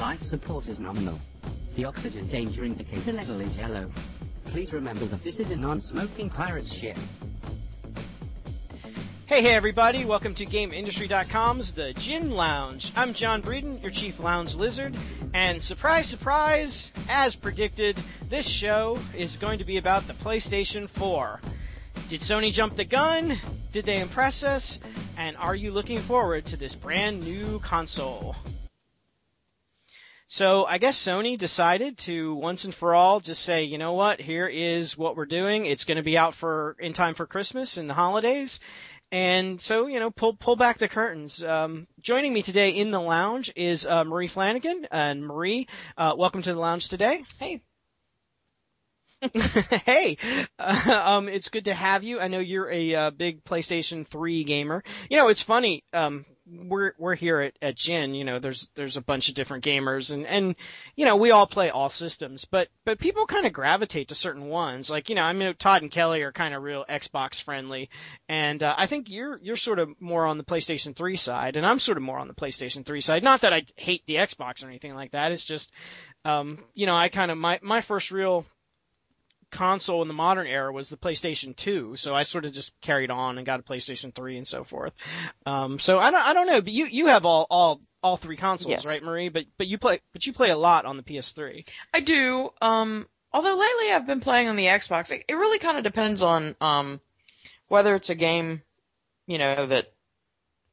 Life 0.00 0.22
support 0.22 0.68
is 0.68 0.78
nominal. 0.78 1.18
The 1.74 1.84
oxygen 1.84 2.28
danger 2.28 2.64
indicator 2.64 3.12
level 3.12 3.40
is 3.40 3.56
yellow. 3.58 3.90
Please 4.44 4.72
remember 4.72 5.04
that 5.06 5.24
this 5.24 5.40
is 5.40 5.50
a 5.50 5.56
non-smoking 5.56 6.30
pirate 6.30 6.68
ship. 6.68 6.96
Hey, 9.26 9.42
hey, 9.42 9.54
everybody. 9.54 10.04
Welcome 10.04 10.36
to 10.36 10.46
GameIndustry.com's 10.46 11.72
The 11.72 11.94
Gin 11.94 12.30
Lounge. 12.30 12.92
I'm 12.94 13.12
John 13.12 13.42
Breeden, 13.42 13.82
your 13.82 13.90
chief 13.90 14.20
lounge 14.20 14.54
lizard. 14.54 14.96
And 15.34 15.60
surprise, 15.60 16.06
surprise, 16.06 16.92
as 17.08 17.34
predicted, 17.34 17.98
this 18.28 18.46
show 18.46 19.00
is 19.16 19.34
going 19.34 19.58
to 19.58 19.64
be 19.64 19.78
about 19.78 20.06
the 20.06 20.14
PlayStation 20.14 20.88
4. 20.88 21.40
Did 22.08 22.20
Sony 22.20 22.52
jump 22.52 22.76
the 22.76 22.84
gun? 22.84 23.36
Did 23.72 23.84
they 23.84 23.98
impress 23.98 24.44
us? 24.44 24.78
And 25.16 25.36
are 25.36 25.56
you 25.56 25.72
looking 25.72 25.98
forward 25.98 26.46
to 26.46 26.56
this 26.56 26.76
brand 26.76 27.24
new 27.24 27.58
console? 27.58 28.36
So 30.30 30.66
I 30.66 30.76
guess 30.76 31.02
Sony 31.02 31.38
decided 31.38 31.96
to 32.00 32.34
once 32.34 32.64
and 32.64 32.74
for 32.74 32.94
all 32.94 33.18
just 33.18 33.42
say, 33.42 33.64
you 33.64 33.78
know 33.78 33.94
what, 33.94 34.20
here 34.20 34.46
is 34.46 34.96
what 34.96 35.16
we're 35.16 35.24
doing. 35.24 35.64
It's 35.64 35.84
going 35.84 35.96
to 35.96 36.02
be 36.02 36.18
out 36.18 36.34
for 36.34 36.76
in 36.78 36.92
time 36.92 37.14
for 37.14 37.26
Christmas 37.26 37.78
and 37.78 37.88
the 37.88 37.94
holidays. 37.94 38.60
And 39.10 39.58
so, 39.58 39.86
you 39.86 39.98
know, 39.98 40.10
pull 40.10 40.36
pull 40.36 40.56
back 40.56 40.76
the 40.76 40.86
curtains. 40.86 41.42
Um, 41.42 41.86
joining 42.02 42.34
me 42.34 42.42
today 42.42 42.72
in 42.72 42.90
the 42.90 43.00
lounge 43.00 43.50
is 43.56 43.86
uh, 43.86 44.04
Marie 44.04 44.28
Flanagan. 44.28 44.86
And 44.90 45.26
Marie, 45.26 45.66
uh, 45.96 46.12
welcome 46.14 46.42
to 46.42 46.52
the 46.52 46.60
lounge 46.60 46.90
today. 46.90 47.24
Hey. 47.38 47.62
hey, 49.32 50.18
uh, 50.58 51.02
um, 51.04 51.28
it's 51.28 51.48
good 51.48 51.64
to 51.64 51.74
have 51.74 52.04
you. 52.04 52.20
I 52.20 52.28
know 52.28 52.38
you're 52.38 52.70
a 52.70 52.94
uh, 52.94 53.10
big 53.10 53.44
PlayStation 53.44 54.06
3 54.06 54.44
gamer. 54.44 54.84
You 55.08 55.16
know, 55.16 55.28
it's 55.28 55.42
funny. 55.42 55.82
Um, 55.94 56.26
we're 56.50 56.92
we're 56.98 57.14
here 57.14 57.40
at 57.40 57.54
at 57.60 57.76
Gin, 57.76 58.14
you 58.14 58.24
know, 58.24 58.38
there's 58.38 58.70
there's 58.74 58.96
a 58.96 59.02
bunch 59.02 59.28
of 59.28 59.34
different 59.34 59.64
gamers 59.64 60.12
and 60.12 60.26
and 60.26 60.56
you 60.96 61.04
know, 61.04 61.16
we 61.16 61.30
all 61.30 61.46
play 61.46 61.70
all 61.70 61.90
systems, 61.90 62.44
but 62.44 62.68
but 62.84 62.98
people 62.98 63.26
kind 63.26 63.46
of 63.46 63.52
gravitate 63.52 64.08
to 64.08 64.14
certain 64.14 64.46
ones. 64.46 64.90
Like, 64.90 65.08
you 65.08 65.14
know, 65.14 65.22
I 65.22 65.32
mean 65.32 65.54
Todd 65.58 65.82
and 65.82 65.90
Kelly 65.90 66.22
are 66.22 66.32
kind 66.32 66.54
of 66.54 66.62
real 66.62 66.84
Xbox 66.88 67.42
friendly 67.42 67.90
and 68.28 68.62
uh, 68.62 68.74
I 68.76 68.86
think 68.86 69.10
you're 69.10 69.38
you're 69.38 69.56
sort 69.56 69.78
of 69.78 69.90
more 70.00 70.26
on 70.26 70.38
the 70.38 70.44
PlayStation 70.44 70.94
3 70.96 71.16
side 71.16 71.56
and 71.56 71.66
I'm 71.66 71.78
sort 71.78 71.98
of 71.98 72.02
more 72.02 72.18
on 72.18 72.28
the 72.28 72.34
PlayStation 72.34 72.84
3 72.84 73.00
side. 73.00 73.22
Not 73.22 73.42
that 73.42 73.52
I 73.52 73.64
hate 73.76 74.06
the 74.06 74.16
Xbox 74.16 74.64
or 74.64 74.68
anything 74.68 74.94
like 74.94 75.12
that. 75.12 75.32
It's 75.32 75.44
just 75.44 75.70
um, 76.24 76.64
you 76.74 76.86
know, 76.86 76.96
I 76.96 77.08
kind 77.08 77.30
of 77.30 77.38
my 77.38 77.58
my 77.62 77.80
first 77.80 78.10
real 78.10 78.44
console 79.50 80.02
in 80.02 80.08
the 80.08 80.14
modern 80.14 80.46
era 80.46 80.72
was 80.72 80.88
the 80.88 80.96
PlayStation 80.96 81.54
2, 81.56 81.96
so 81.96 82.14
I 82.14 82.22
sort 82.22 82.44
of 82.44 82.52
just 82.52 82.72
carried 82.80 83.10
on 83.10 83.38
and 83.38 83.46
got 83.46 83.60
a 83.60 83.62
PlayStation 83.62 84.14
3 84.14 84.38
and 84.38 84.46
so 84.46 84.64
forth. 84.64 84.92
Um, 85.46 85.78
so 85.78 85.98
I 85.98 86.10
don't, 86.10 86.22
I 86.26 86.34
don't 86.34 86.46
know, 86.46 86.60
but 86.60 86.72
you, 86.72 86.86
you 86.86 87.06
have 87.06 87.24
all, 87.24 87.46
all, 87.50 87.80
all 88.02 88.16
three 88.16 88.36
consoles, 88.36 88.70
Yes. 88.70 88.84
right, 88.84 89.02
Marie? 89.02 89.28
But, 89.28 89.46
but 89.56 89.66
you 89.66 89.78
play, 89.78 90.00
but 90.12 90.26
you 90.26 90.32
play 90.32 90.50
a 90.50 90.56
lot 90.56 90.84
on 90.84 90.96
the 90.96 91.02
PS3. 91.02 91.68
I 91.92 92.00
do. 92.00 92.50
Um, 92.60 93.06
although 93.32 93.56
lately 93.56 93.92
I've 93.92 94.06
been 94.06 94.20
playing 94.20 94.48
on 94.48 94.56
the 94.56 94.66
Xbox. 94.66 95.10
It, 95.10 95.24
it 95.28 95.34
really 95.34 95.58
kind 95.58 95.76
of 95.78 95.84
depends 95.84 96.22
on 96.22 96.54
um, 96.60 97.00
whether 97.68 97.94
it's 97.94 98.10
a 98.10 98.14
game, 98.14 98.62
you 99.26 99.38
know, 99.38 99.66
that 99.66 99.92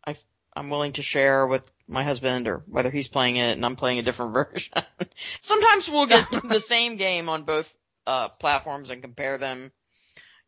I 0.06 0.16
I'm 0.56 0.70
willing 0.70 0.94
to 0.94 1.02
share 1.02 1.48
with 1.48 1.70
my 1.88 2.04
husband, 2.04 2.48
or 2.48 2.64
whether 2.68 2.90
he's 2.90 3.08
playing 3.08 3.36
it 3.36 3.52
and 3.56 3.66
I'm 3.66 3.76
playing 3.76 4.00
a 4.00 4.04
different 4.04 4.34
version. 4.52 4.74
Sometimes 5.42 5.90
we'll 5.90 6.06
get 6.08 6.28
the 6.50 6.60
same 6.60 6.96
game 6.98 7.30
on 7.30 7.44
both 7.44 7.72
uh, 8.08 8.30
platforms 8.40 8.90
and 8.90 9.02
compare 9.02 9.38
them. 9.38 9.72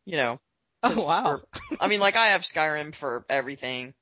You 0.04 0.16
know. 0.16 0.38
Oh 0.82 1.04
wow. 1.04 1.30
we're- 1.30 1.76
I 1.80 1.88
mean, 1.88 2.00
like 2.00 2.16
I 2.16 2.28
have 2.28 2.42
Skyrim 2.42 2.94
for 2.94 3.24
everything. 3.28 3.94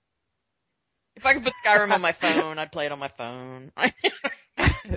If 1.17 1.25
I 1.25 1.33
could 1.33 1.45
put 1.45 1.55
Skyrim 1.65 1.93
on 1.93 2.03
my 2.03 2.13
phone, 2.13 2.59
I'd 2.59 2.73
play 2.73 2.87
it 2.87 2.93
on 2.93 2.99
my 2.99 3.09
phone. 3.09 3.73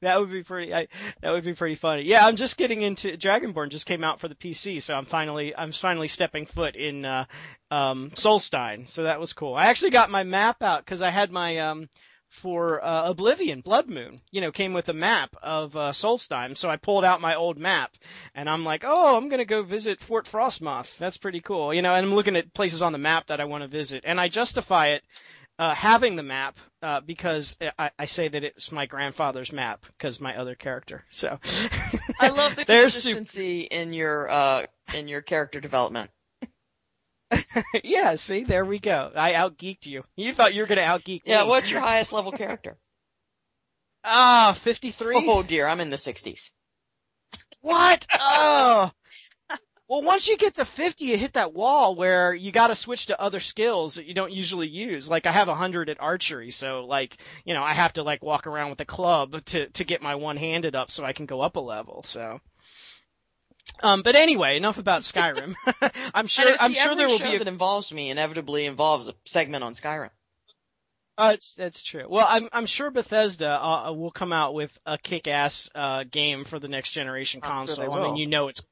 that 0.00 0.20
would 0.20 0.30
be 0.30 0.42
pretty. 0.42 0.74
I, 0.74 0.88
that 1.20 1.30
would 1.30 1.44
be 1.44 1.54
pretty 1.54 1.74
funny. 1.74 2.02
Yeah, 2.02 2.26
I'm 2.26 2.36
just 2.36 2.56
getting 2.56 2.82
into 2.82 3.16
Dragonborn. 3.16 3.68
Just 3.68 3.86
came 3.86 4.04
out 4.04 4.20
for 4.20 4.28
the 4.28 4.34
PC, 4.34 4.82
so 4.82 4.94
I'm 4.94 5.04
finally 5.04 5.54
I'm 5.54 5.72
finally 5.72 6.08
stepping 6.08 6.46
foot 6.46 6.76
in 6.76 7.04
uh, 7.04 7.26
um, 7.70 8.10
Solstheim. 8.14 8.88
So 8.88 9.04
that 9.04 9.20
was 9.20 9.34
cool. 9.34 9.54
I 9.54 9.64
actually 9.64 9.90
got 9.90 10.10
my 10.10 10.22
map 10.22 10.62
out 10.62 10.84
because 10.84 11.02
I 11.02 11.10
had 11.10 11.30
my 11.30 11.58
um, 11.58 11.88
for 12.32 12.84
uh, 12.84 13.10
Oblivion 13.10 13.60
Blood 13.60 13.88
Moon. 13.88 14.20
You 14.30 14.40
know, 14.40 14.52
came 14.52 14.72
with 14.72 14.88
a 14.88 14.94
map 14.94 15.36
of 15.42 15.76
uh, 15.76 15.92
Solstheim. 15.92 16.56
So 16.56 16.68
I 16.68 16.76
pulled 16.76 17.04
out 17.04 17.20
my 17.20 17.34
old 17.34 17.58
map, 17.58 17.92
and 18.34 18.48
I'm 18.48 18.64
like, 18.64 18.84
oh, 18.86 19.16
I'm 19.16 19.28
gonna 19.28 19.44
go 19.44 19.62
visit 19.62 20.00
Fort 20.00 20.26
Frostmoth. 20.26 20.96
That's 20.98 21.16
pretty 21.16 21.40
cool. 21.40 21.72
You 21.72 21.82
know, 21.82 21.94
and 21.94 22.06
I'm 22.06 22.14
looking 22.14 22.36
at 22.36 22.54
places 22.54 22.82
on 22.82 22.92
the 22.92 22.98
map 22.98 23.28
that 23.28 23.40
I 23.40 23.44
want 23.44 23.62
to 23.62 23.68
visit, 23.68 24.04
and 24.06 24.20
I 24.20 24.28
justify 24.28 24.88
it 24.88 25.02
uh, 25.58 25.74
having 25.74 26.16
the 26.16 26.22
map 26.22 26.58
uh, 26.82 27.00
because 27.00 27.56
I, 27.78 27.90
I 27.98 28.04
say 28.06 28.28
that 28.28 28.42
it's 28.42 28.72
my 28.72 28.86
grandfather's 28.86 29.52
map 29.52 29.84
because 29.86 30.20
my 30.20 30.36
other 30.36 30.54
character. 30.54 31.04
So 31.10 31.38
I 32.18 32.30
love 32.30 32.56
the 32.56 32.64
There's 32.66 32.94
super- 32.94 33.16
consistency 33.16 33.60
in 33.60 33.92
your 33.92 34.28
uh 34.28 34.66
in 34.94 35.08
your 35.08 35.22
character 35.22 35.60
development. 35.60 36.10
yeah, 37.84 38.14
see, 38.16 38.44
there 38.44 38.64
we 38.64 38.78
go. 38.78 39.10
I 39.14 39.32
outgeeked 39.32 39.86
you. 39.86 40.02
You 40.16 40.32
thought 40.32 40.54
you 40.54 40.62
were 40.62 40.66
gonna 40.66 40.82
outgeek 40.82 41.24
me. 41.24 41.32
Yeah, 41.32 41.44
what's 41.44 41.70
your 41.70 41.80
highest 41.90 42.12
level 42.12 42.32
character? 42.32 42.76
Ah, 44.04 44.56
53. 44.62 45.14
Oh 45.28 45.42
dear, 45.42 45.66
I'm 45.66 45.80
in 45.80 45.90
the 45.90 45.96
60s. 45.96 46.50
What? 47.60 48.06
Oh. 48.20 48.90
Well, 49.88 50.00
once 50.00 50.26
you 50.26 50.38
get 50.38 50.54
to 50.54 50.64
50, 50.64 51.04
you 51.04 51.18
hit 51.18 51.34
that 51.34 51.52
wall 51.52 51.94
where 51.94 52.32
you 52.32 52.50
gotta 52.50 52.74
switch 52.74 53.06
to 53.06 53.20
other 53.20 53.40
skills 53.40 53.96
that 53.96 54.06
you 54.06 54.14
don't 54.14 54.32
usually 54.32 54.68
use. 54.68 55.06
Like 55.10 55.26
I 55.26 55.32
have 55.32 55.48
100 55.48 55.90
at 55.90 56.00
archery, 56.00 56.50
so 56.50 56.86
like, 56.86 57.18
you 57.44 57.52
know, 57.52 57.62
I 57.62 57.74
have 57.74 57.92
to 57.94 58.02
like 58.02 58.22
walk 58.24 58.46
around 58.46 58.70
with 58.70 58.80
a 58.80 58.86
club 58.86 59.44
to, 59.46 59.68
to 59.68 59.84
get 59.84 60.00
my 60.00 60.14
one-handed 60.14 60.74
up 60.74 60.90
so 60.90 61.04
I 61.04 61.12
can 61.12 61.26
go 61.26 61.42
up 61.42 61.56
a 61.56 61.60
level, 61.60 62.02
so. 62.04 62.40
Um, 63.82 64.02
but 64.02 64.16
anyway, 64.16 64.56
enough 64.56 64.78
about 64.78 65.02
Skyrim. 65.02 65.54
I'm 66.14 66.26
sure, 66.26 66.44
know, 66.44 66.56
see, 66.56 66.64
I'm 66.64 66.72
sure 66.72 66.82
every 66.84 66.96
there 66.96 67.08
will 67.08 67.18
show 67.18 67.30
be 67.30 67.36
a 67.36 67.38
that 67.38 67.48
involves 67.48 67.92
me 67.92 68.10
inevitably 68.10 68.66
involves 68.66 69.08
a 69.08 69.14
segment 69.24 69.64
on 69.64 69.74
Skyrim. 69.74 70.10
Uh, 71.18 71.32
it's, 71.34 71.52
that's 71.54 71.82
true. 71.82 72.06
Well, 72.08 72.26
I'm 72.28 72.48
I'm 72.52 72.66
sure 72.66 72.90
Bethesda 72.90 73.62
uh, 73.62 73.92
will 73.92 74.10
come 74.10 74.32
out 74.32 74.54
with 74.54 74.76
a 74.86 74.96
kick-ass 74.96 75.68
uh, 75.74 76.04
game 76.04 76.44
for 76.44 76.58
the 76.58 76.68
next 76.68 76.92
generation 76.92 77.40
sure 77.42 77.50
console. 77.50 77.92
I 77.92 78.02
mean, 78.02 78.16
you 78.16 78.26
know 78.26 78.48
it's 78.48 78.62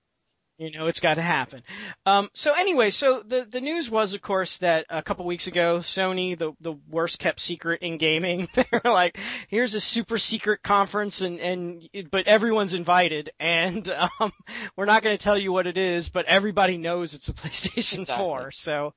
you 0.60 0.70
know 0.70 0.86
it's 0.86 1.00
got 1.00 1.14
to 1.14 1.22
happen. 1.22 1.62
Um, 2.04 2.28
so 2.34 2.52
anyway, 2.52 2.90
so 2.90 3.22
the 3.26 3.46
the 3.50 3.62
news 3.62 3.90
was, 3.90 4.12
of 4.12 4.20
course, 4.20 4.58
that 4.58 4.84
a 4.90 5.02
couple 5.02 5.24
weeks 5.24 5.46
ago, 5.46 5.78
Sony, 5.78 6.36
the 6.36 6.52
the 6.60 6.74
worst 6.88 7.18
kept 7.18 7.40
secret 7.40 7.80
in 7.80 7.96
gaming, 7.96 8.48
they're 8.54 8.82
like, 8.84 9.18
here's 9.48 9.74
a 9.74 9.80
super 9.80 10.18
secret 10.18 10.62
conference, 10.62 11.22
and 11.22 11.40
and 11.40 11.88
but 12.10 12.26
everyone's 12.26 12.74
invited, 12.74 13.30
and 13.40 13.88
um, 13.88 14.32
we're 14.76 14.84
not 14.84 15.02
going 15.02 15.16
to 15.16 15.22
tell 15.22 15.38
you 15.38 15.50
what 15.50 15.66
it 15.66 15.78
is, 15.78 16.10
but 16.10 16.26
everybody 16.26 16.76
knows 16.76 17.14
it's 17.14 17.28
a 17.28 17.32
PlayStation 17.32 18.00
Exactly. 18.00 18.24
4. 18.24 18.50
So. 18.52 18.94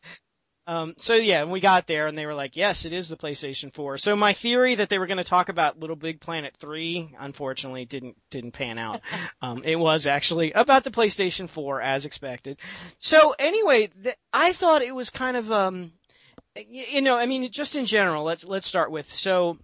Um, 0.65 0.95
so 0.97 1.15
yeah, 1.15 1.41
and 1.41 1.51
we 1.51 1.59
got 1.59 1.87
there 1.87 2.07
and 2.07 2.17
they 2.17 2.25
were 2.25 2.33
like, 2.33 2.55
yes, 2.55 2.85
it 2.85 2.93
is 2.93 3.09
the 3.09 3.17
PlayStation 3.17 3.73
4. 3.73 3.97
So 3.97 4.15
my 4.15 4.31
theory 4.33 4.75
that 4.75 4.87
they 4.87 4.97
were 4.97 5.07
going 5.07 5.17
to 5.17 5.23
talk 5.25 5.49
about 5.49 5.79
Little 5.79 5.97
Big 5.97 6.21
Planet 6.21 6.55
3, 6.57 7.15
unfortunately 7.19 7.83
didn't, 7.85 8.15
didn't 8.29 8.51
pan 8.53 8.77
out. 8.77 9.01
Um, 9.41 9.61
it 9.65 9.75
was 9.75 10.07
actually 10.07 10.53
about 10.53 10.85
the 10.85 10.89
PlayStation 10.91 11.49
4 11.49 11.81
as 11.81 12.05
expected. 12.05 12.57
So 12.99 13.35
anyway, 13.37 13.87
th- 13.87 14.15
I 14.31 14.53
thought 14.53 14.81
it 14.81 14.95
was 14.95 15.09
kind 15.09 15.35
of, 15.35 15.51
um, 15.51 15.91
y- 16.55 16.87
you 16.91 17.01
know, 17.01 17.17
I 17.17 17.25
mean, 17.25 17.51
just 17.51 17.75
in 17.75 17.85
general, 17.85 18.23
let's, 18.23 18.45
let's 18.45 18.65
start 18.65 18.89
with, 18.89 19.11
so, 19.13 19.57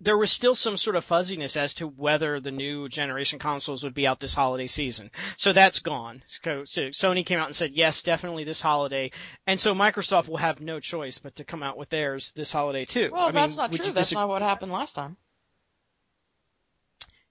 there 0.00 0.16
was 0.16 0.30
still 0.30 0.54
some 0.54 0.76
sort 0.76 0.96
of 0.96 1.04
fuzziness 1.04 1.56
as 1.56 1.74
to 1.74 1.86
whether 1.86 2.40
the 2.40 2.50
new 2.50 2.88
generation 2.88 3.38
consoles 3.38 3.84
would 3.84 3.94
be 3.94 4.06
out 4.06 4.20
this 4.20 4.34
holiday 4.34 4.66
season. 4.66 5.10
So 5.36 5.52
that's 5.52 5.78
gone. 5.78 6.22
So, 6.42 6.64
so 6.66 6.82
Sony 6.88 7.24
came 7.24 7.38
out 7.38 7.46
and 7.46 7.56
said, 7.56 7.72
yes, 7.72 8.02
definitely 8.02 8.44
this 8.44 8.60
holiday. 8.60 9.10
And 9.46 9.58
so 9.58 9.74
Microsoft 9.74 10.28
will 10.28 10.36
have 10.36 10.60
no 10.60 10.80
choice 10.80 11.18
but 11.18 11.36
to 11.36 11.44
come 11.44 11.62
out 11.62 11.78
with 11.78 11.88
theirs 11.88 12.32
this 12.36 12.52
holiday 12.52 12.84
too. 12.84 13.10
Well, 13.12 13.22
I 13.22 13.26
mean, 13.26 13.34
that's 13.36 13.56
not 13.56 13.72
true. 13.72 13.92
That's 13.92 14.12
not 14.12 14.28
what 14.28 14.42
happened 14.42 14.72
last 14.72 14.94
time. 14.94 15.16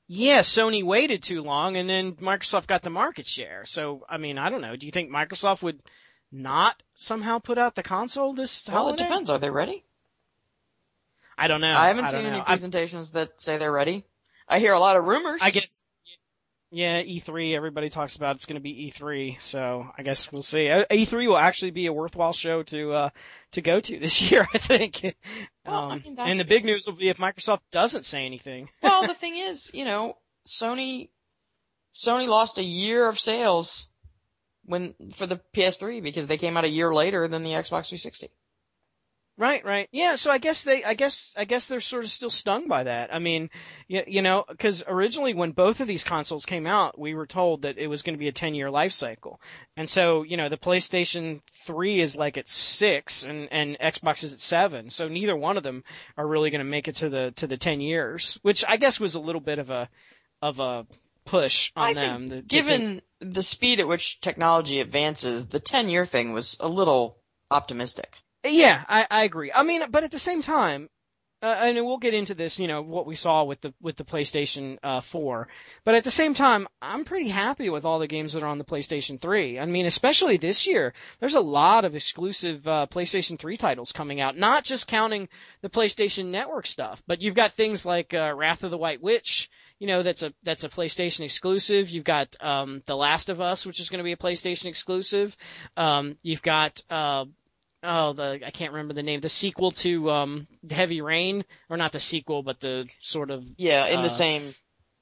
Yeah, 0.07 0.41
Sony 0.41 0.83
waited 0.83 1.23
too 1.23 1.41
long 1.41 1.77
and 1.77 1.89
then 1.89 2.13
Microsoft 2.13 2.67
got 2.67 2.81
the 2.83 2.89
market 2.89 3.25
share. 3.25 3.65
So, 3.65 4.05
I 4.09 4.17
mean, 4.17 4.37
I 4.37 4.49
don't 4.49 4.61
know. 4.61 4.75
Do 4.75 4.85
you 4.85 4.91
think 4.91 5.11
Microsoft 5.11 5.61
would 5.61 5.79
not 6.31 6.81
somehow 6.95 7.39
put 7.39 7.57
out 7.57 7.75
the 7.75 7.83
console 7.83 8.33
this 8.33 8.67
holiday? 8.67 8.83
Well, 8.83 8.93
it 8.93 8.97
depends. 8.97 9.29
Are 9.29 9.39
they 9.39 9.49
ready? 9.49 9.84
I 11.37 11.47
don't 11.47 11.61
know. 11.61 11.75
I 11.75 11.87
haven't 11.87 12.05
don't 12.05 12.11
seen 12.13 12.25
any 12.25 12.37
know. 12.37 12.43
I- 12.43 12.47
presentations 12.47 13.11
that 13.11 13.39
say 13.41 13.57
they're 13.57 13.71
ready. 13.71 14.05
I 14.47 14.59
hear 14.59 14.73
a 14.73 14.79
lot 14.79 14.95
of 14.95 15.05
rumors. 15.05 15.41
I 15.43 15.49
guess. 15.51 15.81
Yeah, 16.71 17.01
E3. 17.03 17.55
Everybody 17.55 17.89
talks 17.89 18.15
about 18.15 18.35
it's 18.35 18.45
going 18.45 18.55
to 18.57 18.61
be 18.61 18.91
E3, 18.91 19.41
so 19.41 19.89
I 19.97 20.03
guess 20.03 20.29
we'll 20.31 20.43
see. 20.43 20.67
Uh, 20.69 20.83
E3 20.91 21.27
will 21.27 21.37
actually 21.37 21.71
be 21.71 21.85
a 21.85 21.93
worthwhile 21.93 22.33
show 22.33 22.63
to 22.63 22.91
uh 22.93 23.09
to 23.53 23.61
go 23.61 23.79
to 23.79 23.99
this 23.99 24.21
year, 24.31 24.45
I 24.53 24.57
think. 24.57 25.15
Well, 25.65 25.73
I 25.75 25.93
Um, 25.95 26.01
mean, 26.03 26.15
that's- 26.15 26.31
and 26.31 26.39
the 26.39 26.43
big 26.45 26.65
news 26.65 26.85
will 26.85 26.93
be 26.95 27.09
if 27.09 27.17
Microsoft 27.17 27.59
doesn't 27.71 28.03
say 28.05 28.25
anything. 28.25 28.69
well, 28.83 29.07
the 29.07 29.13
thing 29.13 29.35
is, 29.37 29.71
you 29.73 29.85
know, 29.85 30.17
Sony, 30.47 31.09
Sony 31.95 32.27
lost 32.27 32.57
a 32.57 32.63
year 32.63 33.07
of 33.07 33.19
sales 33.19 33.87
when 34.65 34.95
for 35.13 35.25
the 35.27 35.39
PS3 35.55 36.03
because 36.03 36.27
they 36.27 36.37
came 36.37 36.57
out 36.57 36.65
a 36.65 36.69
year 36.69 36.93
later 36.93 37.27
than 37.27 37.43
the 37.43 37.51
Xbox 37.51 37.87
360. 37.89 38.29
Right, 39.37 39.65
right. 39.65 39.89
Yeah, 39.91 40.15
so 40.15 40.31
I 40.31 40.37
guess 40.37 40.63
they, 40.63 40.85
I 40.85 40.93
guess, 40.93 41.33
I 41.35 41.43
guess 41.43 41.67
they're 41.67 41.81
sort 41.81 42.05
of 42.05 42.11
still 42.11 42.29
stung 42.29 42.69
by 42.69 42.83
that. 42.83 43.13
I 43.13 43.19
mean, 43.19 43.49
you, 43.89 44.01
you 44.07 44.21
know, 44.21 44.45
cause 44.59 44.81
originally 44.87 45.33
when 45.33 45.51
both 45.51 45.81
of 45.81 45.87
these 45.89 46.05
consoles 46.05 46.45
came 46.45 46.65
out, 46.65 46.97
we 46.97 47.15
were 47.15 47.27
told 47.27 47.63
that 47.63 47.77
it 47.77 47.87
was 47.87 48.01
going 48.01 48.13
to 48.13 48.17
be 48.19 48.29
a 48.29 48.31
10 48.31 48.55
year 48.55 48.71
life 48.71 48.93
cycle. 48.93 49.41
And 49.75 49.89
so, 49.89 50.23
you 50.23 50.37
know, 50.37 50.47
the 50.47 50.55
PlayStation 50.57 51.41
3 51.65 51.99
is 51.99 52.15
like 52.15 52.37
at 52.37 52.47
6 52.47 53.23
and, 53.23 53.49
and 53.51 53.77
Xbox 53.77 54.23
is 54.23 54.31
at 54.31 54.39
7. 54.39 54.89
So 54.89 55.09
neither 55.09 55.35
one 55.35 55.57
of 55.57 55.63
them 55.63 55.83
are 56.15 56.25
really 56.25 56.49
going 56.49 56.59
to 56.59 56.63
make 56.71 56.87
it 56.87 56.95
to 56.97 57.09
the, 57.09 57.31
to 57.35 57.45
the 57.47 57.57
10 57.57 57.81
years, 57.81 58.39
which 58.41 58.63
I 58.65 58.77
guess 58.77 59.01
was 59.01 59.15
a 59.15 59.19
little 59.19 59.41
bit 59.41 59.59
of 59.59 59.69
a, 59.69 59.89
of 60.41 60.59
a 60.61 60.87
push 61.25 61.73
on 61.75 61.89
I 61.89 61.93
them. 61.93 62.17
think 62.19 62.29
The- 62.29 62.35
the- 62.37 62.41
given 62.43 63.01
the 63.19 63.43
speed 63.43 63.81
at 63.81 63.87
which 63.89 64.21
technology 64.21 64.79
advances, 64.79 65.47
the 65.47 65.59
10 65.59 65.89
year 65.89 66.05
thing 66.05 66.31
was 66.31 66.55
a 66.61 66.69
little 66.69 67.17
optimistic. 67.51 68.13
Yeah, 68.45 68.83
I, 68.87 69.07
I 69.09 69.23
agree. 69.23 69.51
I 69.53 69.63
mean, 69.63 69.83
but 69.89 70.03
at 70.03 70.11
the 70.11 70.19
same 70.19 70.41
time, 70.41 70.89
uh, 71.41 71.57
and 71.59 71.85
we'll 71.85 71.97
get 71.97 72.13
into 72.13 72.33
this, 72.33 72.57
you 72.59 72.67
know, 72.67 72.81
what 72.81 73.05
we 73.05 73.15
saw 73.15 73.43
with 73.43 73.61
the 73.61 73.73
with 73.81 73.97
the 73.97 74.03
PlayStation 74.03 74.77
uh, 74.81 75.01
4. 75.01 75.47
But 75.83 75.95
at 75.95 76.03
the 76.03 76.11
same 76.11 76.33
time, 76.33 76.67
I'm 76.81 77.05
pretty 77.05 77.27
happy 77.27 77.69
with 77.69 77.85
all 77.85 77.99
the 77.99 78.07
games 78.07 78.33
that 78.33 78.43
are 78.43 78.47
on 78.47 78.57
the 78.57 78.63
PlayStation 78.63 79.21
3. 79.21 79.59
I 79.59 79.65
mean, 79.65 79.85
especially 79.85 80.37
this 80.37 80.65
year, 80.65 80.93
there's 81.19 81.35
a 81.35 81.41
lot 81.41 81.85
of 81.85 81.95
exclusive 81.95 82.67
uh, 82.67 82.87
PlayStation 82.89 83.37
3 83.37 83.57
titles 83.57 83.91
coming 83.91 84.21
out. 84.21 84.37
Not 84.37 84.63
just 84.63 84.87
counting 84.87 85.27
the 85.61 85.69
PlayStation 85.69 86.27
Network 86.27 86.67
stuff, 86.67 87.03
but 87.05 87.21
you've 87.21 87.35
got 87.35 87.53
things 87.53 87.85
like 87.85 88.13
uh, 88.13 88.33
Wrath 88.35 88.63
of 88.63 88.71
the 88.71 88.77
White 88.77 89.03
Witch. 89.03 89.49
You 89.77 89.87
know, 89.87 90.03
that's 90.03 90.23
a 90.23 90.33
that's 90.43 90.63
a 90.63 90.69
PlayStation 90.69 91.25
exclusive. 91.25 91.89
You've 91.89 92.05
got 92.05 92.35
um, 92.39 92.81
The 92.85 92.95
Last 92.95 93.29
of 93.29 93.41
Us, 93.41 93.65
which 93.65 93.81
is 93.81 93.89
going 93.89 93.99
to 93.99 94.05
be 94.05 94.13
a 94.13 94.17
PlayStation 94.17 94.65
exclusive. 94.65 95.35
Um, 95.75 96.17
you've 96.23 96.41
got 96.41 96.81
uh, 96.89 97.25
oh 97.85 98.13
the 98.13 98.41
I 98.45 98.51
can't 98.51 98.73
remember 98.73 98.93
the 98.93 99.03
name 99.03 99.21
the 99.21 99.29
sequel 99.29 99.71
to 99.71 100.09
um 100.11 100.47
Heavy 100.69 101.01
Rain 101.01 101.45
or 101.69 101.77
not 101.77 101.91
the 101.91 101.99
sequel 101.99 102.43
but 102.43 102.59
the 102.59 102.87
sort 103.01 103.31
of 103.31 103.43
Yeah, 103.57 103.87
in 103.87 103.99
Uh, 103.99 104.03
the 104.03 104.09
same. 104.09 104.53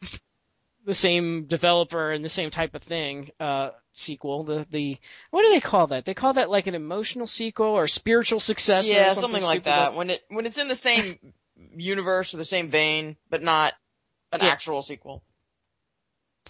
the 0.85 0.93
same 0.93 1.45
developer 1.45 2.11
and 2.11 2.25
the 2.25 2.29
same 2.29 2.51
type 2.51 2.75
of 2.75 2.83
thing 2.83 3.31
uh 3.39 3.69
sequel 3.93 4.43
the 4.43 4.67
the 4.69 4.97
what 5.31 5.43
do 5.43 5.51
they 5.53 5.61
call 5.61 5.87
that 5.87 6.03
they 6.03 6.13
call 6.13 6.33
that 6.33 6.49
like 6.49 6.67
an 6.67 6.75
emotional 6.75 7.27
sequel 7.27 7.67
or 7.67 7.87
spiritual 7.87 8.39
successor 8.39 8.91
or 8.91 8.93
Yeah, 8.93 9.13
something, 9.13 9.21
something 9.21 9.43
like 9.43 9.63
that. 9.63 9.93
When 9.95 10.09
it 10.09 10.23
when 10.29 10.45
it's 10.45 10.57
in 10.57 10.67
the 10.67 10.75
same 10.75 11.17
universe 11.75 12.33
or 12.33 12.37
the 12.37 12.45
same 12.45 12.69
vein, 12.69 13.15
but 13.29 13.41
not 13.41 13.73
an 14.31 14.41
Yeah. 14.41 14.47
actual 14.49 14.81
sequel. 14.81 15.23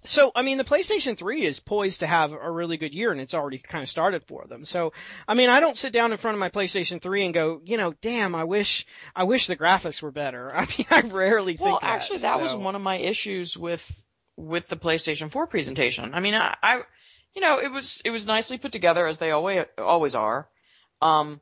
So, 0.05 0.31
I 0.35 0.41
mean, 0.41 0.57
the 0.57 0.65
PlayStation 0.65 1.17
3 1.17 1.45
is 1.45 1.59
poised 1.59 2.01
to 2.01 2.07
have 2.07 2.33
a 2.33 2.51
really 2.51 2.75
good 2.77 2.93
year 2.93 3.11
and 3.11 3.21
it's 3.21 3.33
already 3.33 3.57
kind 3.57 3.83
of 3.83 3.89
started 3.89 4.23
for 4.25 4.45
them. 4.47 4.65
So, 4.65 4.91
I 5.27 5.33
mean, 5.33 5.49
I 5.49 5.61
don't 5.61 5.77
sit 5.77 5.93
down 5.93 6.11
in 6.11 6.17
front 6.17 6.35
of 6.35 6.39
my 6.39 6.49
PlayStation 6.49 7.01
3 7.01 7.25
and 7.25 7.33
go, 7.33 7.61
you 7.63 7.77
know, 7.77 7.93
damn, 8.01 8.35
I 8.35 8.43
wish, 8.43 8.85
I 9.15 9.23
wish 9.23 9.47
the 9.47 9.55
graphics 9.55 10.01
were 10.01 10.11
better. 10.11 10.51
I 10.55 10.65
mean, 10.65 10.87
I 10.89 11.01
rarely 11.01 11.57
Well, 11.59 11.71
think 11.71 11.81
that. 11.81 11.87
Well, 11.87 11.95
actually, 11.95 12.19
that 12.19 12.41
was 12.41 12.55
one 12.55 12.75
of 12.75 12.81
my 12.81 12.97
issues 12.97 13.57
with 13.57 14.03
with 14.35 14.67
the 14.67 14.75
PlayStation 14.75 15.31
4 15.31 15.47
presentation. 15.47 16.13
I 16.13 16.19
mean, 16.19 16.33
I, 16.33 16.55
I, 16.61 16.81
you 17.33 17.41
know, 17.41 17.59
it 17.59 17.71
was 17.71 18.01
it 18.03 18.09
was 18.09 18.25
nicely 18.25 18.57
put 18.57 18.71
together 18.71 19.07
as 19.07 19.19
they 19.19 19.31
always 19.31 19.65
always 19.77 20.15
are. 20.15 20.49
Um, 21.01 21.39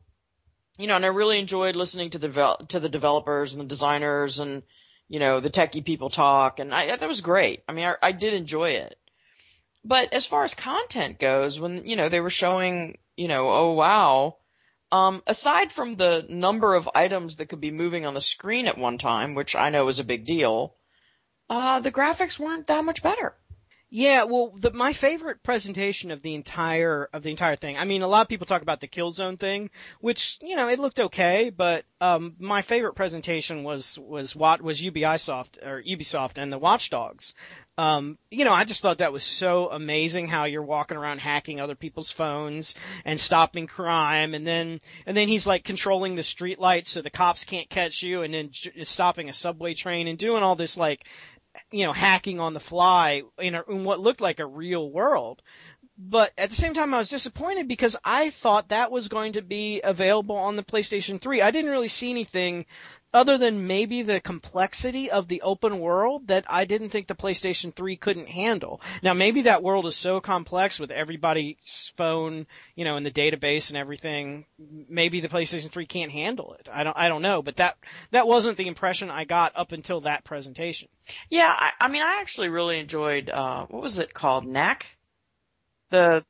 you 0.78 0.88
know, 0.88 0.96
and 0.96 1.06
I 1.06 1.10
really 1.10 1.40
enjoyed 1.40 1.76
listening 1.76 2.12
to 2.12 2.20
the 2.20 2.58
to 2.70 2.80
the 2.80 2.90
developers 2.90 3.54
and 3.54 3.62
the 3.62 3.68
designers 3.68 4.40
and 4.40 4.64
you 5.12 5.20
know 5.20 5.42
the 5.42 5.50
techie 5.50 5.84
people 5.84 6.10
talk, 6.10 6.60
and 6.60 6.74
I 6.74 6.96
that 6.96 7.08
was 7.08 7.20
great. 7.20 7.64
I 7.68 7.74
mean, 7.74 7.86
I, 7.86 7.96
I 8.02 8.12
did 8.14 8.34
enjoy 8.34 8.72
it. 8.72 8.98
But 9.84 10.14
as 10.14 10.26
far 10.26 10.46
as 10.46 10.54
content 10.54 11.20
goes, 11.20 11.60
when 11.60 11.86
you 11.86 11.98
know 11.98 12.08
they 12.08 12.22
were 12.22 12.30
showing, 12.30 12.98
you 13.18 13.28
know, 13.28 13.52
oh 13.52 13.72
wow, 13.74 14.38
um, 14.90 15.22
aside 15.28 15.74
from 15.74 15.98
the 15.98 16.26
number 16.30 16.76
of 16.76 16.90
items 16.96 17.36
that 17.36 17.48
could 17.48 17.60
be 17.60 17.72
moving 17.72 18.06
on 18.06 18.14
the 18.14 18.22
screen 18.22 18.68
at 18.68 18.78
one 18.78 18.98
time, 18.98 19.36
which 19.36 19.54
I 19.54 19.70
know 19.70 19.90
is 19.90 20.00
a 20.00 20.06
big 20.06 20.24
deal, 20.24 20.76
uh, 21.50 21.82
the 21.82 21.92
graphics 21.92 22.40
weren't 22.40 22.68
that 22.68 22.86
much 22.86 23.04
better. 23.04 23.36
Yeah, 23.94 24.24
well, 24.24 24.54
the, 24.58 24.72
my 24.72 24.94
favorite 24.94 25.44
presentation 25.44 26.12
of 26.12 26.22
the 26.22 26.34
entire 26.34 27.10
of 27.12 27.24
the 27.24 27.30
entire 27.30 27.58
thing. 27.58 27.78
I 27.78 27.84
mean, 27.84 28.04
a 28.04 28.08
lot 28.08 28.22
of 28.22 28.30
people 28.30 28.48
talk 28.48 28.62
about 28.62 28.80
the 28.80 28.88
Killzone 28.88 29.38
thing, 29.38 29.70
which 30.00 30.38
you 30.42 30.56
know 30.56 30.70
it 30.70 30.80
looked 30.80 31.02
okay, 31.02 31.50
but 31.50 31.84
um, 32.00 32.36
my 32.40 32.62
favorite 32.62 32.94
presentation 32.94 33.66
was 33.66 34.00
was 34.00 34.34
what 34.34 34.62
was 34.62 34.82
Ubisoft 34.82 35.62
or 35.62 35.84
Ubisoft 35.84 36.38
and 36.38 36.54
the 36.54 36.58
Watch 36.58 36.90
Dogs. 36.90 37.34
Um, 37.78 38.18
you 38.30 38.46
know, 38.46 38.54
I 38.54 38.64
just 38.64 38.82
thought 38.82 39.00
that 39.00 39.12
was 39.12 39.24
so 39.24 39.70
amazing 39.70 40.28
how 40.28 40.46
you're 40.46 40.62
walking 40.62 40.98
around 40.98 41.20
hacking 41.20 41.60
other 41.60 41.76
people's 41.76 42.12
phones 42.12 42.76
and 43.04 43.20
stopping 43.20 43.68
crime, 43.68 44.34
and 44.34 44.48
then 44.48 44.80
and 45.06 45.18
then 45.18 45.28
he's 45.28 45.46
like 45.46 45.66
controlling 45.66 46.16
the 46.16 46.24
street 46.24 46.60
lights 46.60 46.92
so 46.92 47.02
the 47.02 47.10
cops 47.10 47.44
can't 47.44 47.70
catch 47.70 48.04
you, 48.04 48.22
and 48.22 48.34
then 48.34 48.50
j- 48.52 48.84
stopping 48.86 49.28
a 49.28 49.34
subway 49.34 49.74
train 49.74 50.08
and 50.08 50.18
doing 50.18 50.44
all 50.44 50.56
this 50.56 50.78
like 50.78 51.06
you 51.72 51.86
know, 51.86 51.94
hacking 51.94 52.40
on 52.40 52.54
the 52.54 52.60
fly 52.60 53.24
in, 53.40 53.56
a, 53.56 53.64
in 53.70 53.84
what 53.84 54.00
looked 54.00 54.22
like 54.22 54.40
a 54.40 54.46
real 54.46 54.90
world. 54.90 55.42
But 55.98 56.32
at 56.38 56.50
the 56.50 56.56
same 56.56 56.74
time, 56.74 56.94
I 56.94 56.98
was 56.98 57.10
disappointed 57.10 57.68
because 57.68 57.96
I 58.04 58.32
thought 58.32 58.70
that 58.70 58.92
was 58.92 59.08
going 59.08 59.34
to 59.34 59.42
be 59.42 59.82
available 59.84 60.36
on 60.36 60.56
the 60.56 60.64
PlayStation 60.64 61.22
3. 61.22 61.42
I 61.42 61.52
didn't 61.52 61.70
really 61.72 61.90
see 61.90 62.10
anything 62.10 62.66
other 63.14 63.38
than 63.38 63.68
maybe 63.68 64.04
the 64.04 64.22
complexity 64.22 65.12
of 65.12 65.28
the 65.28 65.42
open 65.42 65.80
world 65.80 66.28
that 66.28 66.46
I 66.50 66.66
didn't 66.66 66.90
think 66.90 67.08
the 67.08 67.16
PlayStation 67.16 67.76
3 67.76 67.98
couldn't 67.98 68.30
handle. 68.30 68.82
Now 69.04 69.14
maybe 69.14 69.44
that 69.44 69.64
world 69.64 69.86
is 69.86 69.96
so 69.96 70.22
complex 70.22 70.80
with 70.80 70.92
everybody's 70.92 71.92
phone, 71.98 72.48
you 72.76 72.86
know, 72.86 72.96
in 72.98 73.04
the 73.04 73.12
database 73.12 73.70
and 73.70 73.78
everything. 73.78 74.46
Maybe 74.58 75.20
the 75.20 75.30
PlayStation 75.30 75.72
3 75.72 75.86
can't 75.86 76.12
handle 76.12 76.54
it. 76.54 76.70
I 76.72 76.84
don't, 76.84 76.98
I 76.98 77.10
don't 77.10 77.22
know, 77.22 77.42
but 77.42 77.58
that, 77.58 77.78
that 78.12 78.28
wasn't 78.28 78.58
the 78.58 78.68
impression 78.68 79.12
I 79.12 79.26
got 79.26 79.54
up 79.56 79.72
until 79.74 80.02
that 80.02 80.24
presentation. 80.24 80.88
Yeah, 81.30 81.54
I, 81.54 81.72
I 81.82 81.88
mean, 81.90 82.02
I 82.02 82.20
actually 82.22 82.50
really 82.50 82.80
enjoyed 82.80 83.30
uh, 83.30 83.66
what 83.68 83.82
was 83.82 84.00
it 84.00 84.14
called, 84.14 84.46
Knack? 84.46 84.86
The 85.90 86.24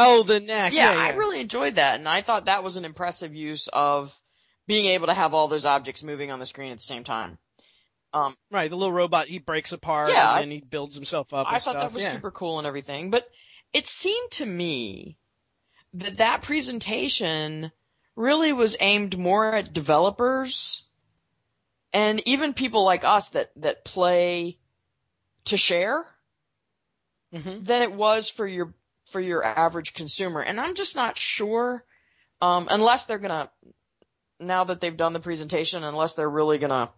Oh, 0.00 0.22
the 0.22 0.38
neck. 0.38 0.72
yeah, 0.72 0.92
Yeah, 0.92 0.98
I 0.98 1.16
really 1.16 1.40
enjoyed 1.40 1.74
that, 1.74 1.98
and 1.98 2.08
I 2.08 2.20
thought 2.20 2.44
that 2.44 2.62
was 2.62 2.76
an 2.76 2.84
impressive 2.84 3.34
use 3.34 3.68
of 3.72 4.14
being 4.68 4.86
able 4.86 5.08
to 5.08 5.14
have 5.14 5.34
all 5.34 5.48
those 5.48 5.64
objects 5.64 6.04
moving 6.04 6.30
on 6.30 6.38
the 6.38 6.46
screen 6.46 6.70
at 6.70 6.78
the 6.78 6.84
same 6.84 7.02
time. 7.02 7.38
Um, 8.12 8.36
right. 8.50 8.70
The 8.70 8.76
little 8.76 8.92
robot 8.92 9.26
he 9.26 9.38
breaks 9.38 9.72
apart 9.72 10.10
Yeah, 10.10 10.34
and 10.34 10.42
then 10.44 10.50
he 10.50 10.60
builds 10.60 10.94
himself 10.94 11.34
up. 11.34 11.46
I 11.48 11.54
and 11.54 11.62
thought 11.62 11.72
stuff. 11.72 11.82
that 11.82 11.92
was 11.92 12.02
yeah. 12.02 12.12
super 12.12 12.30
cool 12.30 12.58
and 12.58 12.66
everything, 12.66 13.10
but 13.10 13.28
it 13.72 13.86
seemed 13.86 14.30
to 14.32 14.46
me 14.46 15.16
that 15.94 16.18
that 16.18 16.42
presentation 16.42 17.72
really 18.14 18.52
was 18.52 18.76
aimed 18.78 19.18
more 19.18 19.54
at 19.54 19.72
developers 19.72 20.84
and 21.92 22.22
even 22.26 22.52
people 22.52 22.84
like 22.84 23.04
us 23.04 23.30
that 23.30 23.50
that 23.56 23.84
play 23.84 24.58
to 25.46 25.56
share 25.56 26.06
hmm 27.32 27.60
than 27.62 27.82
it 27.82 27.92
was 27.92 28.28
for 28.28 28.46
your 28.46 28.74
for 29.10 29.20
your 29.20 29.42
average 29.44 29.94
consumer. 29.94 30.40
And 30.40 30.60
I'm 30.60 30.74
just 30.74 30.96
not 30.96 31.18
sure 31.18 31.84
um 32.40 32.68
unless 32.70 33.06
they're 33.06 33.18
going 33.18 33.30
to 33.30 33.50
now 34.40 34.64
that 34.64 34.80
they've 34.80 34.96
done 34.96 35.12
the 35.12 35.20
presentation 35.20 35.84
unless 35.84 36.14
they're 36.14 36.28
really 36.28 36.58
going 36.58 36.70
to 36.70 36.88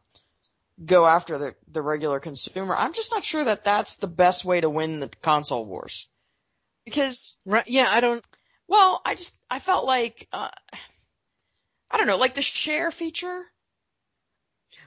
go 0.85 1.07
after 1.07 1.39
the 1.39 1.55
the 1.71 1.83
regular 1.83 2.21
consumer. 2.21 2.75
I'm 2.75 2.93
just 2.93 3.13
not 3.13 3.25
sure 3.25 3.45
that 3.45 3.65
that's 3.65 3.97
the 3.97 4.07
best 4.07 4.45
way 4.45 4.61
to 4.61 4.71
win 4.71 5.01
the 5.01 5.09
console 5.23 5.67
wars. 5.67 6.09
Because 6.85 7.37
Right. 7.45 7.67
Yeah. 7.67 7.87
I 7.91 8.01
don't. 8.01 8.25
well, 8.67 9.03
I 9.05 9.15
just 9.15 9.35
I 9.51 9.59
felt 9.59 9.85
like 9.85 10.27
uh 10.33 10.49
I 11.91 11.97
don't 11.99 12.07
know, 12.07 12.17
like 12.17 12.35
the 12.35 12.43
share 12.43 12.91
feature. 12.91 13.45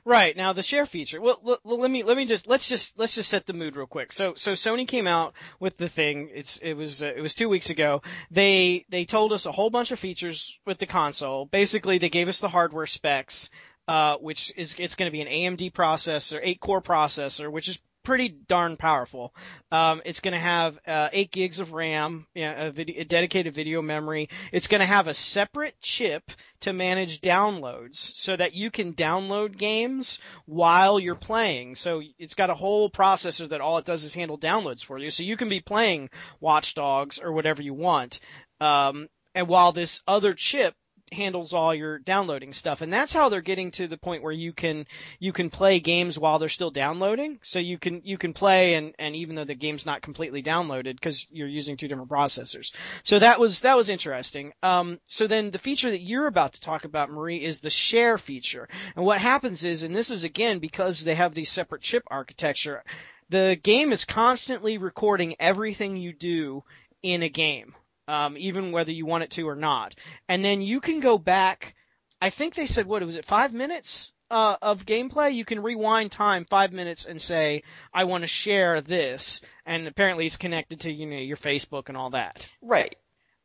Right 0.05 0.35
now, 0.35 0.51
the 0.51 0.63
share 0.63 0.85
feature. 0.85 1.21
Well, 1.21 1.39
l- 1.45 1.59
l- 1.65 1.77
let 1.77 1.89
me 1.89 2.03
let 2.03 2.17
me 2.17 2.25
just 2.25 2.45
let's 2.45 2.67
just 2.67 2.97
let's 2.97 3.15
just 3.15 3.29
set 3.29 3.45
the 3.45 3.53
mood 3.53 3.77
real 3.77 3.87
quick. 3.87 4.11
So 4.11 4.33
so 4.35 4.51
Sony 4.51 4.85
came 4.85 5.07
out 5.07 5.33
with 5.61 5.77
the 5.77 5.87
thing. 5.87 6.29
It's 6.33 6.57
it 6.57 6.73
was 6.73 7.01
uh, 7.01 7.13
it 7.15 7.21
was 7.21 7.33
two 7.33 7.47
weeks 7.47 7.69
ago. 7.69 8.01
They 8.29 8.85
they 8.89 9.05
told 9.05 9.31
us 9.31 9.45
a 9.45 9.51
whole 9.53 9.69
bunch 9.69 9.91
of 9.91 9.99
features 9.99 10.57
with 10.65 10.77
the 10.77 10.87
console. 10.87 11.45
Basically, 11.45 11.99
they 11.99 12.09
gave 12.09 12.27
us 12.27 12.39
the 12.39 12.49
hardware 12.49 12.85
specs, 12.85 13.49
uh, 13.87 14.17
which 14.17 14.51
is 14.57 14.75
it's 14.77 14.95
going 14.95 15.09
to 15.09 15.13
be 15.13 15.21
an 15.21 15.27
AMD 15.55 15.71
processor, 15.71 16.39
eight 16.43 16.59
core 16.59 16.81
processor, 16.81 17.49
which 17.49 17.69
is 17.69 17.79
pretty 18.03 18.29
darn 18.29 18.77
powerful. 18.77 19.33
Um, 19.71 20.01
it's 20.05 20.19
going 20.19 20.33
to 20.33 20.39
have 20.39 20.77
uh, 20.85 21.09
eight 21.11 21.31
gigs 21.31 21.59
of 21.59 21.73
RAM, 21.73 22.27
yeah, 22.35 22.65
a, 22.65 22.71
video, 22.71 23.01
a 23.01 23.05
dedicated 23.05 23.53
video 23.53 23.81
memory. 23.81 24.29
It's 24.51 24.67
going 24.67 24.79
to 24.79 24.85
have 24.85 25.07
a 25.07 25.13
separate 25.13 25.79
chip 25.81 26.31
to 26.61 26.73
manage 26.73 27.21
downloads 27.21 28.15
so 28.15 28.35
that 28.35 28.53
you 28.53 28.71
can 28.71 28.93
download 28.93 29.57
games 29.57 30.19
while 30.45 30.99
you're 30.99 31.15
playing. 31.15 31.75
So 31.75 32.01
it's 32.19 32.35
got 32.35 32.49
a 32.49 32.55
whole 32.55 32.89
processor 32.89 33.49
that 33.49 33.61
all 33.61 33.77
it 33.77 33.85
does 33.85 34.03
is 34.03 34.13
handle 34.13 34.37
downloads 34.37 34.83
for 34.83 34.97
you. 34.97 35.09
So 35.09 35.23
you 35.23 35.37
can 35.37 35.49
be 35.49 35.61
playing 35.61 36.09
Watch 36.39 36.75
Dogs 36.75 37.19
or 37.19 37.31
whatever 37.31 37.61
you 37.61 37.73
want. 37.73 38.19
Um, 38.59 39.09
and 39.35 39.47
while 39.47 39.71
this 39.71 40.01
other 40.07 40.33
chip 40.33 40.75
handles 41.13 41.53
all 41.53 41.73
your 41.73 41.99
downloading 41.99 42.53
stuff. 42.53 42.81
And 42.81 42.91
that's 42.91 43.13
how 43.13 43.29
they're 43.29 43.41
getting 43.41 43.71
to 43.71 43.87
the 43.87 43.97
point 43.97 44.23
where 44.23 44.31
you 44.31 44.53
can, 44.53 44.85
you 45.19 45.31
can 45.31 45.49
play 45.49 45.79
games 45.79 46.17
while 46.17 46.39
they're 46.39 46.49
still 46.49 46.71
downloading. 46.71 47.39
So 47.43 47.59
you 47.59 47.77
can, 47.77 48.01
you 48.03 48.17
can 48.17 48.33
play 48.33 48.75
and, 48.75 48.93
and 48.99 49.15
even 49.15 49.35
though 49.35 49.45
the 49.45 49.55
game's 49.55 49.85
not 49.85 50.01
completely 50.01 50.43
downloaded 50.43 50.95
because 50.95 51.25
you're 51.31 51.47
using 51.47 51.77
two 51.77 51.87
different 51.87 52.09
processors. 52.09 52.71
So 53.03 53.19
that 53.19 53.39
was, 53.39 53.61
that 53.61 53.77
was 53.77 53.89
interesting. 53.89 54.53
Um, 54.61 54.99
so 55.05 55.27
then 55.27 55.51
the 55.51 55.59
feature 55.59 55.91
that 55.91 56.01
you're 56.01 56.27
about 56.27 56.53
to 56.53 56.61
talk 56.61 56.85
about, 56.85 57.09
Marie, 57.09 57.43
is 57.43 57.61
the 57.61 57.69
share 57.69 58.17
feature. 58.17 58.67
And 58.95 59.05
what 59.05 59.21
happens 59.21 59.63
is, 59.63 59.83
and 59.83 59.95
this 59.95 60.11
is 60.11 60.23
again 60.23 60.59
because 60.59 61.03
they 61.03 61.15
have 61.15 61.33
these 61.33 61.51
separate 61.51 61.81
chip 61.81 62.03
architecture, 62.07 62.83
the 63.29 63.57
game 63.61 63.93
is 63.93 64.05
constantly 64.05 64.77
recording 64.77 65.35
everything 65.39 65.97
you 65.97 66.13
do 66.13 66.63
in 67.01 67.23
a 67.23 67.29
game 67.29 67.73
um, 68.07 68.37
even 68.37 68.71
whether 68.71 68.91
you 68.91 69.05
want 69.05 69.23
it 69.23 69.31
to 69.31 69.47
or 69.47 69.55
not. 69.55 69.95
And 70.27 70.43
then 70.43 70.61
you 70.61 70.81
can 70.81 70.99
go 70.99 71.17
back. 71.17 71.75
I 72.21 72.29
think 72.29 72.55
they 72.55 72.65
said 72.65 72.85
what 72.85 73.03
was 73.03 73.15
it 73.15 73.25
five 73.25 73.53
minutes 73.53 74.11
uh, 74.31 74.55
of 74.61 74.85
gameplay? 74.85 75.33
You 75.33 75.45
can 75.45 75.61
rewind 75.61 76.11
time 76.11 76.45
five 76.49 76.71
minutes 76.71 77.05
and 77.05 77.21
say 77.21 77.63
I 77.93 78.05
want 78.05 78.23
to 78.23 78.27
share 78.27 78.81
this, 78.81 79.41
and 79.65 79.87
apparently 79.87 80.25
it's 80.25 80.37
connected 80.37 80.81
to 80.81 80.91
you 80.91 81.05
know 81.05 81.17
your 81.17 81.37
Facebook 81.37 81.89
and 81.89 81.97
all 81.97 82.11
that. 82.11 82.49
Right. 82.61 82.95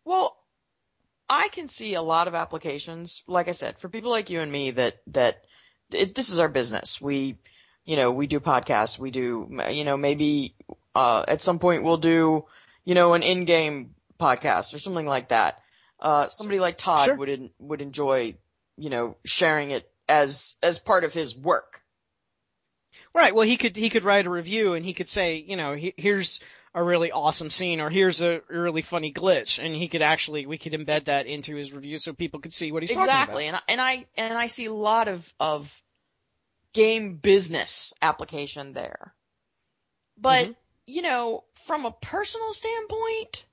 Well, 0.04 0.36
I 1.28 1.48
can 1.48 1.68
see 1.68 1.94
a 1.94 2.02
lot 2.02 2.28
of 2.28 2.34
applications. 2.34 3.22
Like 3.26 3.48
I 3.48 3.52
said, 3.52 3.78
for 3.78 3.88
people 3.88 4.10
like 4.10 4.30
you 4.30 4.40
and 4.40 4.50
me 4.50 4.70
that 4.72 4.96
that 5.08 5.44
it, 5.92 6.14
this 6.14 6.30
is 6.30 6.38
our 6.38 6.48
business. 6.48 7.00
We, 7.00 7.38
you 7.84 7.96
know, 7.96 8.10
we 8.10 8.26
do 8.26 8.40
podcasts. 8.40 8.98
We 8.98 9.10
do, 9.10 9.60
you 9.70 9.84
know, 9.84 9.96
maybe 9.96 10.54
uh, 10.94 11.24
at 11.26 11.42
some 11.42 11.58
point 11.58 11.82
we'll 11.82 11.98
do, 11.98 12.46
you 12.84 12.94
know, 12.94 13.14
an 13.14 13.22
in-game 13.22 13.94
podcast 14.20 14.74
or 14.74 14.78
something 14.78 15.06
like 15.06 15.28
that. 15.28 15.60
Uh, 16.00 16.28
somebody 16.28 16.60
like 16.60 16.78
Todd 16.78 17.06
Sure. 17.06 17.16
would 17.16 17.28
en- 17.28 17.50
would 17.58 17.80
enjoy, 17.80 18.36
you 18.76 18.90
know, 18.90 19.16
sharing 19.24 19.70
it 19.70 19.90
as 20.08 20.54
as 20.62 20.78
part 20.78 21.04
of 21.04 21.12
his 21.12 21.36
work. 21.36 21.82
Right. 23.14 23.34
Well, 23.34 23.46
he 23.46 23.56
could 23.56 23.76
he 23.76 23.90
could 23.90 24.04
write 24.04 24.26
a 24.26 24.30
review 24.30 24.74
and 24.74 24.84
he 24.84 24.94
could 24.94 25.08
say, 25.08 25.36
you 25.36 25.56
know, 25.56 25.74
he, 25.74 25.94
here's 25.96 26.40
a 26.74 26.82
really 26.82 27.10
awesome 27.10 27.50
scene 27.50 27.80
or 27.80 27.90
here's 27.90 28.20
a 28.22 28.42
really 28.48 28.82
funny 28.82 29.12
glitch, 29.12 29.58
and 29.64 29.74
he 29.74 29.88
could 29.88 30.02
actually 30.02 30.46
we 30.46 30.58
could 30.58 30.72
embed 30.72 31.04
that 31.06 31.26
into 31.26 31.56
his 31.56 31.72
review 31.72 31.98
so 31.98 32.12
people 32.12 32.40
could 32.40 32.54
see 32.54 32.70
what 32.70 32.82
he's 32.82 32.90
exactly, 32.90 33.46
talking 33.46 33.48
and 33.48 33.56
I, 33.56 33.60
and 33.68 33.80
I 33.80 34.06
and 34.16 34.38
I 34.38 34.46
see 34.46 34.66
a 34.66 34.72
lot 34.72 35.08
of 35.08 35.32
of 35.40 35.82
game 36.74 37.16
business 37.16 37.92
application 38.02 38.72
there. 38.72 39.14
But 40.16 40.48
Mhm. 40.48 40.56
you 40.86 41.02
know, 41.02 41.44
from 41.66 41.84
a 41.86 41.90
personal 41.90 42.52
standpoint, 42.52 43.44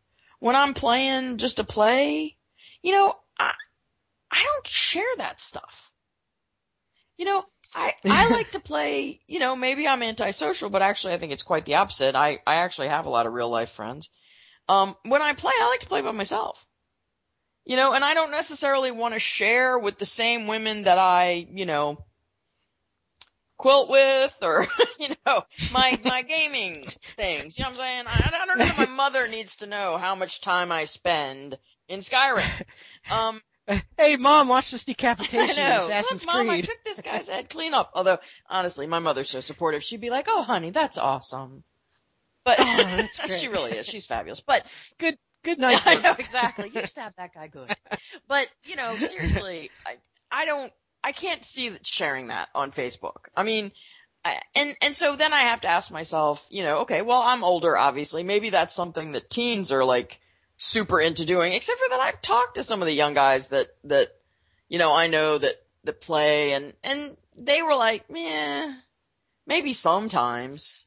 when 0.45 0.55
I'm 0.55 0.75
playing 0.75 1.37
just 1.37 1.57
to 1.57 1.63
play, 1.63 2.37
you 2.83 2.91
know, 2.91 3.15
I 3.35 3.51
I 4.29 4.43
don't 4.43 4.67
share 4.67 5.15
that 5.17 5.41
stuff. 5.41 5.91
You 7.17 7.25
know, 7.25 7.45
I 7.73 7.93
I 8.05 8.29
like 8.31 8.51
to 8.51 8.59
play, 8.59 9.21
you 9.25 9.39
know, 9.39 9.55
maybe 9.55 9.87
I'm 9.87 10.03
antisocial, 10.03 10.69
but 10.69 10.83
actually 10.83 11.13
I 11.13 11.17
think 11.17 11.31
it's 11.31 11.41
quite 11.41 11.65
the 11.65 11.75
opposite. 11.75 12.15
I 12.15 12.43
I 12.45 12.57
actually 12.57 12.89
have 12.89 13.07
a 13.07 13.09
lot 13.09 13.25
of 13.25 13.33
real 13.33 13.49
life 13.49 13.71
friends. 13.71 14.11
Um 14.69 14.95
when 15.01 15.23
I 15.23 15.33
play, 15.33 15.53
I 15.59 15.69
like 15.69 15.79
to 15.79 15.87
play 15.87 16.03
by 16.03 16.11
myself. 16.11 16.63
You 17.65 17.75
know, 17.75 17.93
and 17.93 18.05
I 18.05 18.13
don't 18.13 18.29
necessarily 18.29 18.91
want 18.91 19.15
to 19.15 19.19
share 19.19 19.79
with 19.79 19.97
the 19.97 20.05
same 20.05 20.45
women 20.45 20.83
that 20.83 20.99
I, 20.99 21.47
you 21.49 21.65
know, 21.65 22.05
quilt 23.65 23.89
with 23.89 24.37
or, 24.43 24.67
you 24.99 25.09
know, 25.25 25.41
my, 25.73 25.99
my 26.05 26.21
gaming 26.21 26.85
things. 27.17 27.57
You 27.57 27.63
know 27.63 27.71
what 27.71 27.79
I'm 27.79 27.83
saying? 27.85 28.03
I, 28.05 28.29
I 28.31 28.45
don't 28.45 28.59
know 28.59 28.63
that 28.63 28.77
my 28.77 28.85
mother 28.85 29.27
needs 29.27 29.55
to 29.57 29.65
know 29.65 29.97
how 29.97 30.13
much 30.13 30.41
time 30.41 30.71
I 30.71 30.85
spend 30.85 31.57
in 31.87 31.99
Skyrim. 31.99 32.43
Um. 33.11 33.39
Hey, 33.99 34.15
mom, 34.15 34.47
watch 34.47 34.71
this 34.71 34.83
decapitation 34.83 35.63
in. 35.63 35.71
Assassin's 35.71 36.25
Look, 36.25 36.33
mom, 36.33 36.49
I 36.49 36.61
took 36.61 36.83
this 36.83 37.01
guy's 37.01 37.29
head 37.29 37.51
clean 37.51 37.75
up. 37.75 37.91
Although, 37.93 38.17
honestly, 38.49 38.87
my 38.87 38.97
mother's 38.97 39.29
so 39.29 39.41
supportive. 39.41 39.83
She'd 39.83 40.01
be 40.01 40.09
like, 40.09 40.25
"Oh, 40.27 40.41
honey, 40.41 40.71
that's 40.71 40.97
awesome." 40.97 41.63
But 42.43 42.55
Oh, 42.59 43.07
she 43.27 43.47
really 43.47 43.73
is. 43.73 43.85
She's 43.85 44.07
fabulous. 44.07 44.39
But 44.41 44.65
Good 44.97 45.19
good 45.43 45.59
night. 45.59 45.85
I 45.85 46.01
know 46.01 46.15
exactly. 46.17 46.71
You 46.73 46.87
stabbed 46.87 47.17
that 47.17 47.35
guy 47.35 47.45
good. 47.45 47.75
But 48.27 48.47
you 48.63 48.75
know, 48.75 48.97
seriously, 48.97 49.69
I 49.85 49.97
I 50.31 50.45
don't 50.45 50.73
I 51.05 51.11
can't 51.11 51.45
see 51.45 51.71
sharing 51.83 52.27
that 52.27 52.49
on 52.55 52.71
Facebook. 52.71 53.27
I 53.37 53.43
mean, 53.43 53.71
I, 54.25 54.41
and 54.55 54.75
and 54.81 54.95
so 54.95 55.15
then 55.15 55.33
I 55.33 55.41
have 55.41 55.61
to 55.61 55.67
ask 55.67 55.91
myself, 55.91 56.43
you 56.49 56.63
know, 56.63 56.79
okay, 56.79 57.03
well 57.03 57.21
I'm 57.21 57.43
older, 57.43 57.77
obviously. 57.77 58.23
Maybe 58.23 58.49
that's 58.49 58.73
something 58.73 59.11
that 59.11 59.29
teens 59.29 59.71
are 59.71 59.85
like 59.85 60.19
super 60.57 60.99
into 60.99 61.23
doing. 61.23 61.53
Except 61.53 61.79
for 61.79 61.89
that, 61.89 61.99
I've 61.99 62.21
talked 62.23 62.55
to 62.55 62.63
some 62.63 62.81
of 62.81 62.87
the 62.87 62.93
young 62.93 63.13
guys 63.13 63.49
that 63.49 63.67
that 63.83 64.07
you 64.67 64.79
know 64.79 64.95
I 64.95 65.05
know 65.05 65.37
that 65.37 65.53
that 65.83 66.01
play, 66.01 66.53
and 66.53 66.73
and 66.83 67.15
they 67.37 67.61
were 67.61 67.75
like, 67.75 68.05
yeah, 68.09 68.73
maybe 69.45 69.73
sometimes. 69.73 70.85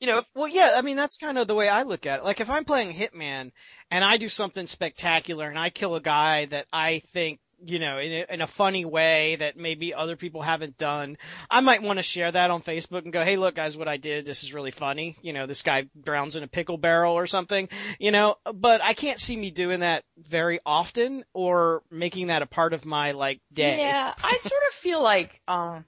You 0.00 0.08
know, 0.08 0.18
if, 0.18 0.26
Well, 0.34 0.48
yeah, 0.48 0.72
I 0.74 0.82
mean 0.82 0.96
that's 0.96 1.16
kind 1.16 1.38
of 1.38 1.46
the 1.46 1.54
way 1.54 1.68
I 1.68 1.84
look 1.84 2.06
at 2.06 2.18
it. 2.18 2.24
Like 2.24 2.40
if 2.40 2.50
I'm 2.50 2.64
playing 2.64 2.92
Hitman 2.92 3.52
and 3.88 4.04
I 4.04 4.16
do 4.16 4.28
something 4.28 4.66
spectacular 4.66 5.48
and 5.48 5.58
I 5.58 5.70
kill 5.70 5.94
a 5.94 6.00
guy 6.00 6.46
that 6.46 6.66
I 6.72 7.02
think, 7.12 7.38
you 7.64 7.78
know, 7.78 7.98
in 7.98 8.12
a, 8.12 8.34
in 8.34 8.40
a 8.42 8.46
funny 8.46 8.84
way 8.84 9.36
that 9.36 9.56
maybe 9.56 9.94
other 9.94 10.16
people 10.16 10.42
haven't 10.42 10.76
done, 10.76 11.16
I 11.50 11.60
might 11.60 11.82
want 11.82 11.98
to 11.98 12.02
share 12.02 12.30
that 12.30 12.50
on 12.50 12.62
Facebook 12.62 13.04
and 13.04 13.12
go, 13.12 13.24
"Hey, 13.24 13.36
look 13.36 13.54
guys, 13.54 13.76
what 13.76 13.88
I 13.88 13.96
did. 13.96 14.24
This 14.24 14.44
is 14.44 14.52
really 14.52 14.70
funny." 14.70 15.16
You 15.22 15.32
know, 15.32 15.46
this 15.46 15.62
guy 15.62 15.86
drowns 16.00 16.36
in 16.36 16.42
a 16.42 16.48
pickle 16.48 16.76
barrel 16.78 17.14
or 17.14 17.26
something, 17.26 17.68
you 17.98 18.10
know, 18.10 18.36
but 18.54 18.82
I 18.82 18.94
can't 18.94 19.18
see 19.18 19.36
me 19.36 19.50
doing 19.50 19.80
that 19.80 20.04
very 20.16 20.60
often 20.66 21.24
or 21.32 21.82
making 21.90 22.28
that 22.28 22.42
a 22.42 22.46
part 22.46 22.72
of 22.72 22.84
my 22.84 23.12
like 23.12 23.40
day. 23.52 23.78
Yeah, 23.78 24.12
I 24.22 24.36
sort 24.36 24.62
of 24.68 24.74
feel 24.74 25.02
like 25.02 25.40
um 25.48 25.84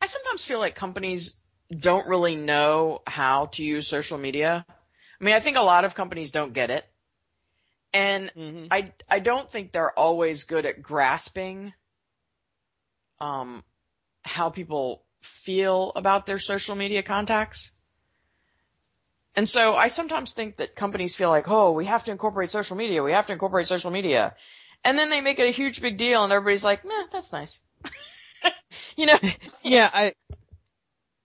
I 0.00 0.06
sometimes 0.06 0.44
feel 0.44 0.58
like 0.58 0.74
companies 0.74 1.34
don't 1.70 2.06
really 2.08 2.34
know 2.34 3.02
how 3.06 3.46
to 3.46 3.62
use 3.62 3.86
social 3.86 4.18
media. 4.18 4.64
I 4.68 5.24
mean, 5.24 5.34
I 5.34 5.40
think 5.40 5.56
a 5.56 5.62
lot 5.62 5.84
of 5.84 5.94
companies 5.94 6.32
don't 6.32 6.52
get 6.52 6.70
it. 6.70 6.86
And 7.92 8.30
hmm 8.30 8.66
I 8.70 8.92
I 9.08 9.18
don't 9.18 9.50
think 9.50 9.72
they're 9.72 9.98
always 9.98 10.44
good 10.44 10.66
at 10.66 10.82
grasping 10.82 11.72
um 13.20 13.62
how 14.24 14.50
people 14.50 15.04
feel 15.22 15.92
about 15.96 16.26
their 16.26 16.38
social 16.38 16.76
media 16.76 17.02
contacts. 17.02 17.72
And 19.36 19.48
so 19.48 19.76
I 19.76 19.88
sometimes 19.88 20.32
think 20.32 20.56
that 20.56 20.74
companies 20.74 21.14
feel 21.14 21.30
like, 21.30 21.48
"Oh, 21.48 21.72
we 21.72 21.84
have 21.86 22.04
to 22.04 22.10
incorporate 22.10 22.50
social 22.50 22.76
media. 22.76 23.02
We 23.02 23.12
have 23.12 23.26
to 23.26 23.32
incorporate 23.32 23.68
social 23.68 23.90
media." 23.90 24.34
And 24.84 24.98
then 24.98 25.10
they 25.10 25.20
make 25.20 25.38
it 25.38 25.46
a 25.48 25.52
huge 25.52 25.80
big 25.80 25.96
deal 25.98 26.24
and 26.24 26.32
everybody's 26.32 26.64
like, 26.64 26.84
"Meh, 26.84 27.06
that's 27.12 27.32
nice." 27.32 27.60
you 28.96 29.06
know? 29.06 29.18
Yeah, 29.62 29.88
I 29.92 30.14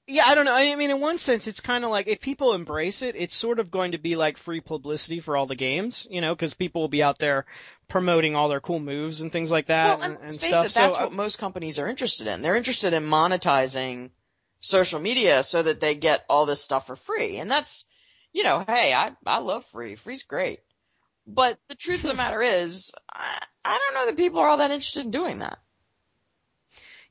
Yeah, 0.07 0.25
I 0.27 0.35
don't 0.35 0.45
know. 0.45 0.53
I 0.53 0.75
mean, 0.75 0.91
in 0.91 0.99
one 0.99 1.17
sense, 1.17 1.47
it's 1.47 1.59
kind 1.59 1.83
of 1.83 1.89
like 1.89 2.07
if 2.07 2.21
people 2.21 2.53
embrace 2.53 3.01
it, 3.01 3.15
it's 3.15 3.33
sort 3.33 3.57
of 3.57 3.71
going 3.71 3.93
to 3.93 3.97
be 3.97 4.15
like 4.15 4.37
free 4.37 4.61
publicity 4.61 5.19
for 5.19 5.35
all 5.35 5.47
the 5.47 5.55
games, 5.55 6.07
you 6.11 6.21
know, 6.21 6.35
because 6.35 6.53
people 6.53 6.81
will 6.81 6.89
be 6.89 7.01
out 7.01 7.17
there 7.17 7.45
promoting 7.87 8.35
all 8.35 8.47
their 8.49 8.59
cool 8.59 8.79
moves 8.79 9.21
and 9.21 9.31
things 9.31 9.49
like 9.49 9.67
that 9.67 9.97
Well, 9.97 10.01
and 10.03 10.17
and, 10.21 10.33
face 10.33 10.49
stuff. 10.49 10.65
it, 10.67 10.73
that's 10.75 10.95
so, 10.95 11.03
what 11.03 11.13
most 11.13 11.39
companies 11.39 11.79
are 11.79 11.87
interested 11.87 12.27
in. 12.27 12.43
They're 12.43 12.55
interested 12.55 12.93
in 12.93 13.03
monetizing 13.03 14.11
social 14.59 14.99
media 14.99 15.41
so 15.41 15.63
that 15.63 15.79
they 15.79 15.95
get 15.95 16.23
all 16.29 16.45
this 16.45 16.61
stuff 16.61 16.85
for 16.85 16.95
free. 16.95 17.37
And 17.37 17.49
that's, 17.49 17.85
you 18.31 18.43
know, 18.43 18.63
hey, 18.65 18.93
I, 18.93 19.11
I 19.25 19.39
love 19.39 19.65
free. 19.65 19.95
Free's 19.95 20.23
great. 20.23 20.59
But 21.25 21.57
the 21.67 21.75
truth 21.75 22.03
of 22.03 22.11
the 22.11 22.13
matter 22.23 22.43
is, 22.43 22.93
I, 23.11 23.43
I 23.63 23.79
don't 23.79 23.95
know 23.95 24.05
that 24.05 24.17
people 24.17 24.39
are 24.39 24.49
all 24.49 24.57
that 24.57 24.69
interested 24.69 25.05
in 25.05 25.11
doing 25.11 25.39
that. 25.39 25.57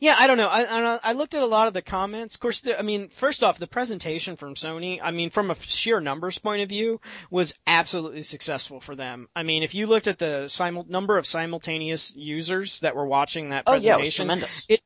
Yeah, 0.01 0.17
I 0.19 0.27
don't 0.27 0.37
know. 0.37 0.49
I, 0.49 0.65
I 0.65 1.01
I 1.03 1.13
looked 1.13 1.35
at 1.35 1.43
a 1.43 1.47
lot 1.47 1.69
of 1.69 1.75
the 1.75 1.83
comments. 1.83 2.35
Of 2.35 2.41
course, 2.41 2.61
the, 2.61 2.79
I 2.79 2.83
mean, 2.83 3.09
first 3.09 3.43
off, 3.43 3.59
the 3.59 3.67
presentation 3.67 4.37
from 4.37 4.55
Sony, 4.55 5.01
I 5.03 5.11
mean, 5.11 5.31
from 5.31 5.51
a 5.51 5.55
sheer 5.57 6.01
numbers 6.01 6.39
point 6.39 6.63
of 6.63 6.69
view, 6.69 7.01
was 7.31 7.55
absolutely 7.67 8.23
successful 8.23 8.81
for 8.81 8.95
them. 8.97 9.29
I 9.35 9.43
mean, 9.43 9.63
if 9.63 9.75
you 9.75 9.87
looked 9.87 10.09
at 10.09 10.19
the 10.19 10.49
simul- 10.49 10.87
number 10.89 11.17
of 11.17 11.27
simultaneous 11.27 12.13
users 12.15 12.81
that 12.81 12.97
were 12.97 13.07
watching 13.07 13.51
that 13.51 13.67
presentation, 13.67 13.93
Oh 13.93 13.97
yeah, 13.97 14.01
it 14.03 14.07
was 14.07 14.15
tremendous. 14.15 14.67
it, 14.69 14.81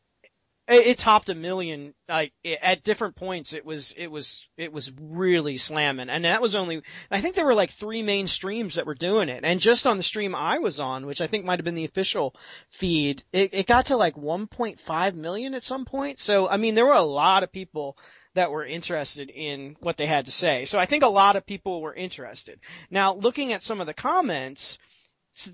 it 0.68 0.98
topped 0.98 1.30
a 1.30 1.34
million. 1.34 1.94
Like 2.08 2.32
at 2.62 2.84
different 2.84 3.16
points, 3.16 3.54
it 3.54 3.64
was 3.64 3.94
it 3.96 4.10
was 4.10 4.46
it 4.56 4.72
was 4.72 4.92
really 5.00 5.56
slamming, 5.56 6.10
and 6.10 6.25
that 6.25 6.42
was 6.42 6.54
only. 6.54 6.82
I 7.10 7.20
think 7.20 7.34
there 7.34 7.46
were 7.46 7.54
like 7.54 7.72
three 7.72 8.02
main 8.02 8.28
streams 8.28 8.75
that 8.75 8.87
were 8.87 8.94
doing 8.94 9.28
it, 9.28 9.44
and 9.44 9.60
just 9.60 9.87
on 9.87 9.96
the 9.96 10.02
stream 10.02 10.34
I 10.34 10.58
was 10.58 10.78
on, 10.78 11.06
which 11.06 11.20
I 11.20 11.26
think 11.26 11.44
might 11.44 11.58
have 11.58 11.64
been 11.64 11.75
the 11.75 11.87
official 11.87 12.34
feed, 12.70 13.25
it, 13.32 13.50
it 13.52 13.66
got 13.66 13.87
to 13.87 13.96
like 13.96 14.14
1.5 14.14 15.14
million 15.14 15.54
at 15.54 15.64
some 15.64 15.84
point. 15.84 16.20
So 16.20 16.48
I 16.48 16.58
mean, 16.58 16.75
there 16.75 16.87
were 16.87 16.92
a 16.92 17.02
lot 17.02 17.42
of 17.42 17.52
people 17.52 17.96
that 18.34 18.50
were 18.50 18.64
interested 18.64 19.30
in 19.30 19.76
what 19.80 19.96
they 19.96 20.06
had 20.06 20.26
to 20.26 20.30
say. 20.30 20.64
So 20.64 20.78
I 20.78 20.87
think 20.87 21.02
a 21.02 21.08
lot 21.08 21.37
of 21.37 21.46
people 21.46 21.80
were 21.80 21.94
interested. 21.94 22.60
Now, 22.90 23.14
looking 23.14 23.52
at 23.52 23.62
some 23.62 23.80
of 23.80 23.87
the 23.87 23.94
comments 23.94 24.78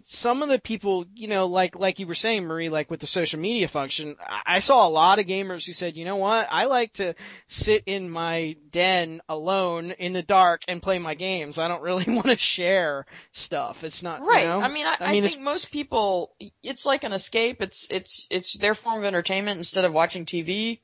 some 0.07 0.43
of 0.43 0.49
the 0.49 0.59
people, 0.59 1.05
you 1.15 1.29
know, 1.29 1.47
like 1.47 1.77
like 1.77 1.99
you 1.99 2.07
were 2.07 2.15
saying, 2.15 2.45
Marie, 2.45 2.71
like 2.71 2.91
with 2.91 3.01
the 3.01 3.07
social 3.07 3.39
media 3.39 3.69
function, 3.69 4.17
I 4.47 4.61
saw 4.61 4.87
a 4.87 4.91
lot 4.91 5.19
of 5.19 5.27
gamers 5.27 5.67
who 5.67 5.73
said, 5.75 5.97
you 5.97 6.05
know 6.05 6.17
what, 6.17 6.49
I 6.51 6.65
like 6.65 6.95
to 6.95 7.15
sit 7.49 7.83
in 7.87 8.09
my 8.09 8.57
den 8.71 9.21
alone 9.29 9.91
in 9.93 10.13
the 10.15 10.23
dark 10.23 10.63
and 10.69 10.83
play 10.83 10.99
my 10.99 11.15
games. 11.15 11.59
I 11.59 11.69
don't 11.69 11.83
really 11.83 12.05
want 12.15 12.27
to 12.29 12.37
share 12.39 13.05
stuff. 13.33 13.85
It's 13.85 14.03
not 14.03 14.21
right. 14.23 14.43
You 14.43 14.49
know? 14.49 14.61
I 14.61 14.69
mean, 14.69 14.87
I, 14.87 14.97
I 15.01 15.09
mean, 15.09 15.25
I 15.25 15.29
think 15.29 15.43
most 15.43 15.71
people, 15.71 16.35
it's 16.63 16.87
like 16.87 17.05
an 17.05 17.13
escape. 17.13 17.61
It's 17.61 17.87
it's 17.91 18.27
it's 18.31 18.55
their 18.55 18.75
form 18.75 18.99
of 19.01 19.05
entertainment 19.05 19.59
instead 19.59 19.85
of 19.85 19.93
watching 19.93 20.25
TV. 20.25 20.81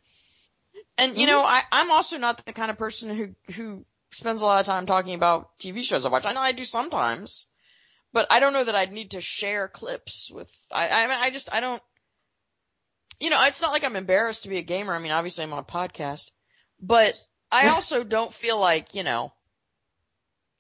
And 0.99 1.19
you 1.19 1.27
Mm-hmm. 1.27 1.27
know, 1.27 1.43
I 1.43 1.63
I'm 1.73 1.91
also 1.91 2.19
not 2.19 2.45
the 2.45 2.53
kind 2.53 2.71
of 2.71 2.79
person 2.79 3.11
who 3.17 3.53
who 3.55 3.85
spends 4.11 4.43
a 4.43 4.47
lot 4.47 4.61
of 4.61 4.67
time 4.67 4.87
talking 4.87 5.15
about 5.15 5.59
TV 5.59 5.83
shows 5.85 6.05
I 6.05 6.09
watch. 6.09 6.27
I 6.27 6.33
know 6.33 6.41
I 6.41 6.53
do 6.53 6.65
sometimes. 6.65 7.47
But 8.13 8.27
I 8.31 8.41
don't 8.41 8.53
know 8.53 8.65
that 8.65 8.75
I'd 8.75 8.93
need 8.93 9.13
to 9.13 9.21
share 9.21 9.69
clips 9.69 10.31
with. 10.33 10.51
I 10.73 10.89
I, 10.89 11.21
I 11.23 11.31
just 11.31 11.53
I 11.53 11.61
don't. 11.61 11.83
You 13.21 13.31
know, 13.31 13.43
it's 13.45 13.61
not 13.61 13.73
like 13.73 13.85
I'm 13.85 13.97
embarrassed 13.97 14.45
to 14.45 14.49
be 14.49 14.59
a 14.59 14.63
gamer. 14.63 14.95
I 14.95 14.99
mean, 14.99 15.13
obviously 15.13 15.45
I'm 15.45 15.53
on 15.53 15.59
a 15.59 15.63
podcast, 15.63 16.31
but 16.81 17.15
I 17.51 17.69
also 17.69 18.03
don't 18.03 18.33
feel 18.33 18.59
like 18.59 18.95
you 18.95 19.03
know. 19.03 19.33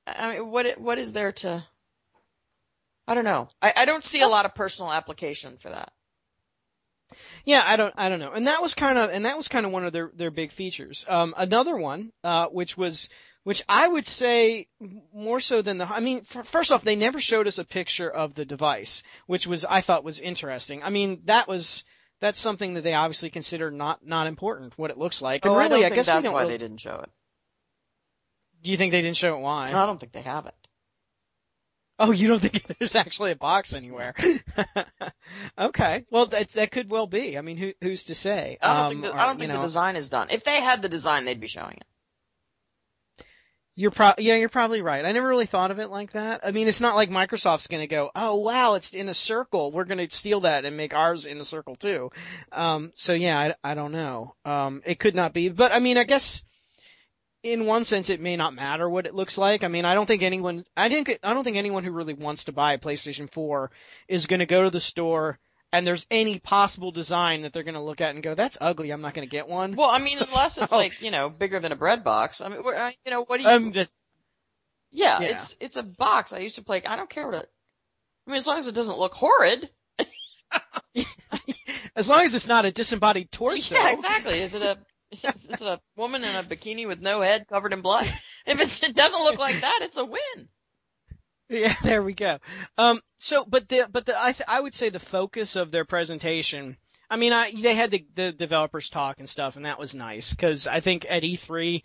I 0.06 0.34
mean, 0.34 0.50
what 0.50 0.78
what 0.78 0.98
is 0.98 1.12
there 1.12 1.32
to? 1.32 1.64
I 3.08 3.14
don't 3.14 3.24
know. 3.24 3.48
I 3.60 3.72
I 3.76 3.84
don't 3.84 4.04
see 4.04 4.20
a 4.20 4.28
lot 4.28 4.44
of 4.44 4.54
personal 4.54 4.92
application 4.92 5.56
for 5.58 5.70
that. 5.70 5.92
Yeah, 7.44 7.62
I 7.64 7.76
don't, 7.76 7.94
I 7.96 8.08
don't 8.08 8.20
know. 8.20 8.32
And 8.32 8.46
that 8.46 8.62
was 8.62 8.74
kind 8.74 8.98
of, 8.98 9.10
and 9.10 9.24
that 9.24 9.36
was 9.36 9.48
kind 9.48 9.66
of 9.66 9.72
one 9.72 9.84
of 9.84 9.92
their, 9.92 10.10
their 10.14 10.30
big 10.30 10.52
features. 10.52 11.04
Um, 11.08 11.34
another 11.36 11.76
one, 11.76 12.12
uh, 12.22 12.46
which 12.46 12.76
was, 12.76 13.08
which 13.44 13.62
I 13.68 13.88
would 13.88 14.06
say 14.06 14.68
more 15.14 15.40
so 15.40 15.62
than 15.62 15.78
the, 15.78 15.86
I 15.86 16.00
mean, 16.00 16.24
first 16.24 16.72
off, 16.72 16.82
they 16.84 16.96
never 16.96 17.20
showed 17.20 17.46
us 17.46 17.58
a 17.58 17.64
picture 17.64 18.10
of 18.10 18.34
the 18.34 18.44
device, 18.44 19.02
which 19.26 19.46
was, 19.46 19.64
I 19.64 19.80
thought 19.80 20.04
was 20.04 20.20
interesting. 20.20 20.82
I 20.82 20.90
mean, 20.90 21.22
that 21.24 21.48
was, 21.48 21.84
that's 22.20 22.38
something 22.38 22.74
that 22.74 22.82
they 22.82 22.92
obviously 22.94 23.30
consider 23.30 23.70
not, 23.70 24.04
not 24.06 24.26
important, 24.26 24.76
what 24.76 24.90
it 24.90 24.98
looks 24.98 25.22
like. 25.22 25.44
And 25.44 25.54
oh, 25.54 25.56
I 25.56 25.64
really, 25.64 25.80
I, 25.84 25.88
think 25.88 25.94
guess 25.96 26.06
that's 26.06 26.28
why 26.28 26.42
really- 26.42 26.52
they 26.54 26.58
didn't 26.58 26.80
show 26.80 26.96
it. 26.96 27.10
do 28.62 28.70
you 28.70 28.76
think 28.76 28.92
they 28.92 29.00
didn't 29.00 29.16
show 29.16 29.34
it 29.36 29.40
why? 29.40 29.64
I 29.64 29.86
don't 29.86 29.98
think 29.98 30.12
they 30.12 30.22
have 30.22 30.46
it. 30.46 30.54
Oh, 32.02 32.12
you 32.12 32.28
don't 32.28 32.40
think 32.40 32.62
there's 32.78 32.94
actually 32.94 33.32
a 33.32 33.36
box 33.36 33.74
anywhere? 33.74 34.14
okay. 35.58 36.06
Well, 36.10 36.26
that 36.26 36.50
that 36.52 36.70
could 36.70 36.90
well 36.90 37.06
be. 37.06 37.36
I 37.36 37.42
mean, 37.42 37.58
who 37.58 37.72
who's 37.82 38.04
to 38.04 38.14
say? 38.14 38.56
I 38.62 38.68
don't 38.74 38.84
Um, 38.84 38.90
think 39.02 39.02
the, 39.14 39.20
I 39.20 39.26
don't 39.26 39.38
think 39.38 39.50
know, 39.50 39.56
the 39.56 39.62
design 39.62 39.96
is 39.96 40.08
done. 40.08 40.28
If 40.30 40.42
they 40.42 40.62
had 40.62 40.80
the 40.80 40.88
design, 40.88 41.26
they'd 41.26 41.40
be 41.40 41.46
showing 41.46 41.76
it. 41.76 41.84
You're 43.76 43.90
pro- 43.92 44.14
yeah, 44.18 44.34
you're 44.36 44.48
probably 44.48 44.82
right. 44.82 45.04
I 45.04 45.12
never 45.12 45.28
really 45.28 45.46
thought 45.46 45.70
of 45.70 45.78
it 45.78 45.90
like 45.90 46.12
that. 46.12 46.40
I 46.44 46.50
mean, 46.50 46.68
it's 46.68 46.80
not 46.80 46.96
like 46.96 47.08
Microsoft's 47.08 47.68
going 47.68 47.82
to 47.82 47.86
go, 47.86 48.10
"Oh, 48.14 48.36
wow, 48.36 48.74
it's 48.74 48.90
in 48.90 49.08
a 49.08 49.14
circle. 49.14 49.72
We're 49.72 49.84
going 49.84 50.06
to 50.06 50.14
steal 50.14 50.40
that 50.40 50.64
and 50.64 50.76
make 50.76 50.92
ours 50.92 51.24
in 51.24 51.40
a 51.40 51.44
circle 51.44 51.76
too." 51.76 52.10
Um, 52.52 52.92
so 52.94 53.12
yeah, 53.12 53.38
I, 53.38 53.70
I 53.70 53.74
don't 53.74 53.92
know. 53.92 54.34
Um, 54.44 54.82
it 54.84 54.98
could 54.98 55.14
not 55.14 55.32
be, 55.32 55.48
but 55.48 55.72
I 55.72 55.78
mean, 55.78 55.96
I 55.96 56.04
guess 56.04 56.42
in 57.42 57.66
one 57.66 57.84
sense 57.84 58.10
it 58.10 58.20
may 58.20 58.36
not 58.36 58.54
matter 58.54 58.88
what 58.88 59.06
it 59.06 59.14
looks 59.14 59.38
like. 59.38 59.64
I 59.64 59.68
mean, 59.68 59.84
I 59.84 59.94
don't 59.94 60.06
think 60.06 60.22
anyone 60.22 60.64
I 60.76 60.88
think 60.88 61.18
I 61.22 61.32
don't 61.32 61.44
think 61.44 61.56
anyone 61.56 61.84
who 61.84 61.92
really 61.92 62.14
wants 62.14 62.44
to 62.44 62.52
buy 62.52 62.74
a 62.74 62.78
PlayStation 62.78 63.30
4 63.32 63.70
is 64.08 64.26
going 64.26 64.40
to 64.40 64.46
go 64.46 64.64
to 64.64 64.70
the 64.70 64.80
store 64.80 65.38
and 65.72 65.86
there's 65.86 66.06
any 66.10 66.38
possible 66.38 66.90
design 66.90 67.42
that 67.42 67.52
they're 67.52 67.62
going 67.62 67.74
to 67.74 67.80
look 67.82 68.00
at 68.00 68.14
and 68.14 68.22
go, 68.22 68.34
"That's 68.34 68.58
ugly. 68.60 68.90
I'm 68.90 69.00
not 69.02 69.14
going 69.14 69.26
to 69.26 69.30
get 69.30 69.48
one." 69.48 69.76
Well, 69.76 69.90
I 69.90 69.98
mean, 69.98 70.18
unless 70.18 70.58
it's 70.58 70.70
So- 70.70 70.76
like 70.76 71.00
you 71.02 71.10
know 71.10 71.28
bigger 71.30 71.60
than 71.60 71.72
a 71.72 71.76
bread 71.76 72.04
box. 72.04 72.40
I 72.40 72.48
mean, 72.48 72.62
where- 72.62 72.92
you 73.04 73.10
know, 73.10 73.22
what 73.24 73.36
do 73.38 73.44
you? 73.44 73.48
um, 73.48 73.66
that's- 73.72 73.94
yeah, 74.90 75.20
yeah. 75.20 75.28
it's 75.28 75.56
it's 75.60 75.76
a 75.76 75.82
box. 75.82 76.32
I 76.32 76.38
used 76.38 76.56
to 76.56 76.64
play. 76.64 76.82
I 76.84 76.96
don't 76.96 77.08
care 77.10 77.26
what 77.26 77.36
it. 77.36 77.50
I 78.26 78.30
mean, 78.30 78.38
as 78.38 78.46
long 78.46 78.58
as 78.58 78.66
it 78.66 78.74
doesn't 78.74 78.98
look 78.98 79.14
horrid. 79.14 79.70
as 81.96 82.08
long 82.08 82.22
as 82.24 82.34
it's 82.34 82.48
not 82.48 82.64
a 82.64 82.72
disembodied 82.72 83.30
torso. 83.30 83.74
Yeah, 83.74 83.92
exactly. 83.92 84.40
Is 84.40 84.54
it 84.54 84.62
a 84.62 84.78
is, 85.12 85.24
is 85.48 85.60
it 85.60 85.66
a 85.66 85.80
woman 85.96 86.24
in 86.24 86.34
a 86.34 86.42
bikini 86.42 86.86
with 86.86 87.00
no 87.00 87.20
head 87.20 87.46
covered 87.48 87.72
in 87.72 87.80
blood? 87.80 88.06
If 88.46 88.60
it's, 88.60 88.82
it 88.82 88.94
doesn't 88.94 89.22
look 89.22 89.38
like 89.38 89.60
that, 89.60 89.80
it's 89.82 89.96
a 89.96 90.04
win. 90.04 90.48
Yeah, 91.50 91.74
there 91.84 92.02
we 92.02 92.14
go. 92.14 92.38
Um, 92.78 93.02
so, 93.18 93.44
but 93.44 93.68
the, 93.68 93.86
but 93.90 94.06
the, 94.06 94.20
I, 94.20 94.32
th- 94.32 94.48
I 94.48 94.60
would 94.60 94.74
say 94.74 94.88
the 94.90 95.00
focus 95.00 95.56
of 95.56 95.72
their 95.72 95.84
presentation, 95.84 96.78
I 97.10 97.16
mean, 97.16 97.32
I, 97.32 97.52
they 97.60 97.74
had 97.74 97.90
the, 97.90 98.06
the 98.14 98.30
developers 98.32 98.88
talk 98.88 99.18
and 99.18 99.28
stuff, 99.28 99.56
and 99.56 99.66
that 99.66 99.78
was 99.80 99.94
nice, 99.94 100.32
cause 100.34 100.68
I 100.68 100.78
think 100.80 101.04
at 101.10 101.24
E3, 101.24 101.82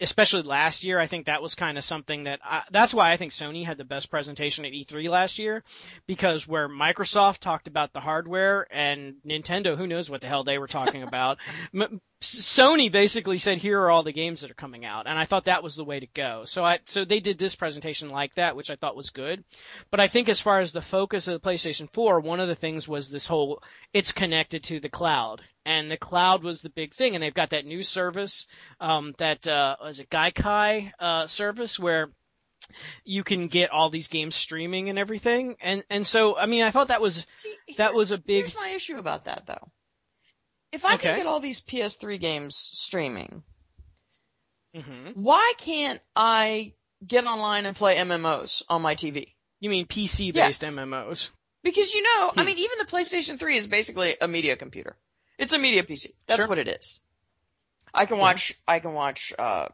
especially 0.00 0.42
last 0.42 0.84
year, 0.84 1.00
I 1.00 1.08
think 1.08 1.26
that 1.26 1.42
was 1.42 1.56
kind 1.56 1.76
of 1.76 1.84
something 1.84 2.24
that, 2.24 2.38
I, 2.44 2.62
that's 2.70 2.94
why 2.94 3.10
I 3.10 3.16
think 3.16 3.32
Sony 3.32 3.66
had 3.66 3.78
the 3.78 3.84
best 3.84 4.10
presentation 4.12 4.64
at 4.64 4.72
E3 4.72 5.10
last 5.10 5.40
year, 5.40 5.64
because 6.06 6.46
where 6.46 6.68
Microsoft 6.68 7.38
talked 7.38 7.66
about 7.66 7.92
the 7.92 8.00
hardware 8.00 8.68
and 8.70 9.16
Nintendo, 9.26 9.76
who 9.76 9.88
knows 9.88 10.08
what 10.08 10.20
the 10.20 10.28
hell 10.28 10.44
they 10.44 10.58
were 10.58 10.68
talking 10.68 11.02
about, 11.02 11.38
M- 11.74 12.00
Sony 12.22 12.92
basically 12.92 13.38
said, 13.38 13.58
here 13.58 13.80
are 13.80 13.90
all 13.90 14.02
the 14.02 14.12
games 14.12 14.42
that 14.42 14.50
are 14.50 14.54
coming 14.54 14.84
out, 14.84 15.06
and 15.06 15.18
I 15.18 15.24
thought 15.24 15.46
that 15.46 15.62
was 15.62 15.74
the 15.74 15.84
way 15.84 16.00
to 16.00 16.06
go. 16.06 16.44
So 16.44 16.62
I, 16.62 16.80
so 16.84 17.06
they 17.06 17.20
did 17.20 17.38
this 17.38 17.54
presentation 17.54 18.10
like 18.10 18.34
that, 18.34 18.56
which 18.56 18.68
I 18.70 18.76
thought 18.76 18.94
was 18.94 19.08
good. 19.08 19.42
But 19.90 20.00
I 20.00 20.08
think 20.08 20.28
as 20.28 20.38
far 20.38 20.60
as 20.60 20.72
the 20.72 20.82
focus 20.82 21.28
of 21.28 21.40
the 21.40 21.48
PlayStation 21.48 21.90
4, 21.90 22.20
one 22.20 22.40
of 22.40 22.48
the 22.48 22.54
things 22.54 22.86
was 22.86 23.08
this 23.08 23.26
whole, 23.26 23.62
it's 23.94 24.12
connected 24.12 24.64
to 24.64 24.80
the 24.80 24.90
cloud. 24.90 25.40
And 25.64 25.90
the 25.90 25.96
cloud 25.96 26.42
was 26.42 26.60
the 26.60 26.68
big 26.68 26.92
thing, 26.92 27.14
and 27.14 27.22
they've 27.22 27.32
got 27.32 27.50
that 27.50 27.64
new 27.64 27.82
service, 27.82 28.46
um, 28.80 29.14
that, 29.16 29.48
uh, 29.48 29.76
was 29.82 29.98
it 29.98 30.10
Gaikai, 30.10 30.92
uh, 30.98 31.26
service 31.26 31.78
where, 31.78 32.10
you 33.04 33.24
can 33.24 33.48
get 33.48 33.70
all 33.70 33.88
these 33.88 34.08
games 34.08 34.36
streaming 34.36 34.90
and 34.90 34.98
everything, 34.98 35.56
and 35.60 35.82
and 35.88 36.06
so 36.06 36.36
I 36.36 36.44
mean 36.44 36.62
I 36.62 36.70
thought 36.70 36.88
that 36.88 37.00
was 37.00 37.26
See, 37.34 37.56
that 37.78 37.94
was 37.94 38.10
a 38.10 38.18
big 38.18 38.44
Here's 38.44 38.54
my 38.54 38.68
issue 38.68 38.98
about 38.98 39.24
that 39.24 39.46
though. 39.46 39.72
If 40.72 40.84
I 40.84 40.96
can 40.96 41.16
get 41.16 41.26
all 41.26 41.40
these 41.40 41.60
PS3 41.60 42.18
games 42.18 42.56
streaming, 42.56 43.42
Mhm. 44.74 45.16
why 45.16 45.52
can't 45.58 46.00
I 46.14 46.74
get 47.04 47.26
online 47.26 47.66
and 47.66 47.76
play 47.76 47.96
MMOs 47.96 48.62
on 48.68 48.82
my 48.82 48.94
TV? 48.94 49.34
You 49.58 49.68
mean 49.70 49.86
PC 49.86 50.30
based 50.32 50.62
Yes. 50.62 50.74
MMOs? 50.74 51.30
Because 51.62 51.92
you 51.92 52.02
know, 52.02 52.32
I 52.36 52.40
Hmm. 52.40 52.46
mean, 52.46 52.58
even 52.58 52.78
the 52.78 52.86
PlayStation 52.86 53.38
3 53.38 53.56
is 53.56 53.66
basically 53.66 54.16
a 54.20 54.28
media 54.28 54.56
computer. 54.56 54.96
It's 55.38 55.52
a 55.52 55.58
media 55.58 55.82
PC. 55.82 56.14
That's 56.26 56.40
Sure. 56.40 56.48
what 56.48 56.58
it 56.58 56.68
is. 56.68 57.00
I 57.92 58.06
can 58.06 58.16
Yeah. 58.16 58.22
watch, 58.22 58.54
I 58.68 58.78
can 58.78 58.92
watch, 58.94 59.32
uh, 59.38 59.68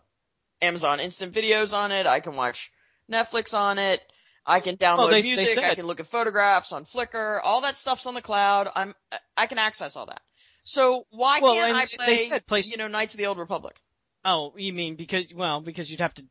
Amazon 0.62 1.00
Instant 1.00 1.34
Videos 1.34 1.76
on 1.76 1.92
it. 1.92 2.06
I 2.06 2.20
can 2.20 2.34
watch 2.34 2.72
Netflix 3.10 3.52
on 3.56 3.78
it. 3.78 4.00
I 4.46 4.60
can 4.60 4.76
download 4.76 4.96
Well, 4.98 5.08
they- 5.08 5.20
they 5.22 5.28
music. 5.36 5.58
I 5.58 5.74
can 5.74 5.86
look 5.86 6.00
at 6.00 6.06
photographs 6.06 6.72
on 6.72 6.86
Flickr. 6.86 7.40
All 7.44 7.60
that 7.62 7.76
stuff's 7.76 8.06
on 8.06 8.14
the 8.14 8.22
cloud. 8.22 8.70
I'm, 8.74 8.94
I 9.36 9.46
can 9.46 9.58
access 9.58 9.96
all 9.96 10.06
that. 10.06 10.22
So 10.68 11.06
why 11.10 11.38
Well, 11.40 11.54
can't 11.54 11.76
I 12.00 12.06
they 12.06 12.18
said 12.28 12.46
place- 12.46 12.68
you 12.68 12.76
know, 12.76 12.88
Knights 12.88 13.14
of 13.14 13.18
the 13.18 13.26
Old 13.26 13.38
Republic? 13.38 13.76
Oh, 14.24 14.52
you 14.56 14.72
mean 14.72 14.96
because 14.96 15.26
well 15.32 15.60
because 15.60 15.88
you'd 15.90 16.00
have 16.00 16.12
to 16.14 16.24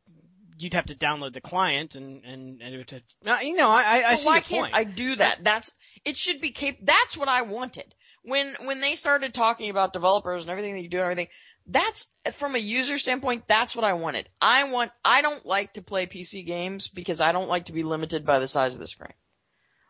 you'd 0.58 0.74
have 0.74 0.86
to 0.86 0.94
download 0.94 1.32
the 1.32 1.40
client 1.40 1.94
and 1.94 2.22
and, 2.24 2.60
and 2.60 2.74
it 2.74 2.76
would 2.76 3.02
you 3.42 3.54
know 3.56 3.68
I 3.70 3.82
I, 3.82 3.96
I 4.08 4.10
But 4.12 4.18
see 4.20 4.26
why 4.26 4.40
can't 4.40 4.60
point. 4.70 4.74
I 4.74 4.84
do 4.84 5.16
that? 5.16 5.42
That's 5.42 5.72
it 6.04 6.16
should 6.18 6.40
be 6.42 6.50
cap- 6.50 6.76
that's 6.82 7.16
what 7.16 7.28
I 7.28 7.42
wanted. 7.42 7.94
When 8.22 8.54
when 8.64 8.80
they 8.80 8.94
started 8.94 9.32
talking 9.32 9.70
about 9.70 9.94
developers 9.94 10.42
and 10.42 10.50
everything 10.50 10.74
that 10.74 10.82
you 10.82 10.90
do 10.90 10.98
and 10.98 11.04
everything, 11.04 11.28
that's 11.66 12.06
from 12.32 12.54
a 12.56 12.58
user 12.58 12.98
standpoint, 12.98 13.48
that's 13.48 13.74
what 13.74 13.86
I 13.86 13.94
wanted. 13.94 14.28
I 14.40 14.64
want 14.64 14.92
I 15.02 15.22
don't 15.22 15.46
like 15.46 15.72
to 15.74 15.82
play 15.82 16.06
PC 16.06 16.44
games 16.44 16.88
because 16.88 17.22
I 17.22 17.32
don't 17.32 17.48
like 17.48 17.66
to 17.66 17.72
be 17.72 17.82
limited 17.84 18.26
by 18.26 18.38
the 18.38 18.46
size 18.48 18.74
of 18.74 18.80
the 18.80 18.86
screen. 18.88 19.14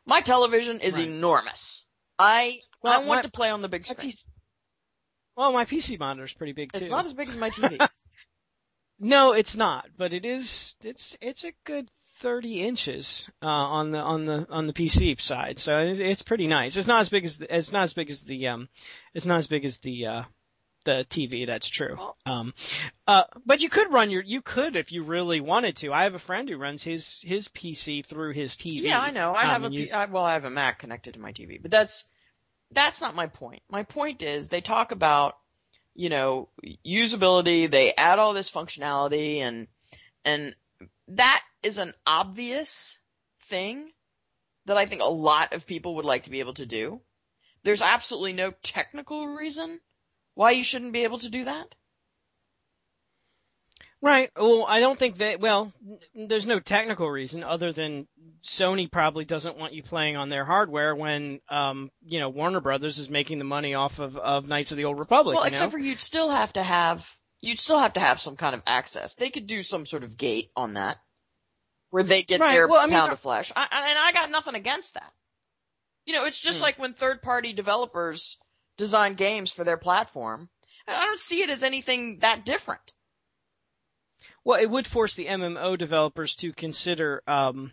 My 0.04 0.20
television 0.20 0.78
is 0.80 0.96
Right. 0.98 1.08
enormous. 1.08 1.84
I 2.16 2.60
Well, 2.82 2.92
I 2.92 2.98
want 2.98 3.08
my- 3.18 3.22
to 3.22 3.30
play 3.30 3.50
on 3.50 3.62
the 3.62 3.68
big 3.68 3.84
screen. 3.86 4.12
Well, 5.36 5.52
my 5.52 5.64
PC 5.64 5.98
monitor's 5.98 6.32
pretty 6.32 6.52
big 6.52 6.72
too. 6.72 6.78
It's 6.78 6.90
not 6.90 7.04
as 7.04 7.12
big 7.12 7.28
as 7.28 7.36
my 7.36 7.50
TV. 7.50 7.86
No, 8.98 9.32
it's 9.32 9.56
not, 9.56 9.88
but 9.96 10.14
it 10.14 10.24
is. 10.24 10.74
It's 10.82 11.18
it's 11.20 11.44
a 11.44 11.52
good 11.64 11.90
thirty 12.20 12.62
inches 12.62 13.28
uh, 13.42 13.46
on 13.46 13.90
the 13.90 13.98
on 13.98 14.24
the 14.24 14.46
on 14.48 14.66
the 14.66 14.72
PC 14.72 15.20
side, 15.20 15.58
so 15.58 15.78
it's, 15.78 16.00
it's 16.00 16.22
pretty 16.22 16.46
nice. 16.46 16.76
It's 16.76 16.86
not 16.86 17.00
as 17.00 17.10
big 17.10 17.24
as 17.24 17.38
the, 17.38 17.54
it's 17.54 17.72
not 17.72 17.82
as 17.82 17.92
big 17.92 18.08
as 18.08 18.22
the 18.22 18.48
um, 18.48 18.68
it's 19.12 19.26
not 19.26 19.36
as 19.36 19.48
big 19.48 19.66
as 19.66 19.78
the 19.78 20.06
uh, 20.06 20.22
the 20.86 21.04
TV. 21.10 21.46
That's 21.46 21.68
true. 21.68 21.98
Um, 22.24 22.54
uh, 23.06 23.24
but 23.44 23.60
you 23.60 23.68
could 23.68 23.92
run 23.92 24.08
your 24.08 24.22
you 24.22 24.40
could 24.40 24.76
if 24.76 24.92
you 24.92 25.02
really 25.02 25.42
wanted 25.42 25.76
to. 25.78 25.92
I 25.92 26.04
have 26.04 26.14
a 26.14 26.18
friend 26.18 26.48
who 26.48 26.56
runs 26.56 26.82
his 26.82 27.20
his 27.22 27.48
PC 27.48 28.06
through 28.06 28.32
his 28.32 28.54
TV. 28.54 28.80
Yeah, 28.80 28.98
I 28.98 29.10
know. 29.10 29.34
I 29.34 29.42
um, 29.42 29.62
have 29.62 29.64
a 29.64 29.74
use- 29.74 29.92
I, 29.92 30.06
well, 30.06 30.24
I 30.24 30.32
have 30.32 30.46
a 30.46 30.50
Mac 30.50 30.78
connected 30.78 31.14
to 31.14 31.20
my 31.20 31.32
TV, 31.32 31.60
but 31.60 31.70
that's 31.70 32.04
that's 32.72 33.00
not 33.00 33.14
my 33.14 33.26
point. 33.26 33.62
My 33.70 33.82
point 33.84 34.22
is 34.22 34.48
they 34.48 34.60
talk 34.60 34.92
about 34.92 35.36
you 35.94 36.08
know 36.08 36.48
usability. 36.86 37.70
They 37.70 37.94
add 37.94 38.18
all 38.18 38.32
this 38.32 38.50
functionality, 38.50 39.38
and 39.38 39.68
and 40.24 40.54
that 41.08 41.42
is 41.62 41.78
an 41.78 41.94
obvious 42.06 42.98
thing 43.44 43.90
that 44.66 44.76
I 44.76 44.86
think 44.86 45.02
a 45.02 45.06
lot 45.06 45.54
of 45.54 45.66
people 45.66 45.96
would 45.96 46.04
like 46.04 46.24
to 46.24 46.30
be 46.30 46.40
able 46.40 46.54
to 46.54 46.66
do. 46.66 47.00
There's 47.62 47.82
absolutely 47.82 48.32
no 48.32 48.52
technical 48.62 49.26
reason 49.26 49.80
why 50.34 50.52
you 50.52 50.64
shouldn't 50.64 50.92
be 50.92 51.04
able 51.04 51.18
to 51.20 51.30
do 51.30 51.44
that. 51.44 51.74
Right. 54.06 54.30
Well, 54.36 54.64
I 54.68 54.78
don't 54.78 54.96
think 54.98 55.16
that. 55.16 55.40
Well, 55.40 55.72
there's 56.14 56.46
no 56.46 56.60
technical 56.60 57.10
reason 57.10 57.42
other 57.42 57.72
than 57.72 58.06
Sony 58.44 58.90
probably 58.90 59.24
doesn't 59.24 59.56
want 59.58 59.72
you 59.72 59.82
playing 59.82 60.16
on 60.16 60.28
their 60.28 60.44
hardware 60.44 60.94
when, 60.94 61.40
um, 61.48 61.90
you 62.04 62.20
know, 62.20 62.28
Warner 62.28 62.60
Brothers 62.60 62.98
is 62.98 63.10
making 63.10 63.38
the 63.38 63.44
money 63.44 63.74
off 63.74 63.98
of, 63.98 64.16
of 64.16 64.46
Knights 64.46 64.70
of 64.70 64.76
the 64.76 64.84
Old 64.84 65.00
Republic. 65.00 65.34
Well, 65.34 65.44
you 65.44 65.48
except 65.48 65.72
know? 65.72 65.78
for 65.78 65.84
you'd 65.84 65.98
still 65.98 66.30
have 66.30 66.52
to 66.52 66.62
have 66.62 67.10
you'd 67.40 67.58
still 67.58 67.80
have 67.80 67.94
to 67.94 68.00
have 68.00 68.20
some 68.20 68.36
kind 68.36 68.54
of 68.54 68.62
access. 68.64 69.14
They 69.14 69.30
could 69.30 69.48
do 69.48 69.62
some 69.64 69.84
sort 69.86 70.04
of 70.04 70.16
gate 70.16 70.50
on 70.54 70.74
that 70.74 70.98
where 71.90 72.04
they 72.04 72.22
get 72.22 72.38
Right, 72.40 72.52
their 72.52 72.68
well, 72.68 72.78
I 72.80 72.86
mean, 72.86 72.94
pound 72.94 73.10
I- 73.10 73.14
of 73.14 73.20
flesh. 73.20 73.50
I- 73.56 73.62
and 73.70 73.98
I 73.98 74.12
got 74.12 74.30
nothing 74.30 74.54
against 74.54 74.94
that. 74.94 75.12
You 76.04 76.14
know, 76.14 76.26
it's 76.26 76.38
just 76.40 76.58
Hmm. 76.58 76.62
like 76.62 76.78
when 76.78 76.94
third 76.94 77.22
party 77.22 77.52
developers 77.52 78.38
design 78.78 79.14
games 79.14 79.52
for 79.52 79.64
their 79.64 79.76
platform. 79.76 80.48
I 80.86 81.06
don't 81.06 81.20
see 81.20 81.42
it 81.42 81.50
as 81.50 81.64
anything 81.64 82.20
that 82.20 82.44
different. 82.44 82.92
Well, 84.46 84.60
it 84.60 84.70
would 84.70 84.86
force 84.86 85.16
the 85.16 85.26
MMO 85.26 85.76
developers 85.76 86.36
to 86.36 86.52
consider 86.52 87.20
um, 87.26 87.72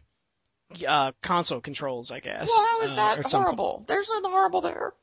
uh, 0.87 1.11
console 1.21 1.61
controls, 1.61 2.09
I 2.09 2.19
guess. 2.19 2.47
Well, 2.47 2.65
how 2.65 2.81
is 2.81 2.91
uh, 2.91 2.95
that 2.95 3.21
point. 3.21 3.31
horrible? 3.31 3.85
There's 3.87 4.09
nothing 4.09 4.31
horrible 4.31 4.61
there. 4.61 4.93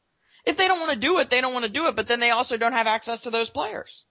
If 0.45 0.57
they 0.57 0.67
don't 0.67 0.81
want 0.81 0.91
to 0.91 0.99
do 0.99 1.21
it, 1.21 1.31
they 1.31 1.41
don't 1.41 1.53
want 1.53 1.67
to 1.67 1.71
do 1.71 1.87
it, 1.87 1.95
but 1.95 2.09
then 2.09 2.19
they 2.19 2.31
also 2.31 2.57
don't 2.57 2.73
have 2.73 2.89
access 2.89 3.21
to 3.21 3.31
those 3.31 3.51
players. 3.51 4.05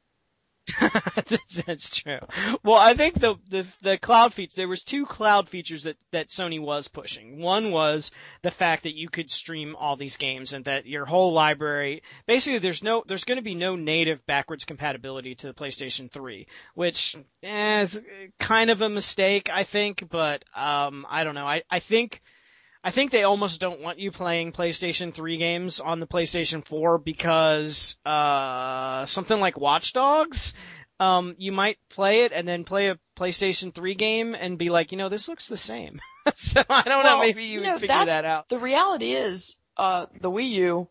that's, 1.66 1.90
true. 1.90 2.20
Well, 2.64 2.78
I 2.78 2.94
think 2.94 3.20
the, 3.20 3.36
the 3.50 3.66
the 3.82 3.98
cloud 3.98 4.34
feature 4.34 4.54
there 4.56 4.68
was 4.68 4.84
two 4.84 5.06
cloud 5.06 5.50
features 5.50 5.84
that 5.84 5.98
that 6.12 6.30
Sony 6.30 6.60
was 6.60 6.88
pushing. 6.88 7.42
One 7.42 7.72
was 7.72 8.12
the 8.42 8.52
fact 8.52 8.84
that 8.84 8.96
you 8.96 9.10
could 9.10 9.30
stream 9.30 9.76
all 9.76 9.96
these 9.96 10.18
games 10.18 10.54
and 10.54 10.66
that 10.66 10.86
your 10.86 11.06
whole 11.06 11.34
library 11.34 12.04
basically 12.26 12.60
there's 12.60 12.84
no 12.84 13.04
there's 13.08 13.24
going 13.24 13.38
to 13.38 13.44
be 13.44 13.56
no 13.56 13.76
native 13.76 14.26
backwards 14.26 14.66
compatibility 14.66 15.36
to 15.36 15.48
the 15.48 15.54
PlayStation 15.54 16.12
3, 16.12 16.48
which 16.76 17.16
eh, 17.44 17.82
is 17.82 18.02
kind 18.40 18.70
of 18.70 18.82
a 18.82 18.90
mistake 18.90 19.50
I 19.52 19.64
think, 19.64 20.08
but 20.10 20.44
um 20.56 21.06
I 21.10 21.24
don't 21.24 21.36
know. 21.36 21.48
I 21.48 21.64
I 21.70 21.80
think 21.80 22.22
I 22.90 22.92
think 22.92 23.12
they 23.12 23.22
almost 23.22 23.60
don't 23.60 23.82
want 23.82 24.00
you 24.00 24.10
playing 24.10 24.52
PlayStation 24.52 25.14
3 25.14 25.38
games 25.38 25.80
on 25.80 26.00
the 26.00 26.08
PlayStation 26.08 26.66
4 26.66 26.98
because 26.98 27.96
uh 28.04 29.06
something 29.06 29.40
like 29.40 29.60
Watch 29.60 29.94
Dogs 29.94 30.56
um 31.00 31.36
you 31.38 31.52
might 31.52 31.78
play 31.92 32.22
it 32.22 32.32
and 32.32 32.48
then 32.48 32.64
play 32.64 32.88
a 32.88 32.98
PlayStation 33.16 33.76
3 33.76 33.94
game 33.94 34.34
and 34.34 34.58
be 34.58 34.72
like, 34.72 34.92
you 34.92 34.98
know, 34.98 35.08
this 35.08 35.28
looks 35.28 35.48
the 35.48 35.56
same. 35.56 36.02
so 36.36 36.64
I 36.68 36.82
don't 36.82 37.04
know, 37.04 37.18
Well, 37.18 37.20
maybe 37.20 37.44
you, 37.44 37.50
you 37.50 37.60
would 37.60 37.68
know, 37.68 37.78
figure 37.78 38.06
that 38.06 38.26
out. 38.26 38.50
The 38.50 38.58
reality 38.58 39.12
is, 39.12 39.58
uh, 39.78 40.08
the 40.20 40.32
Wii 40.32 40.50
U, 40.50 40.90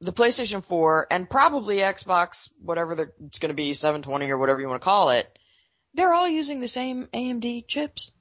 the 0.00 0.14
PlayStation 0.14 0.64
4, 0.64 1.08
and 1.10 1.28
probably 1.28 1.76
Xbox, 1.76 2.48
whatever 2.62 2.94
the, 2.94 3.12
it's 3.26 3.38
going 3.38 3.50
to 3.50 3.54
be, 3.54 3.74
720 3.74 4.30
or 4.30 4.38
whatever 4.38 4.62
you 4.62 4.68
want 4.68 4.80
to 4.80 4.84
call 4.84 5.10
it, 5.10 5.26
they're 5.92 6.14
all 6.14 6.26
using 6.26 6.60
the 6.60 6.68
same 6.68 7.06
AMD 7.12 7.68
chips. 7.68 8.12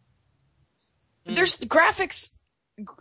Mm. 1.25 1.35
There's 1.35 1.57
graphics, 1.57 2.34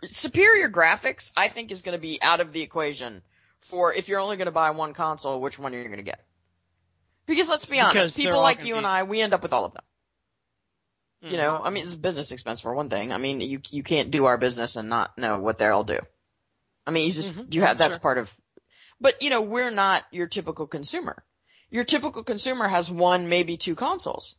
superior 0.03 0.69
graphics, 0.69 1.31
I 1.35 1.47
think 1.47 1.71
is 1.71 1.81
going 1.81 1.97
to 1.97 2.01
be 2.01 2.19
out 2.21 2.39
of 2.39 2.53
the 2.53 2.61
equation 2.61 3.21
for 3.61 3.93
if 3.93 4.07
you're 4.07 4.19
only 4.19 4.37
going 4.37 4.45
to 4.45 4.51
buy 4.51 4.71
one 4.71 4.93
console, 4.93 5.41
which 5.41 5.57
one 5.59 5.73
are 5.73 5.77
you 5.77 5.85
going 5.85 5.97
to 5.97 6.03
get? 6.03 6.23
Because 7.25 7.49
let's 7.49 7.65
be 7.65 7.79
honest, 7.79 8.15
they're 8.15 8.25
people 8.25 8.41
like 8.41 8.65
you 8.65 8.75
and 8.77 8.85
I, 8.85 9.03
we 9.03 9.21
end 9.21 9.33
up 9.33 9.41
with 9.41 9.53
all 9.53 9.65
of 9.65 9.73
them. 9.73 9.83
Mm. 11.23 11.31
You 11.31 11.37
know, 11.37 11.61
I 11.63 11.71
mean, 11.71 11.83
it's 11.83 11.95
a 11.95 11.97
business 11.97 12.31
expense 12.31 12.61
for 12.61 12.73
one 12.75 12.89
thing. 12.89 13.11
I 13.11 13.17
mean, 13.17 13.41
you 13.41 13.59
you 13.69 13.81
can't 13.83 14.11
do 14.11 14.25
our 14.25 14.37
business 14.37 14.75
and 14.75 14.89
not 14.89 15.17
know 15.17 15.39
what 15.39 15.57
they 15.57 15.67
all 15.67 15.83
do. 15.83 15.99
I 16.85 16.91
mean, 16.91 17.07
you 17.07 17.13
just 17.13 17.33
Mhm. 17.33 17.53
you 17.53 17.61
have 17.63 17.79
that's 17.79 17.95
Sure. 17.95 18.01
part 18.01 18.17
of. 18.19 18.33
But 19.01 19.23
you 19.23 19.31
know, 19.31 19.41
we're 19.41 19.71
not 19.71 20.05
your 20.11 20.27
typical 20.27 20.67
consumer. 20.67 21.23
Your 21.71 21.83
typical 21.83 22.23
consumer 22.23 22.67
has 22.67 22.89
one, 22.91 23.27
maybe 23.27 23.57
two 23.57 23.75
consoles. 23.75 24.35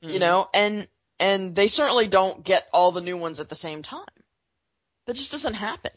You 0.00 0.18
Mhm. 0.18 0.20
know, 0.20 0.48
and 0.54 0.88
and 1.18 1.54
they 1.56 1.66
certainly 1.66 2.06
don't 2.06 2.44
get 2.44 2.68
all 2.72 2.92
the 2.92 3.00
new 3.00 3.16
ones 3.16 3.40
at 3.40 3.48
the 3.48 3.54
same 3.54 3.82
time. 3.82 4.04
That 5.06 5.16
just 5.16 5.30
doesn't 5.30 5.54
happen. 5.54 5.92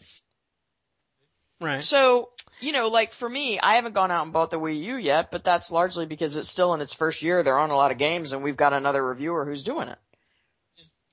right. 1.60 1.88
So, 1.88 2.30
you 2.60 2.72
know, 2.72 2.88
like 2.90 3.14
for 3.14 3.28
me, 3.30 3.60
I 3.60 3.76
haven't 3.76 3.94
gone 3.94 4.12
out 4.12 4.24
and 4.24 4.34
bought 4.34 4.52
the 4.52 4.60
Wii 4.60 4.82
U 4.84 4.96
yet, 4.98 5.32
but 5.32 5.44
that's 5.44 5.72
largely 5.72 6.06
because 6.06 6.36
it's 6.38 6.50
still 6.50 6.74
in 6.74 6.82
its 6.82 6.94
first 6.94 7.22
year. 7.22 7.44
There 7.44 7.58
aren't 7.58 7.72
a 7.72 7.76
lot 7.76 7.92
of 7.92 7.98
games 7.98 8.34
and 8.34 8.44
we've 8.44 8.58
got 8.58 8.74
another 8.74 9.04
reviewer 9.04 9.46
who's 9.46 9.64
doing 9.64 9.88
it. 9.90 9.98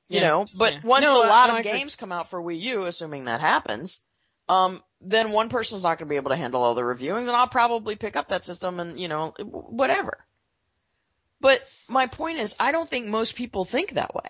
You 0.08 0.20
Yeah, 0.20 0.20
know, 0.20 0.46
but 0.54 0.72
yeah. 0.74 0.80
once 0.82 1.06
No, 1.06 1.24
a 1.24 1.28
lot 1.28 1.48
no, 1.50 1.56
of 1.58 1.64
games 1.64 1.96
come 1.96 2.12
out 2.12 2.28
for 2.28 2.40
Wii 2.42 2.60
U, 2.60 2.84
assuming 2.84 3.24
that 3.24 3.40
happens, 3.40 4.00
um, 4.48 4.82
then 5.00 5.32
one 5.32 5.48
person's 5.48 5.82
not 5.82 5.98
going 5.98 6.08
to 6.08 6.12
be 6.12 6.16
able 6.16 6.30
to 6.30 6.36
handle 6.36 6.62
all 6.62 6.74
the 6.74 6.82
reviewings 6.82 7.26
and 7.28 7.30
I'll 7.36 7.48
probably 7.48 7.96
pick 7.96 8.16
up 8.16 8.28
that 8.28 8.44
system 8.44 8.80
and, 8.80 8.98
you 9.00 9.08
know, 9.08 9.34
whatever. 9.40 10.24
But 11.40 11.62
my 11.88 12.06
point 12.08 12.38
is, 12.38 12.56
I 12.58 12.72
don't 12.72 12.88
think 12.88 13.06
most 13.06 13.36
people 13.36 13.64
think 13.64 13.92
that 13.92 14.14
way. 14.14 14.28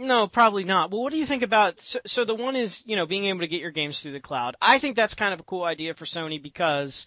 No, 0.00 0.28
probably 0.28 0.62
not. 0.62 0.92
Well, 0.92 1.02
what 1.02 1.12
do 1.12 1.18
you 1.18 1.26
think 1.26 1.42
about, 1.42 1.80
so, 1.80 1.98
so 2.06 2.24
the 2.24 2.36
one 2.36 2.54
is, 2.54 2.84
you 2.86 2.94
know, 2.94 3.04
being 3.04 3.24
able 3.24 3.40
to 3.40 3.48
get 3.48 3.60
your 3.60 3.72
games 3.72 4.00
through 4.00 4.12
the 4.12 4.20
cloud. 4.20 4.54
I 4.62 4.78
think 4.78 4.94
that's 4.94 5.16
kind 5.16 5.34
of 5.34 5.40
a 5.40 5.42
cool 5.42 5.64
idea 5.64 5.92
for 5.92 6.04
Sony 6.04 6.40
because, 6.40 7.04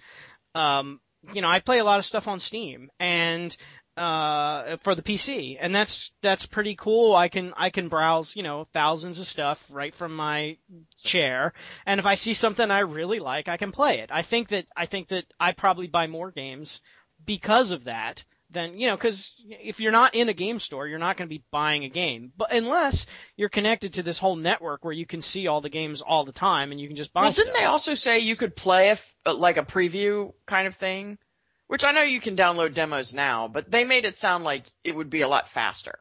um, 0.56 1.00
you 1.34 1.42
know, 1.42 1.48
I 1.48 1.62
play 1.62 1.80
a 1.80 1.86
lot 1.86 2.00
of 2.00 2.06
stuff 2.06 2.28
on 2.28 2.42
Steam 2.42 2.92
and, 3.00 3.56
uh, 3.96 4.76
for 4.84 4.94
the 4.94 5.04
PC 5.04 5.58
and 5.62 5.74
that's, 5.74 6.12
that's 6.22 6.46
pretty 6.46 6.76
cool. 6.76 7.16
I 7.16 7.30
can, 7.30 7.54
I 7.56 7.70
can 7.70 7.88
browse, 7.88 8.36
you 8.36 8.44
know, 8.44 8.68
thousands 8.74 9.20
of 9.20 9.26
stuff 9.26 9.64
right 9.70 9.96
from 9.96 10.14
my 10.14 10.58
chair. 11.02 11.54
And 11.86 11.98
if 11.98 12.06
I 12.06 12.16
see 12.16 12.34
something 12.34 12.70
I 12.70 12.80
really 12.80 13.20
like, 13.20 13.48
I 13.48 13.56
can 13.56 13.72
play 13.72 14.00
it. 14.00 14.10
I 14.12 14.24
think 14.24 14.50
that, 14.50 14.66
I 14.76 14.86
think 14.86 15.08
that 15.10 15.24
I 15.40 15.54
probably 15.54 15.88
buy 15.88 16.08
more 16.08 16.30
games 16.30 16.82
because 17.26 17.72
of 17.72 17.86
that 17.86 18.26
then 18.52 18.78
you 18.78 18.88
know 18.88 18.96
because 18.96 19.34
if 19.48 19.80
you're 19.80 19.92
not 19.92 20.14
in 20.14 20.30
a 20.30 20.34
game 20.34 20.60
store 20.60 20.88
you're 20.88 21.00
not 21.00 21.18
going 21.18 21.28
to 21.28 21.34
be 21.36 21.44
buying 21.52 21.84
a 21.86 21.90
game 21.90 22.32
but 22.38 22.52
unless 22.52 23.06
you're 23.38 23.50
connected 23.50 23.94
to 23.94 24.04
this 24.04 24.18
whole 24.18 24.36
network 24.36 24.84
where 24.84 24.94
you 24.94 25.06
can 25.06 25.22
see 25.22 25.48
all 25.48 25.62
the 25.62 25.70
games 25.70 26.02
all 26.02 26.26
the 26.26 26.32
time 26.32 26.72
and 26.72 26.80
you 26.82 26.88
can 26.88 26.98
just 26.98 27.14
buy 27.14 27.22
Well, 27.22 27.32
didn't 27.32 27.54
they 27.54 27.66
also 27.66 27.94
say 27.94 28.20
you 28.20 28.36
could 28.36 28.56
play 28.56 28.90
a 28.90 28.94
f- 28.94 29.16
uh, 29.26 29.34
like 29.34 29.58
a 29.58 29.64
preview 29.64 30.34
kind 30.46 30.68
of 30.68 30.76
thing? 30.76 31.18
Which 31.68 31.84
I 31.86 31.92
know 31.94 32.02
you 32.04 32.20
can 32.20 32.36
download 32.36 32.74
demos 32.74 33.14
now, 33.14 33.48
but 33.48 33.72
they 33.72 33.86
made 33.86 34.04
it 34.04 34.18
sound 34.18 34.44
like 34.44 34.66
it 34.84 34.94
would 34.94 35.10
be 35.10 35.22
a 35.22 35.28
lot 35.30 35.48
faster. 35.48 35.98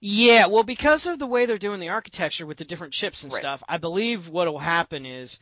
yeah 0.00 0.46
well 0.46 0.64
because 0.64 1.06
of 1.06 1.18
the 1.18 1.26
way 1.26 1.46
they're 1.46 1.58
doing 1.58 1.80
the 1.80 1.90
architecture 1.90 2.44
with 2.46 2.58
the 2.58 2.64
different 2.64 2.92
chips 2.92 3.22
and 3.22 3.32
Right. 3.32 3.40
stuff 3.40 3.62
i 3.68 3.78
believe 3.78 4.28
what 4.28 4.48
will 4.48 4.58
happen 4.58 5.06
is 5.06 5.38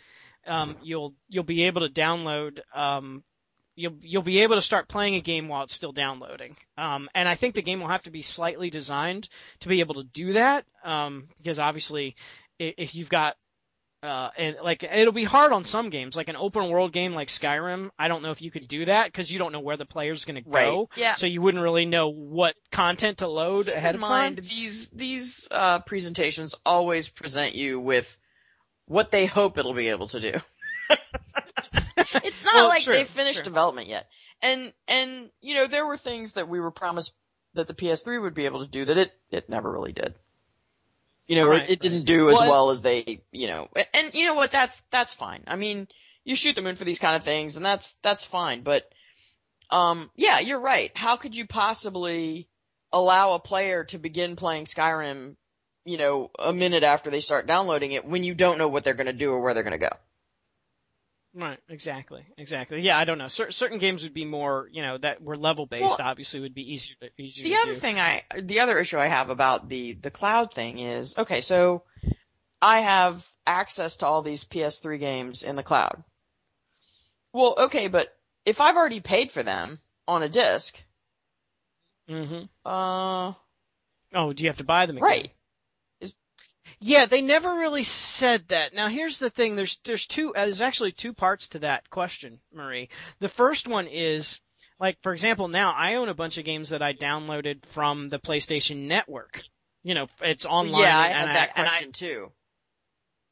um, 0.46 0.76
you'll 0.82 1.14
you'll 1.28 1.44
be 1.44 1.64
able 1.64 1.86
to 1.86 1.92
download 1.92 2.60
um, 2.74 3.22
you'll 3.80 3.96
you'll 4.02 4.22
be 4.22 4.40
able 4.40 4.56
to 4.56 4.62
start 4.62 4.88
playing 4.88 5.14
a 5.16 5.20
game 5.20 5.48
while 5.48 5.64
it's 5.64 5.74
still 5.74 5.92
downloading. 5.92 6.56
Um, 6.76 7.08
and 7.14 7.28
I 7.28 7.34
think 7.34 7.54
the 7.54 7.62
game 7.62 7.80
will 7.80 7.88
have 7.88 8.02
to 8.02 8.10
be 8.10 8.22
slightly 8.22 8.70
designed 8.70 9.28
to 9.60 9.68
be 9.68 9.80
able 9.80 9.94
to 9.96 10.04
do 10.04 10.34
that. 10.34 10.64
Um, 10.84 11.28
because 11.38 11.58
obviously, 11.58 12.16
if 12.58 12.94
you've 12.94 13.08
got 13.08 13.36
uh, 14.02 14.30
and 14.38 14.56
like 14.62 14.82
it'll 14.82 15.12
be 15.12 15.24
hard 15.24 15.52
on 15.52 15.64
some 15.64 15.90
games, 15.90 16.16
like 16.16 16.28
an 16.28 16.36
open 16.36 16.70
world 16.70 16.92
game 16.92 17.12
like 17.14 17.28
Skyrim. 17.28 17.90
I 17.98 18.08
don't 18.08 18.22
know 18.22 18.30
if 18.30 18.40
you 18.40 18.50
could 18.50 18.66
do 18.66 18.86
that 18.86 19.06
because 19.06 19.30
you 19.30 19.38
don't 19.38 19.52
know 19.52 19.60
where 19.60 19.76
the 19.76 19.84
player's 19.84 20.24
going 20.24 20.42
to 20.42 20.50
go. 20.50 20.88
Yeah. 20.96 21.16
So 21.16 21.26
you 21.26 21.42
wouldn't 21.42 21.62
really 21.62 21.84
know 21.84 22.08
what 22.08 22.54
content 22.72 23.18
to 23.18 23.28
load 23.28 23.66
Keep 23.66 23.76
ahead 23.76 23.94
in 23.94 24.02
of 24.02 24.08
mind, 24.08 24.36
time. 24.38 24.46
these 24.46 24.88
these 24.90 25.48
uh, 25.50 25.80
presentations 25.80 26.54
always 26.64 27.08
present 27.08 27.54
you 27.54 27.78
with 27.78 28.16
what 28.86 29.10
they 29.10 29.26
hope 29.26 29.58
it'll 29.58 29.74
be 29.74 29.88
able 29.88 30.08
to 30.08 30.20
do. 30.20 30.32
it's 32.24 32.44
not 32.44 32.54
Well, 32.54 32.68
like 32.68 32.82
true, 32.84 32.92
they 32.94 33.04
finished 33.04 33.38
true. 33.38 33.44
development 33.44 33.88
yet. 33.88 34.06
And 34.42 34.72
and 34.88 35.30
you 35.40 35.54
know 35.54 35.66
there 35.66 35.86
were 35.86 35.96
things 35.96 36.34
that 36.34 36.48
we 36.48 36.60
were 36.60 36.70
promised 36.70 37.12
that 37.54 37.66
the 37.68 37.74
PS3 37.74 38.20
would 38.22 38.34
be 38.34 38.46
able 38.46 38.60
to 38.60 38.68
do 38.70 38.84
that 38.86 38.96
it 38.98 39.12
it 39.30 39.48
never 39.48 39.70
really 39.70 39.92
did. 39.92 40.14
You 41.26 41.36
know, 41.36 41.48
Right, 41.48 41.62
it, 41.62 41.70
it 41.70 41.80
didn't 41.80 41.98
right. 41.98 42.06
do 42.06 42.28
as 42.28 42.36
Well, 42.40 42.50
well 42.50 42.70
as 42.70 42.82
they, 42.82 43.22
you 43.30 43.46
know, 43.46 43.68
and 43.94 44.14
you 44.14 44.26
know 44.26 44.34
what? 44.34 44.50
That's 44.50 44.80
that's 44.90 45.14
fine. 45.14 45.44
I 45.46 45.56
mean, 45.56 45.86
you 46.24 46.34
shoot 46.34 46.56
the 46.56 46.62
moon 46.62 46.74
for 46.74 46.84
these 46.84 46.98
kind 46.98 47.14
of 47.14 47.22
things, 47.22 47.56
and 47.56 47.64
that's 47.64 47.92
that's 48.02 48.24
fine. 48.24 48.62
But 48.62 48.90
um, 49.70 50.10
yeah, 50.16 50.40
you're 50.40 50.60
right. 50.60 50.90
How 50.96 51.16
could 51.16 51.36
you 51.36 51.46
possibly 51.46 52.48
allow 52.92 53.34
a 53.34 53.38
player 53.38 53.84
to 53.84 53.98
begin 53.98 54.34
playing 54.34 54.64
Skyrim, 54.64 55.36
you 55.84 55.98
know, 55.98 56.30
a 56.38 56.52
minute 56.52 56.82
after 56.82 57.10
they 57.10 57.20
start 57.20 57.46
downloading 57.46 57.92
it 57.92 58.04
when 58.04 58.24
you 58.24 58.34
don't 58.34 58.58
know 58.58 58.68
what 58.68 58.82
they're 58.82 58.94
going 58.94 59.06
to 59.06 59.12
do 59.12 59.30
or 59.30 59.40
where 59.40 59.54
they're 59.54 59.62
going 59.62 59.78
to 59.78 59.86
go? 59.90 59.96
Right, 61.32 61.60
exactly, 61.68 62.24
exactly. 62.36 62.80
Yeah, 62.80 62.98
I 62.98 63.04
don't 63.04 63.18
know. 63.18 63.28
Cer- 63.28 63.52
certain 63.52 63.78
games 63.78 64.02
would 64.02 64.14
be 64.14 64.24
more, 64.24 64.68
you 64.72 64.82
know, 64.82 64.98
that 64.98 65.22
were 65.22 65.36
level 65.36 65.64
based. 65.66 65.98
Well, 65.98 66.08
obviously, 66.08 66.40
would 66.40 66.54
be 66.54 66.72
easier 66.72 66.96
to 67.02 67.22
easier 67.22 67.44
The 67.44 67.54
other 67.54 67.74
do. 67.74 67.80
thing 67.80 68.00
I, 68.00 68.22
the 68.36 68.60
other 68.60 68.78
issue 68.78 68.98
I 68.98 69.06
have 69.06 69.30
about 69.30 69.68
the, 69.68 69.92
the 69.92 70.10
cloud 70.10 70.52
thing 70.52 70.80
is, 70.80 71.16
okay, 71.16 71.40
so 71.40 71.84
I 72.60 72.80
have 72.80 73.26
access 73.46 73.98
to 73.98 74.06
all 74.06 74.22
these 74.22 74.42
PS3 74.44 74.98
games 74.98 75.44
in 75.44 75.54
the 75.54 75.62
cloud. 75.62 76.02
Well, 77.32 77.54
okay, 77.58 77.86
but 77.86 78.08
if 78.44 78.60
I've 78.60 78.76
already 78.76 79.00
paid 79.00 79.30
for 79.30 79.44
them 79.44 79.80
on 80.08 80.24
a 80.24 80.28
disc, 80.28 80.82
hmm 82.08 82.42
uh, 82.64 83.32
Oh, 84.12 84.32
do 84.32 84.42
you 84.42 84.48
have 84.48 84.58
to 84.58 84.64
buy 84.64 84.86
them 84.86 84.96
again? 84.98 85.06
right. 85.06 85.30
Yeah, 86.80 87.04
they 87.06 87.20
never 87.20 87.54
really 87.54 87.84
said 87.84 88.48
that. 88.48 88.72
Now 88.72 88.88
here's 88.88 89.18
the 89.18 89.28
thing. 89.30 89.54
There's 89.54 89.78
there's 89.84 90.06
two. 90.06 90.34
Uh, 90.34 90.46
there's 90.46 90.62
actually 90.62 90.92
two 90.92 91.12
parts 91.12 91.48
to 91.48 91.58
that 91.60 91.90
question, 91.90 92.40
Marie. 92.52 92.88
The 93.18 93.28
first 93.28 93.68
one 93.68 93.86
is, 93.86 94.40
like 94.78 94.96
for 95.02 95.12
example, 95.12 95.48
now 95.48 95.72
I 95.72 95.96
own 95.96 96.08
a 96.08 96.14
bunch 96.14 96.38
of 96.38 96.46
games 96.46 96.70
that 96.70 96.82
I 96.82 96.94
downloaded 96.94 97.66
from 97.66 98.08
the 98.08 98.18
PlayStation 98.18 98.88
Network. 98.88 99.42
You 99.82 99.94
know, 99.94 100.08
it's 100.22 100.46
online. 100.46 100.82
yeah, 100.82 100.98
I 100.98 101.06
and, 101.08 101.26
had 101.26 101.36
that 101.36 101.50
I, 101.54 101.60
and 101.60 101.66
I- 101.66 101.70
question 101.70 101.92
too. 101.92 102.32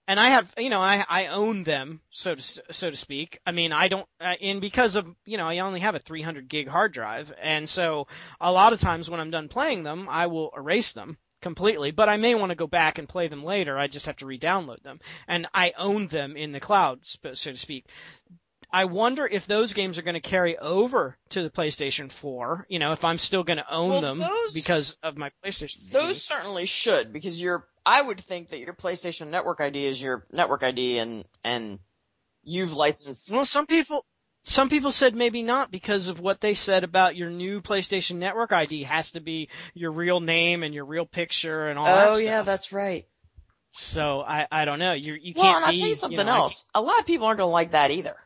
and 0.07 0.21
I 0.21 0.29
have, 0.29 0.53
you 0.59 0.69
know, 0.69 0.81
I 0.83 1.07
I 1.09 1.27
own 1.29 1.65
them, 1.65 2.03
so 2.11 2.35
to 2.35 2.43
so 2.71 2.91
to 2.91 2.97
speak. 2.97 3.41
I 3.47 3.53
mean, 3.53 3.73
I 3.73 3.89
don't, 3.89 4.07
uh, 4.21 4.35
and 4.43 4.61
because 4.61 4.95
of, 4.95 5.07
you 5.25 5.39
know, 5.39 5.49
I 5.49 5.61
only 5.61 5.81
have 5.81 5.95
a 5.95 6.01
300 6.01 6.49
gig 6.49 6.69
hard 6.69 6.93
drive, 6.93 7.33
and 7.41 7.67
so 7.67 8.09
a 8.43 8.53
lot 8.53 8.75
of 8.75 8.81
times 8.81 9.09
when 9.09 9.21
I'm 9.21 9.31
done 9.31 9.49
playing 9.49 9.85
them, 9.85 10.07
I 10.11 10.27
will 10.27 10.51
erase 10.55 10.93
them 10.93 11.17
completely. 11.41 11.91
But 11.91 12.09
I 12.09 12.17
may 12.17 12.35
want 12.35 12.51
to 12.51 12.57
go 12.57 12.67
back 12.67 12.99
and 12.99 13.09
play 13.09 13.29
them 13.29 13.43
later. 13.43 13.79
I 13.79 13.87
just 13.87 14.07
have 14.07 14.17
to 14.19 14.27
re-download 14.27 14.83
them, 14.83 15.01
and 15.27 15.47
I 15.55 15.73
own 15.79 16.09
them 16.09 16.37
in 16.37 16.53
the 16.53 16.61
cloud, 16.61 17.01
so 17.05 17.31
to 17.33 17.57
speak. 17.57 17.87
I 18.71 18.85
wonder 18.85 19.27
if 19.27 19.47
those 19.47 19.73
games 19.73 19.97
are 19.97 20.03
going 20.03 20.13
to 20.15 20.21
carry 20.21 20.59
over 20.59 21.17
to 21.31 21.43
the 21.43 21.49
PlayStation 21.49 22.13
4. 22.13 22.67
You 22.69 22.79
know, 22.79 22.93
if 22.93 23.03
I'm 23.03 23.19
still 23.19 23.43
going 23.43 23.57
to 23.57 23.73
own 23.73 23.89
Well, 23.89 24.01
them 24.03 24.19
those- 24.19 24.53
because 24.53 24.99
of 25.03 25.17
my 25.17 25.31
PlayStation. 25.43 25.91
Those 25.91 26.23
certainly 26.23 26.67
should 26.67 27.13
because 27.13 27.41
your 27.41 27.67
I 27.87 28.03
would 28.03 28.21
think 28.21 28.51
that 28.51 28.59
your 28.59 28.75
PlayStation 28.75 29.29
Network 29.29 29.63
ID 29.63 29.87
is 29.87 30.03
your 30.03 30.27
network 30.31 30.63
ID 30.63 30.99
and 30.99 31.27
and 31.43 31.79
you've 32.43 32.75
licensed. 32.75 33.33
Well, 33.33 33.47
some 33.47 33.67
people, 33.67 34.05
some 34.45 34.69
people 34.69 34.93
said 34.93 35.15
maybe 35.15 35.43
not 35.43 35.71
because 35.71 36.09
of 36.09 36.21
what 36.21 36.41
they 36.41 36.55
said 36.55 36.85
about 36.85 37.17
your 37.17 37.31
new 37.31 37.61
PlayStation 37.61 38.17
Network 38.17 38.53
ID 38.53 38.85
has 38.85 39.11
to 39.13 39.21
be 39.21 39.49
your 39.75 39.93
real 39.93 40.21
name 40.21 40.63
and 40.63 40.75
your 40.75 40.85
real 40.87 41.07
picture 41.07 41.69
and 41.69 41.79
all 41.79 41.85
that 41.87 42.09
oh 42.11 42.17
yeah, 42.17 42.43
that's 42.43 42.73
right. 42.73 43.07
So 43.73 44.21
I, 44.21 44.47
I 44.51 44.65
don't 44.65 44.79
know. 44.79 44.93
You, 44.95 45.15
you 45.15 45.35
Well, 45.37 45.45
can't 45.45 45.53
Well, 45.53 45.57
and 45.57 45.65
I'll 45.67 45.73
be, 45.73 45.79
tell 45.79 45.89
you 45.89 45.95
something 45.95 46.27
know, 46.27 46.33
I- 46.33 46.37
else. 46.39 46.65
A 46.75 46.81
lot 46.81 46.99
of 46.99 47.07
people 47.07 47.27
aren't 47.27 47.39
gonna 47.39 47.51
like 47.51 47.73
that 47.73 47.91
either. 47.91 48.17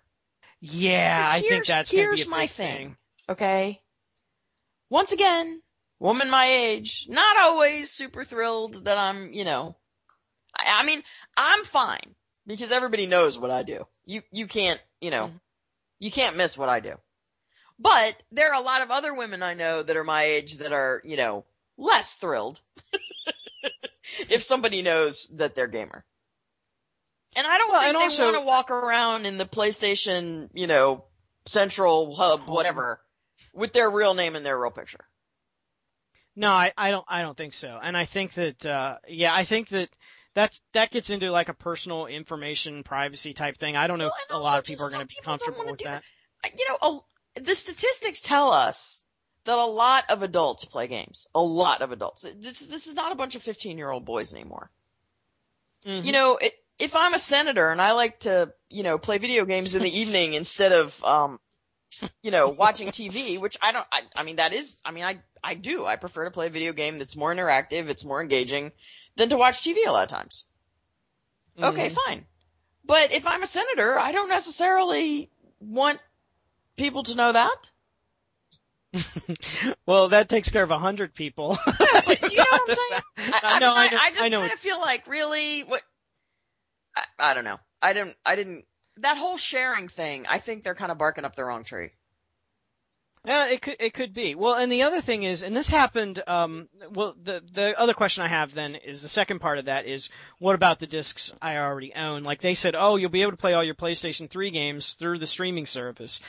Yeah, 0.60 1.20
I 1.24 1.40
think 1.40 1.66
that's 1.66 1.90
here's 1.90 2.26
a 2.26 2.30
my 2.30 2.42
big 2.42 2.50
thing. 2.50 2.96
Okay. 3.28 3.80
Once 4.88 5.12
again, 5.12 5.60
woman 5.98 6.30
my 6.30 6.46
age, 6.46 7.06
not 7.08 7.36
always 7.38 7.90
super 7.90 8.24
thrilled 8.24 8.84
that 8.84 8.96
I'm, 8.98 9.32
you 9.32 9.44
know, 9.44 9.74
I, 10.56 10.80
I 10.80 10.84
mean, 10.84 11.02
I'm 11.36 11.64
fine 11.64 12.14
because 12.46 12.72
everybody 12.72 13.06
knows 13.06 13.38
what 13.38 13.50
I 13.50 13.62
do. 13.64 13.86
You, 14.04 14.22
you 14.30 14.46
can't, 14.46 14.80
you 15.00 15.10
know, 15.10 15.28
Mhm. 15.28 15.40
You 16.02 16.10
can't 16.10 16.36
miss 16.36 16.58
what 16.58 16.68
I 16.68 16.80
do. 16.80 16.94
But 17.78 18.20
there 18.32 18.52
are 18.52 18.60
a 18.60 18.64
lot 18.64 18.82
of 18.82 18.90
other 18.90 19.14
women 19.14 19.40
I 19.42 19.54
know 19.54 19.82
that 19.82 19.96
are 19.96 20.02
my 20.04 20.24
age 20.24 20.58
that 20.58 20.72
are, 20.72 21.00
you 21.04 21.16
know, 21.16 21.44
less 21.78 22.16
thrilled 22.16 22.60
if 24.28 24.42
somebody 24.42 24.82
knows 24.82 25.28
that 25.38 25.54
they're 25.54 25.68
gamer. 25.68 26.04
And 27.36 27.46
I 27.46 27.56
don't 27.56 27.70
Well, 27.70 27.82
think 27.82 27.96
they 27.98 28.02
also- 28.04 28.24
want 28.24 28.36
to 28.36 28.42
walk 28.42 28.70
around 28.72 29.26
in 29.26 29.38
the 29.38 29.46
PlayStation, 29.46 30.50
you 30.54 30.66
know, 30.66 31.04
central 31.46 32.14
hub, 32.16 32.48
whatever, 32.48 33.00
with 33.54 33.72
their 33.72 33.88
real 33.88 34.14
name 34.14 34.34
and 34.34 34.44
their 34.44 34.58
real 34.60 34.70
picture. 34.72 35.04
No, 36.34 36.50
I, 36.50 36.72
I 36.76 36.90
don't, 36.90 37.04
I 37.08 37.22
don't 37.22 37.36
think 37.36 37.54
so. 37.54 37.78
And 37.80 37.96
I 37.96 38.06
think 38.06 38.34
that, 38.34 38.66
uh, 38.66 38.96
yeah, 39.06 39.32
I 39.34 39.44
think 39.44 39.68
that 39.68 39.88
that's, 40.34 40.60
that 40.72 40.90
gets 40.90 41.10
into 41.10 41.30
like 41.30 41.48
a 41.48 41.54
personal 41.54 42.06
information 42.06 42.82
privacy 42.82 43.32
type 43.32 43.56
thing. 43.56 43.76
I 43.76 43.86
don't 43.86 43.98
know 43.98 44.06
Well, 44.06 44.14
if 44.28 44.34
a 44.34 44.38
lot 44.38 44.58
of 44.58 44.64
people 44.64 44.86
are 44.86 44.90
going 44.90 45.06
to 45.06 45.06
be 45.06 45.20
comfortable 45.22 45.66
with 45.66 45.78
do 45.78 45.84
that. 45.84 46.02
You 46.58 46.68
know, 46.68 47.04
a, 47.36 47.40
the 47.40 47.54
statistics 47.54 48.20
tell 48.20 48.52
us 48.52 49.02
that 49.44 49.58
a 49.58 49.64
lot 49.64 50.10
of 50.10 50.22
adults 50.22 50.64
play 50.64 50.86
games. 50.86 51.26
A 51.34 51.42
lot 51.42 51.82
of 51.82 51.92
adults. 51.92 52.22
This, 52.22 52.60
this 52.60 52.86
is 52.86 52.94
not 52.94 53.12
a 53.12 53.16
bunch 53.16 53.34
of 53.34 53.42
15 53.42 53.78
year 53.78 53.90
old 53.90 54.04
boys 54.04 54.32
anymore. 54.32 54.70
Mhm. 55.86 56.04
You 56.04 56.12
know, 56.12 56.36
it, 56.36 56.54
if 56.78 56.96
I'm 56.96 57.14
a 57.14 57.18
senator 57.18 57.70
and 57.70 57.80
I 57.80 57.92
like 57.92 58.20
to, 58.20 58.52
you 58.68 58.82
know, 58.82 58.98
play 58.98 59.18
video 59.18 59.44
games 59.44 59.74
in 59.74 59.82
the 59.82 59.98
evening 60.00 60.34
instead 60.34 60.72
of, 60.72 61.02
um, 61.04 61.40
you 62.22 62.30
know, 62.30 62.48
watching 62.48 62.88
TV, 62.88 63.38
which 63.38 63.56
I 63.60 63.72
don't, 63.72 63.86
I, 63.92 64.02
I 64.16 64.22
mean, 64.22 64.36
that 64.36 64.52
is, 64.52 64.78
I 64.84 64.92
mean, 64.92 65.04
I, 65.04 65.20
I 65.44 65.54
do. 65.54 65.84
I 65.84 65.96
prefer 65.96 66.24
to 66.24 66.30
play 66.30 66.46
a 66.46 66.50
video 66.50 66.72
game 66.72 66.98
that's 66.98 67.16
more 67.16 67.34
interactive, 67.34 67.88
it's 67.88 68.04
more 68.04 68.22
engaging 68.22 68.72
than 69.16 69.30
to 69.30 69.36
watch 69.36 69.62
TV 69.62 69.86
a 69.86 69.92
lot 69.92 70.04
of 70.04 70.08
times. 70.10 70.44
Okay, 71.62 71.88
Mhm. 71.88 71.94
fine. 72.06 72.26
But 72.84 73.12
if 73.12 73.26
I'm 73.26 73.42
a 73.42 73.46
senator, 73.46 73.98
I 73.98 74.12
don't 74.12 74.28
necessarily 74.28 75.30
want 75.60 76.00
people 76.76 77.04
to 77.04 77.16
know 77.16 77.32
that. 77.32 77.70
well, 79.86 80.08
that 80.08 80.28
takes 80.28 80.50
care 80.50 80.62
of 80.62 80.70
a 80.70 80.78
hundred 80.78 81.14
people. 81.14 81.58
But 82.04 82.20
do 82.24 82.34
you 82.34 82.38
know 82.42 82.44
what 82.50 82.62
I'm 82.64 82.70
saying? 82.70 83.02
I, 83.32 83.40
I 83.42 83.56
I 83.56 83.58
I, 83.74 83.90
know, 83.90 83.98
I 83.98 84.10
just 84.10 84.22
I 84.22 84.28
know 84.28 84.40
kind 84.40 84.52
of 84.52 84.58
feel 84.58 84.80
like 84.80 85.06
really 85.06 85.60
what 85.62 85.82
I, 86.96 87.04
I 87.18 87.34
don't 87.34 87.44
know. 87.44 87.58
I 87.80 87.92
didn't 87.92 88.16
I 88.24 88.36
didn't 88.36 88.64
that 88.98 89.16
whole 89.16 89.38
sharing 89.38 89.88
thing, 89.88 90.26
I 90.28 90.38
think 90.38 90.62
they're 90.62 90.74
kind 90.74 90.92
of 90.92 90.98
barking 90.98 91.24
up 91.24 91.34
the 91.36 91.44
wrong 91.44 91.64
tree. 91.64 91.90
Yeah, 93.24 93.46
it 93.46 93.62
could 93.62 93.76
it 93.78 93.94
could 93.94 94.12
be. 94.14 94.34
Well, 94.34 94.54
and 94.54 94.70
the 94.70 94.82
other 94.82 95.00
thing 95.00 95.22
is, 95.22 95.44
and 95.44 95.56
this 95.56 95.70
happened. 95.70 96.20
Um, 96.26 96.68
well, 96.90 97.14
the 97.22 97.40
the 97.52 97.78
other 97.78 97.94
question 97.94 98.24
I 98.24 98.28
have 98.28 98.52
then 98.52 98.74
is 98.74 99.00
the 99.00 99.08
second 99.08 99.38
part 99.38 99.58
of 99.58 99.66
that 99.66 99.86
is 99.86 100.08
what 100.40 100.56
about 100.56 100.80
the 100.80 100.88
discs 100.88 101.32
I 101.40 101.58
already 101.58 101.94
own? 101.94 102.24
Like 102.24 102.40
they 102.40 102.54
said, 102.54 102.74
oh, 102.76 102.96
you'll 102.96 103.10
be 103.10 103.22
able 103.22 103.30
to 103.30 103.36
play 103.36 103.54
all 103.54 103.62
your 103.62 103.76
PlayStation 103.76 104.28
3 104.28 104.50
games 104.50 104.94
through 104.94 105.18
the 105.18 105.28
streaming 105.28 105.66
service, 105.66 106.20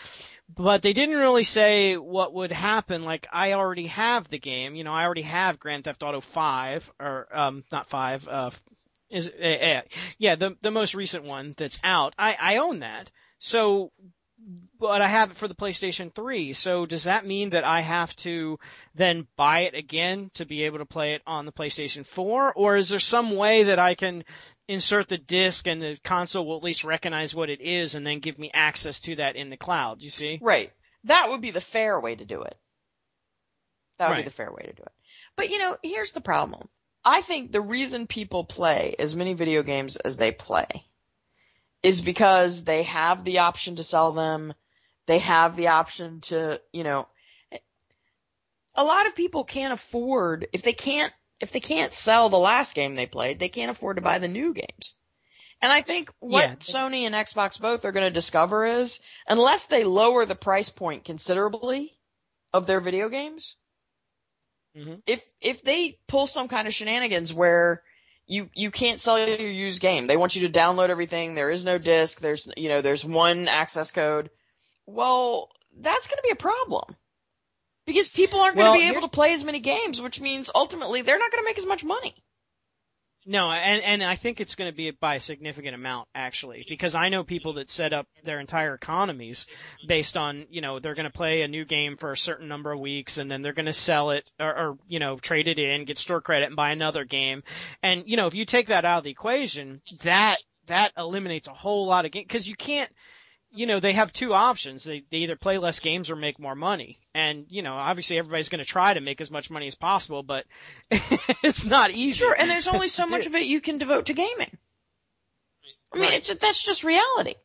but 0.55 0.83
they 0.83 0.93
didn't 0.93 1.17
really 1.17 1.43
say 1.43 1.97
what 1.97 2.31
would 2.31 2.51
happen. 2.51 3.05
Like 3.05 3.25
I 3.33 3.53
already 3.53 3.87
have 3.87 4.29
the 4.29 4.37
game, 4.39 4.75
you 4.75 4.83
know, 4.83 4.93
I 4.93 5.05
already 5.05 5.23
have 5.23 5.59
Grand 5.59 5.85
Theft 5.85 6.03
Auto 6.03 6.21
5 6.21 6.91
or 6.99 7.27
um 7.35 7.63
not 7.71 7.89
5. 7.89 8.27
Uh, 8.27 8.51
is 9.09 9.29
uh, 9.29 9.45
uh, 9.45 9.81
yeah 10.19 10.35
the 10.35 10.57
the 10.61 10.71
most 10.71 10.93
recent 10.93 11.23
one 11.23 11.55
that's 11.57 11.79
out. 11.83 12.13
I 12.19 12.37
I 12.39 12.57
own 12.57 12.79
that. 12.79 13.09
So 13.39 13.91
but 14.79 15.01
I 15.01 15.07
have 15.07 15.31
it 15.31 15.37
for 15.37 15.47
the 15.47 15.55
PlayStation 15.55 16.13
3. 16.13 16.53
So 16.53 16.85
does 16.85 17.05
that 17.05 17.25
mean 17.25 17.51
that 17.51 17.63
I 17.63 17.81
have 17.81 18.15
to 18.17 18.59
then 18.95 19.27
buy 19.35 19.61
it 19.61 19.75
again 19.75 20.31
to 20.35 20.45
be 20.45 20.63
able 20.63 20.79
to 20.79 20.85
play 20.85 21.13
it 21.13 21.21
on 21.25 21.45
the 21.45 21.51
PlayStation 21.51 22.05
4? 22.05 22.53
Or 22.53 22.75
is 22.75 22.89
there 22.89 22.99
some 22.99 23.35
way 23.35 23.63
that 23.63 23.79
I 23.79 23.95
can 23.95 24.23
insert 24.67 25.07
the 25.07 25.17
disc 25.17 25.67
and 25.67 25.81
the 25.81 25.97
console 26.03 26.45
will 26.45 26.57
at 26.57 26.63
least 26.63 26.83
recognize 26.83 27.33
what 27.33 27.49
it 27.49 27.61
is 27.61 27.95
and 27.95 28.05
then 28.05 28.19
give 28.19 28.37
me 28.37 28.51
access 28.53 28.99
to 29.01 29.15
that 29.17 29.35
in 29.35 29.49
the 29.49 29.57
cloud? 29.57 30.01
You 30.01 30.09
see? 30.09 30.39
Right. 30.41 30.71
That 31.05 31.29
would 31.29 31.41
be 31.41 31.51
the 31.51 31.61
fair 31.61 31.99
way 31.99 32.15
to 32.15 32.25
do 32.25 32.41
it. 32.41 32.57
That 33.99 34.09
would 34.09 34.13
Right. 34.15 34.25
be 34.25 34.29
the 34.29 34.35
fair 34.35 34.51
way 34.51 34.63
to 34.63 34.73
do 34.73 34.83
it. 34.83 34.91
But 35.35 35.49
you 35.49 35.59
know, 35.59 35.77
here's 35.83 36.11
the 36.11 36.21
problem. 36.21 36.67
I 37.05 37.21
think 37.21 37.51
the 37.51 37.61
reason 37.61 38.07
people 38.07 38.45
play 38.45 38.95
as 38.97 39.15
many 39.15 39.33
video 39.33 39.63
games 39.63 39.97
as 39.97 40.17
they 40.17 40.31
play 40.31 40.85
is 41.83 42.01
because 42.01 42.63
they 42.63 42.83
have 42.83 43.23
the 43.23 43.39
option 43.39 43.75
to 43.75 43.83
sell 43.83 44.13
them. 44.13 44.53
They 45.05 45.19
have 45.19 45.55
the 45.55 45.67
option 45.67 46.21
to, 46.21 46.61
you 46.71 46.83
know, 46.83 47.07
a 48.73 48.83
lot 48.83 49.05
of 49.05 49.15
people 49.15 49.43
can't 49.43 49.73
afford, 49.73 50.47
if 50.53 50.63
they 50.63 50.73
can't, 50.73 51.13
if 51.39 51.51
they 51.51 51.59
can't 51.59 51.93
sell 51.93 52.29
the 52.29 52.39
last 52.39 52.73
game 52.73 52.95
they 52.95 53.05
played, 53.05 53.37
they 53.37 53.49
can't 53.49 53.69
afford 53.69 53.97
to 53.97 54.01
buy 54.01 54.17
the 54.17 54.27
new 54.29 54.53
games. 54.53 54.95
And 55.61 55.71
I 55.71 55.81
think 55.81 56.11
what 56.19 56.43
Yeah. 56.49 56.55
Sony 56.55 57.01
and 57.01 57.13
Xbox 57.13 57.59
both 57.59 57.85
are 57.85 57.91
going 57.91 58.05
to 58.05 58.09
discover 58.11 58.65
is, 58.65 58.99
unless 59.27 59.67
they 59.67 59.83
lower 59.83 60.25
the 60.25 60.35
price 60.35 60.69
point 60.69 61.05
considerably 61.05 61.97
of 62.53 62.65
their 62.65 62.79
video 62.79 63.09
games, 63.09 63.57
Mhm. 64.75 65.03
if 65.05 65.23
if 65.39 65.61
they 65.63 65.99
pull 66.07 66.27
some 66.27 66.47
kind 66.47 66.67
of 66.67 66.73
shenanigans 66.73 67.33
where 67.33 67.83
you 68.27 68.49
you 68.53 68.71
can't 68.71 68.99
sell 68.99 69.19
your 69.19 69.37
used 69.37 69.81
game, 69.81 70.07
they 70.07 70.17
want 70.17 70.35
you 70.35 70.47
to 70.47 70.59
download 70.59 70.89
everything. 70.89 71.35
There 71.35 71.49
is 71.49 71.65
no 71.65 71.77
disc. 71.77 72.19
There's 72.19 72.47
you 72.57 72.69
know 72.69 72.81
there's 72.81 73.03
one 73.03 73.47
access 73.47 73.91
code. 73.91 74.29
Well, 74.85 75.49
that's 75.79 76.07
going 76.07 76.17
to 76.17 76.23
be 76.23 76.31
a 76.31 76.35
problem 76.35 76.95
because 77.85 78.09
people 78.09 78.39
aren't 78.39 78.57
going 78.57 78.73
to 78.73 78.85
be 78.85 78.89
able 78.89 79.01
to 79.01 79.07
play 79.07 79.33
as 79.33 79.43
many 79.43 79.59
games, 79.59 80.01
which 80.01 80.21
means 80.21 80.51
ultimately 80.53 81.01
they're 81.01 81.19
not 81.19 81.31
going 81.31 81.43
to 81.43 81.49
make 81.49 81.57
as 81.57 81.65
much 81.65 81.83
money. 81.83 82.15
No, 83.25 83.49
and 83.49 83.81
and 83.83 84.03
I 84.03 84.15
think 84.15 84.41
it's 84.41 84.55
going 84.55 84.69
to 84.69 84.75
be 84.75 84.91
by 84.91 85.15
a 85.15 85.19
significant 85.19 85.75
amount 85.75 86.09
actually, 86.13 86.65
because 86.67 86.93
I 86.93 87.09
know 87.09 87.23
people 87.23 87.53
that 87.53 87.69
set 87.69 87.93
up 87.93 88.07
their 88.23 88.39
entire 88.39 88.73
economies 88.73 89.47
based 89.87 90.17
on 90.17 90.45
you 90.49 90.61
know 90.61 90.79
they're 90.79 90.95
going 90.95 91.09
to 91.09 91.11
play 91.11 91.41
a 91.41 91.47
new 91.47 91.63
game 91.63 91.95
for 91.95 92.11
a 92.11 92.17
certain 92.17 92.47
number 92.47 92.71
of 92.71 92.79
weeks 92.79 93.17
and 93.17 93.31
then 93.31 93.41
they're 93.41 93.53
going 93.53 93.65
to 93.67 93.73
sell 93.73 94.11
it 94.11 94.29
or, 94.39 94.57
or 94.57 94.77
you 94.87 94.99
know 94.99 95.17
trade 95.17 95.47
it 95.47 95.59
in, 95.59 95.85
get 95.85 95.97
store 95.97 96.21
credit, 96.21 96.47
and 96.47 96.55
buy 96.55 96.71
another 96.71 97.05
game. 97.05 97.43
And 97.81 98.03
you 98.07 98.17
know 98.17 98.27
if 98.27 98.35
you 98.35 98.45
take 98.45 98.67
that 98.67 98.85
out 98.85 98.99
of 98.99 99.03
the 99.05 99.11
equation, 99.11 99.81
that 100.01 100.37
that 100.67 100.91
eliminates 100.97 101.47
a 101.47 101.53
whole 101.53 101.85
lot 101.87 102.05
of 102.05 102.11
games 102.11 102.25
because 102.27 102.47
you 102.47 102.55
can't. 102.55 102.91
You 103.55 103.67
know, 103.67 103.79
they 103.79 103.93
have 103.93 104.11
two 104.11 104.33
options. 104.33 104.83
They, 104.83 105.03
they 105.11 105.17
either 105.17 105.35
play 105.35 105.59
less 105.59 105.79
games 105.79 106.09
or 106.09 106.15
make 106.15 106.39
more 106.39 106.55
money. 106.55 106.97
And, 107.13 107.45
you 107.49 107.61
know, 107.61 107.75
obviously 107.75 108.17
everybody's 108.17 108.49
going 108.49 108.63
to 108.63 108.65
try 108.65 108.93
to 108.93 108.99
make 108.99 109.21
as 109.21 109.29
much 109.29 109.51
money 109.51 109.67
as 109.67 109.75
possible, 109.75 110.23
but 110.23 110.45
it's 110.91 111.63
not 111.63 111.91
easy. 111.91 112.17
Sure, 112.17 112.35
and 112.37 112.49
there's 112.49 112.67
only 112.73 112.87
so 112.87 113.05
much 113.05 113.27
of 113.27 113.35
it 113.35 113.45
you 113.45 113.61
can 113.61 113.77
devote 113.77 114.07
to 114.07 114.13
gaming. 114.13 114.57
I 115.93 115.97
mean, 115.97 116.05
Right. 116.05 116.13
it's, 116.17 116.33
that's 116.33 116.63
just 116.63 116.83
reality. 116.83 117.35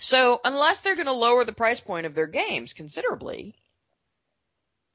So 0.00 0.40
unless 0.44 0.80
they're 0.80 0.96
going 0.96 1.06
to 1.06 1.12
lower 1.12 1.44
the 1.44 1.52
price 1.52 1.78
point 1.78 2.06
of 2.06 2.14
their 2.14 2.26
games 2.26 2.72
considerably, 2.72 3.54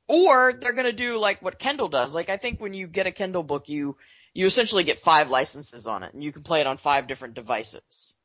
or 0.08 0.54
they're 0.54 0.74
going 0.74 0.86
to 0.86 0.94
do 0.94 1.18
like 1.18 1.42
what 1.42 1.60
Kindle 1.60 1.88
does. 1.88 2.14
Like 2.16 2.30
I 2.30 2.38
think 2.38 2.60
when 2.60 2.74
you 2.74 2.88
get 2.88 3.08
a 3.08 3.12
Kindle 3.12 3.44
book, 3.44 3.70
you 3.70 3.98
you 4.34 4.46
essentially 4.46 4.84
get 4.84 5.00
five 5.00 5.30
licenses 5.30 5.88
on 5.88 6.04
it, 6.04 6.14
and 6.14 6.24
you 6.24 6.32
can 6.32 6.44
play 6.44 6.62
it 6.62 6.68
on 6.68 6.78
five 6.78 7.08
different 7.08 7.34
devices. 7.34 8.16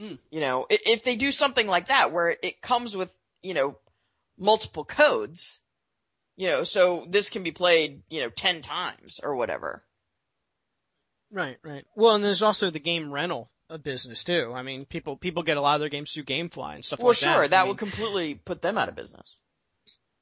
Hmm. 0.00 0.14
You 0.30 0.40
know, 0.40 0.66
if 0.70 1.04
they 1.04 1.16
do 1.16 1.30
something 1.30 1.66
like 1.66 1.88
that, 1.88 2.10
where 2.10 2.34
it 2.42 2.62
comes 2.62 2.96
with 2.96 3.16
you 3.42 3.54
know 3.54 3.76
multiple 4.38 4.84
codes. 4.84 5.60
You 6.36 6.48
know, 6.48 6.64
so 6.64 7.04
this 7.06 7.28
can 7.28 7.42
be 7.42 7.50
played, 7.50 8.00
you 8.08 8.22
know, 8.22 8.30
10 8.30 8.62
times 8.62 9.20
or 9.22 9.36
whatever. 9.36 9.84
Right, 11.30 11.58
right. 11.62 11.84
Well, 11.94 12.14
and 12.14 12.24
there's 12.24 12.42
also 12.42 12.70
the 12.70 12.80
game 12.80 13.12
rental 13.12 13.50
uh, 13.68 13.76
business 13.76 14.24
too. 14.24 14.52
I 14.54 14.62
mean, 14.62 14.86
people 14.86 15.16
people 15.16 15.42
get 15.42 15.58
a 15.58 15.60
lot 15.60 15.74
of 15.74 15.80
their 15.80 15.90
games 15.90 16.12
through 16.12 16.24
GameFly 16.24 16.76
and 16.76 16.84
stuff 16.84 16.98
Well, 16.98 17.08
like 17.08 17.18
sure, 17.18 17.26
that. 17.26 17.32
Well, 17.32 17.42
sure, 17.42 17.48
that 17.48 17.58
I 17.58 17.62
mean, 17.62 17.68
would 17.68 17.78
completely 17.78 18.34
put 18.34 18.62
them 18.62 18.78
out 18.78 18.88
of 18.88 18.96
business. 18.96 19.36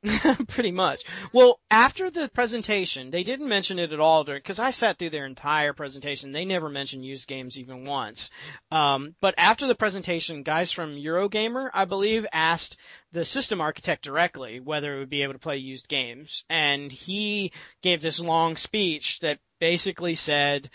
Pretty 0.48 0.70
much. 0.70 1.02
Well, 1.32 1.58
after 1.70 2.08
the 2.08 2.28
presentation, 2.28 3.10
they 3.10 3.24
didn't 3.24 3.48
mention 3.48 3.80
it 3.80 3.92
at 3.92 3.98
all 3.98 4.22
during, 4.22 4.42
cause 4.42 4.60
I 4.60 4.70
sat 4.70 4.96
through 4.96 5.10
their 5.10 5.26
entire 5.26 5.72
presentation. 5.72 6.30
They 6.30 6.44
never 6.44 6.68
mentioned 6.68 7.04
used 7.04 7.26
games 7.26 7.58
even 7.58 7.84
once. 7.84 8.30
Um, 8.70 9.16
but 9.20 9.34
after 9.36 9.66
the 9.66 9.74
presentation, 9.74 10.44
guys 10.44 10.70
from 10.70 10.94
Eurogamer, 10.94 11.70
I 11.74 11.84
believe, 11.84 12.26
asked 12.32 12.76
the 13.10 13.24
system 13.24 13.60
architect 13.60 14.04
directly 14.04 14.60
whether 14.60 14.94
it 14.94 14.98
would 15.00 15.10
be 15.10 15.22
able 15.22 15.32
to 15.32 15.38
play 15.40 15.56
used 15.56 15.88
games. 15.88 16.44
And 16.48 16.92
he 16.92 17.52
gave 17.82 18.00
this 18.00 18.20
long 18.20 18.56
speech 18.56 19.18
that 19.20 19.40
basically 19.58 20.14
said, 20.14 20.70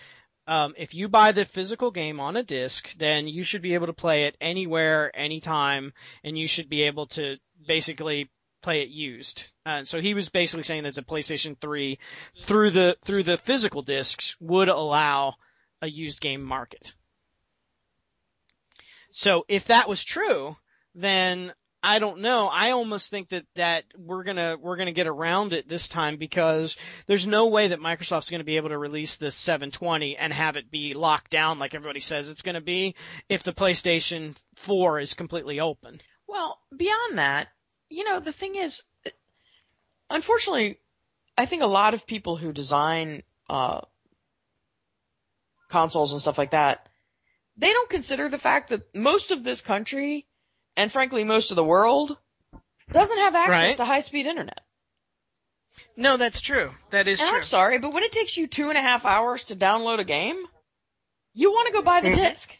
um, 0.47 0.73
if 0.77 0.93
you 0.93 1.07
buy 1.07 1.31
the 1.31 1.45
physical 1.45 1.91
game 1.91 2.19
on 2.19 2.35
a 2.35 2.43
disc, 2.43 2.93
then 2.97 3.29
you 3.29 3.43
should 3.43 3.61
be 3.61 3.75
able 3.75 3.87
to 3.87 3.93
play 3.93 4.25
it 4.25 4.35
anywhere, 4.41 5.15
anytime, 5.15 5.93
and 6.25 6.37
you 6.37 6.47
should 6.47 6.67
be 6.67 6.81
able 6.81 7.05
to 7.07 7.37
basically 7.65 8.29
play 8.63 8.81
it 8.81 8.89
used. 8.89 9.45
Uh, 9.65 9.83
so 9.83 10.01
he 10.01 10.13
was 10.13 10.29
basically 10.29 10.63
saying 10.63 10.83
that 10.83 10.95
the 10.95 11.03
PlayStation 11.03 11.59
3 11.59 11.99
through 12.39 12.71
the 12.71 12.97
through 13.03 13.23
the 13.23 13.37
physical 13.37 13.81
discs 13.81 14.35
would 14.39 14.69
allow 14.69 15.35
a 15.81 15.87
used 15.87 16.21
game 16.21 16.43
market. 16.43 16.93
So 19.11 19.45
if 19.47 19.65
that 19.65 19.87
was 19.87 20.03
true, 20.03 20.57
then 20.95 21.53
I 21.85 21.99
don't 21.99 22.21
know. 22.21 22.47
I 22.47 22.71
almost 22.71 23.09
think 23.09 23.29
that 23.29 23.45
that 23.55 23.83
we're 23.97 24.23
gonna 24.23 24.55
we're 24.59 24.77
gonna 24.77 24.93
get 24.93 25.05
around 25.05 25.51
it 25.51 25.67
this 25.67 25.89
time 25.89 26.15
because 26.15 26.77
there's 27.07 27.27
no 27.27 27.47
way 27.47 27.67
that 27.67 27.79
Microsoft's 27.79 28.29
gonna 28.29 28.45
be 28.45 28.55
able 28.55 28.69
to 28.69 28.77
release 28.77 29.17
this 29.17 29.35
720 29.35 30.15
and 30.15 30.31
have 30.31 30.55
it 30.55 30.71
be 30.71 30.93
locked 30.93 31.29
down 31.29 31.59
like 31.59 31.75
everybody 31.75 31.99
says 31.99 32.29
it's 32.29 32.41
gonna 32.41 32.61
be 32.61 32.95
if 33.27 33.43
the 33.43 33.51
PlayStation 33.51 34.35
4 34.55 35.01
is 35.01 35.13
completely 35.13 35.59
open. 35.59 35.99
Well, 36.25 36.57
beyond 36.75 37.17
that, 37.17 37.49
you 37.93 38.03
know, 38.05 38.19
the 38.19 38.33
thing 38.33 38.55
is, 38.55 38.81
unfortunately, 40.09 40.79
I 41.37 41.45
think 41.45 41.61
a 41.61 41.67
lot 41.67 41.93
of 41.93 42.07
people 42.07 42.35
who 42.35 42.51
design 42.51 43.21
uh, 43.47 43.81
consoles 45.69 46.11
and 46.11 46.19
stuff 46.19 46.39
like 46.39 46.51
that, 46.51 46.89
they 47.55 47.71
don't 47.71 47.89
consider 47.89 48.29
the 48.29 48.39
fact 48.39 48.69
that 48.69 48.95
most 48.95 49.29
of 49.29 49.43
this 49.43 49.61
country, 49.61 50.25
and 50.75 50.91
frankly 50.91 51.23
most 51.23 51.51
of 51.51 51.55
the 51.55 51.63
world, 51.63 52.17
doesn't 52.91 53.19
have 53.19 53.35
access 53.35 53.51
Right. 53.51 53.77
to 53.77 53.85
high-speed 53.85 54.25
internet. 54.25 54.61
No, 55.95 56.17
that's 56.17 56.41
true. 56.41 56.71
That 56.89 57.07
is 57.07 57.19
and 57.19 57.29
true. 57.29 57.37
I'm 57.37 57.43
sorry, 57.43 57.77
but 57.77 57.93
when 57.93 58.01
it 58.01 58.11
takes 58.11 58.37
you 58.37 58.47
two 58.47 58.69
and 58.69 58.77
a 58.77 58.81
half 58.81 59.05
hours 59.05 59.45
to 59.45 59.55
download 59.55 59.99
a 59.99 60.03
game, 60.03 60.43
you 61.35 61.51
want 61.51 61.67
to 61.67 61.73
go 61.73 61.83
buy 61.83 62.01
the 62.01 62.09
Mhm. 62.09 62.15
disc. 62.15 62.57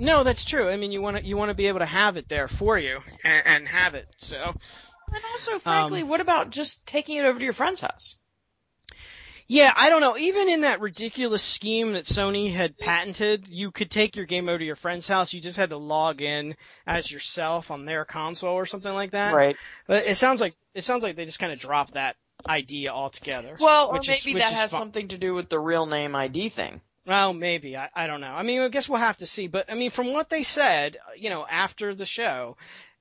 No, 0.00 0.24
that's 0.24 0.44
true. 0.44 0.68
I 0.68 0.76
mean, 0.76 0.90
you 0.92 1.00
want 1.02 1.18
to 1.18 1.24
you 1.24 1.36
want 1.36 1.50
to 1.50 1.54
be 1.54 1.68
able 1.68 1.80
to 1.80 1.86
have 1.86 2.16
it 2.16 2.28
there 2.28 2.48
for 2.48 2.78
you 2.78 3.00
and, 3.24 3.42
and 3.46 3.68
have 3.68 3.94
it. 3.94 4.06
So 4.18 4.36
And 4.36 5.24
also, 5.32 5.52
um, 5.54 5.60
frankly, 5.60 6.02
what 6.02 6.20
about 6.20 6.50
just 6.50 6.86
taking 6.86 7.16
it 7.18 7.24
over 7.26 7.38
to 7.38 7.44
your 7.44 7.52
friend's 7.54 7.80
house? 7.80 8.16
yeah, 9.46 9.72
I 9.74 9.90
don't 9.90 10.00
know. 10.00 10.16
Even 10.16 10.48
in 10.48 10.60
that 10.60 10.80
ridiculous 10.80 11.42
scheme 11.42 11.94
that 11.94 12.04
Sony 12.04 12.52
had 12.54 12.78
patented, 12.78 13.48
you 13.48 13.72
could 13.72 13.90
take 13.90 14.14
your 14.14 14.24
game 14.24 14.48
over 14.48 14.58
to 14.58 14.64
your 14.64 14.76
friend's 14.76 15.08
house. 15.08 15.32
You 15.32 15.40
just 15.40 15.56
had 15.56 15.70
to 15.70 15.76
log 15.76 16.22
in 16.22 16.54
as 16.86 17.10
yourself 17.10 17.72
on 17.72 17.84
their 17.84 18.04
console 18.04 18.54
or 18.54 18.64
something 18.66 18.92
like 18.92 19.10
that. 19.10 19.34
Right. 19.34 19.56
But 19.88 20.06
it 20.06 20.16
sounds 20.16 20.40
like 20.40 20.54
it 20.74 20.84
sounds 20.84 21.02
like 21.02 21.16
they 21.16 21.24
just 21.24 21.40
kind 21.40 21.52
of 21.52 21.58
dropped 21.58 21.94
that 21.94 22.14
idea 22.48 22.90
altogether. 22.90 23.56
Well, 23.60 23.88
or 23.88 23.94
which 23.94 24.08
is- 24.08 24.24
maybe 24.24 24.34
which 24.34 24.42
that 24.44 24.52
is 24.52 24.58
has 24.58 24.70
fine. 24.70 24.80
something 24.80 25.08
to 25.08 25.18
do 25.18 25.34
with 25.34 25.48
the 25.48 25.58
real 25.58 25.84
name 25.86 26.14
ID 26.14 26.48
thing. 26.48 26.80
Well, 27.06 27.32
maybe. 27.32 27.76
I, 27.76 27.88
I 27.94 28.06
don't 28.06 28.20
know. 28.20 28.32
I 28.32 28.42
mean, 28.42 28.60
I 28.60 28.68
guess 28.68 28.88
we'll 28.88 28.98
have 28.98 29.18
to 29.18 29.26
see. 29.26 29.46
But 29.46 29.70
I 29.70 29.74
mean, 29.74 29.90
from 29.90 30.12
what 30.12 30.30
they 30.30 30.42
said, 30.42 30.98
you 31.16 31.30
know, 31.30 31.46
after 31.48 31.94
the 31.94 32.06
show, 32.06 32.56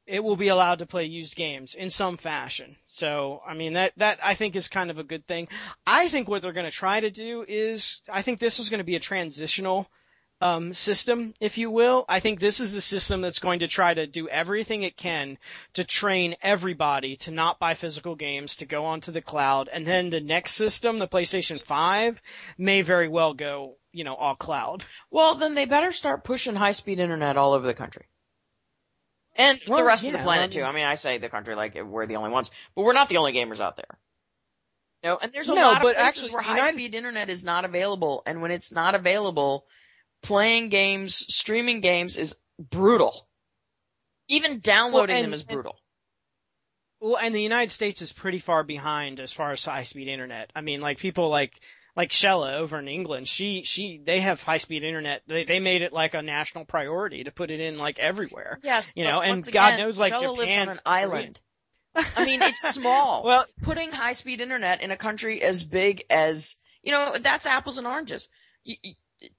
it 0.10 0.24
will 0.24 0.36
be 0.36 0.48
allowed 0.48 0.80
to 0.80 0.88
play 0.88 1.06
used 1.06 1.36
games 1.36 1.76
in 1.76 1.92
some 1.92 2.18
fashion. 2.18 2.76
So, 2.88 3.42
I 3.48 3.54
mean, 3.54 3.74
that, 3.74 3.94
that 3.98 4.20
I 4.24 4.34
think 4.34 4.56
is 4.56 4.68
kind 4.68 4.90
of 4.90 4.98
a 4.98 5.04
good 5.04 5.28
thing. 5.28 5.48
I 5.86 6.10
think 6.10 6.28
what 6.28 6.42
they're 6.42 6.52
going 6.54 6.66
to 6.66 6.72
try 6.72 7.00
to 7.00 7.12
do 7.12 7.46
is, 7.48 8.02
I 8.12 8.24
think 8.24 8.40
this 8.40 8.58
is 8.58 8.70
going 8.70 8.80
to 8.80 8.86
be 8.86 8.96
a 8.96 9.00
transitional, 9.00 9.88
um, 10.41 10.73
system, 10.73 11.34
if 11.39 11.58
you 11.58 11.69
will. 11.69 12.06
I 12.08 12.19
think 12.19 12.39
this 12.39 12.60
is 12.60 12.73
the 12.73 12.82
system 12.82 13.21
that's 13.21 13.39
going 13.39 13.60
to 13.60 13.67
try 13.67 13.93
to 13.93 14.08
do 14.08 14.30
everything 14.30 14.84
it 14.84 14.95
can 14.95 15.38
to 15.73 15.84
train 15.84 16.36
everybody 16.41 17.17
to 17.17 17.32
not 17.32 17.60
buy 17.60 17.73
physical 17.73 18.15
games, 18.15 18.58
to 18.58 18.65
go 18.65 18.86
onto 18.86 19.12
the 19.12 19.21
cloud. 19.21 19.69
And 19.71 19.86
then 19.86 20.10
the 20.10 20.21
next 20.21 20.54
system, 20.54 20.99
the 20.99 21.08
PlayStation 21.08 21.62
5, 21.62 22.21
may 22.58 22.82
very 22.82 23.10
well 23.10 23.34
go, 23.34 23.75
you 23.91 24.04
know, 24.04 24.15
all 24.15 24.36
cloud. 24.36 24.84
Well, 25.12 25.36
then 25.36 25.56
they 25.56 25.65
better 25.65 25.91
start 25.91 26.23
pushing 26.23 26.56
high-speed 26.56 26.99
internet 26.99 27.38
all 27.38 27.54
over 27.54 27.67
the 27.67 27.73
country. 27.73 28.06
And 29.38 29.60
Well, 29.67 29.80
the 29.80 29.86
rest 29.86 30.06
of 30.06 30.13
the 30.13 30.19
planet 30.19 30.52
too. 30.52 30.63
I 30.63 30.71
mean, 30.71 30.86
I 30.86 30.95
say 30.95 31.17
the 31.17 31.30
country 31.30 31.56
like 31.56 31.75
we're 31.75 32.06
the 32.06 32.15
only 32.15 32.32
ones, 32.32 32.52
but 32.75 32.84
we're 32.84 32.93
not 32.93 33.10
the 33.10 33.17
only 33.17 33.34
gamers 33.34 33.60
out 33.60 33.78
there. 33.78 33.97
No, 35.04 35.17
and 35.21 35.32
there's 35.32 35.47
a 35.47 35.56
No, 35.56 35.62
lot 35.62 35.75
of 35.78 35.82
places 35.82 36.02
actually, 36.02 36.30
where 36.32 36.41
United 36.41 36.62
high-speed 36.62 36.93
internet 36.93 37.30
is 37.30 37.43
not 37.43 37.63
available, 37.63 38.21
and 38.25 38.41
when 38.41 38.52
it's 38.52 38.71
not 38.71 38.95
available, 38.95 39.65
playing 40.21 40.69
games, 40.69 41.15
streaming 41.15 41.82
games 41.82 42.17
is 42.17 42.36
brutal. 42.60 43.27
Even 44.27 44.60
downloading 44.60 45.15
and- 45.15 45.25
them 45.25 45.34
is 45.34 45.41
and- 45.41 45.49
brutal. 45.49 45.79
Well, 47.01 47.17
and 47.17 47.34
the 47.34 47.41
United 47.41 47.71
States 47.71 48.01
is 48.01 48.12
pretty 48.12 48.39
far 48.39 48.63
behind 48.63 49.21
as 49.21 49.32
far 49.32 49.53
as 49.53 49.63
high 49.63 49.84
speed 49.84 50.10
internet. 50.10 50.51
I 50.53 50.60
mean, 50.62 50.82
like 50.82 50.97
people 50.97 51.29
like 51.29 51.53
like 51.95 52.10
Shella 52.10 52.55
over 52.55 52.77
in 52.77 52.89
England, 52.89 53.29
she 53.29 53.63
she 53.63 54.01
they 54.03 54.19
have 54.19 54.43
high 54.43 54.58
speed 54.58 54.84
internet. 54.84 55.21
They 55.25 55.45
they 55.45 55.60
made 55.62 55.82
it 55.82 55.93
like 55.93 56.13
a 56.13 56.21
national 56.21 56.65
priority 56.65 57.23
to 57.23 57.32
put 57.32 57.51
it 57.51 57.62
in 57.62 57.77
like 57.77 57.99
everywhere. 57.99 58.60
Yes, 58.63 58.91
you 58.97 59.05
know, 59.05 59.21
and 59.21 59.38
once 59.38 59.49
God 59.49 59.77
knows, 59.79 59.97
like, 59.97 60.12
Shella 60.12 60.36
lives 60.36 60.51
Japan, 60.51 60.69
on 60.69 60.75
an 60.75 60.82
island. 60.86 61.39
I 61.95 62.25
mean, 62.25 62.41
it's 62.41 62.69
small. 62.73 63.23
Well, 63.23 63.45
putting 63.62 63.91
high 63.91 64.13
speed 64.13 64.41
internet 64.41 64.82
in 64.82 64.91
a 64.91 64.97
country 64.97 65.41
as 65.41 65.63
big 65.63 66.03
as, 66.10 66.58
you 66.84 66.91
know, 66.91 67.15
that's 67.19 67.45
apples 67.45 67.77
and 67.77 67.88
oranges. 67.88 68.27
You, 68.63 68.75
you, 68.84 68.93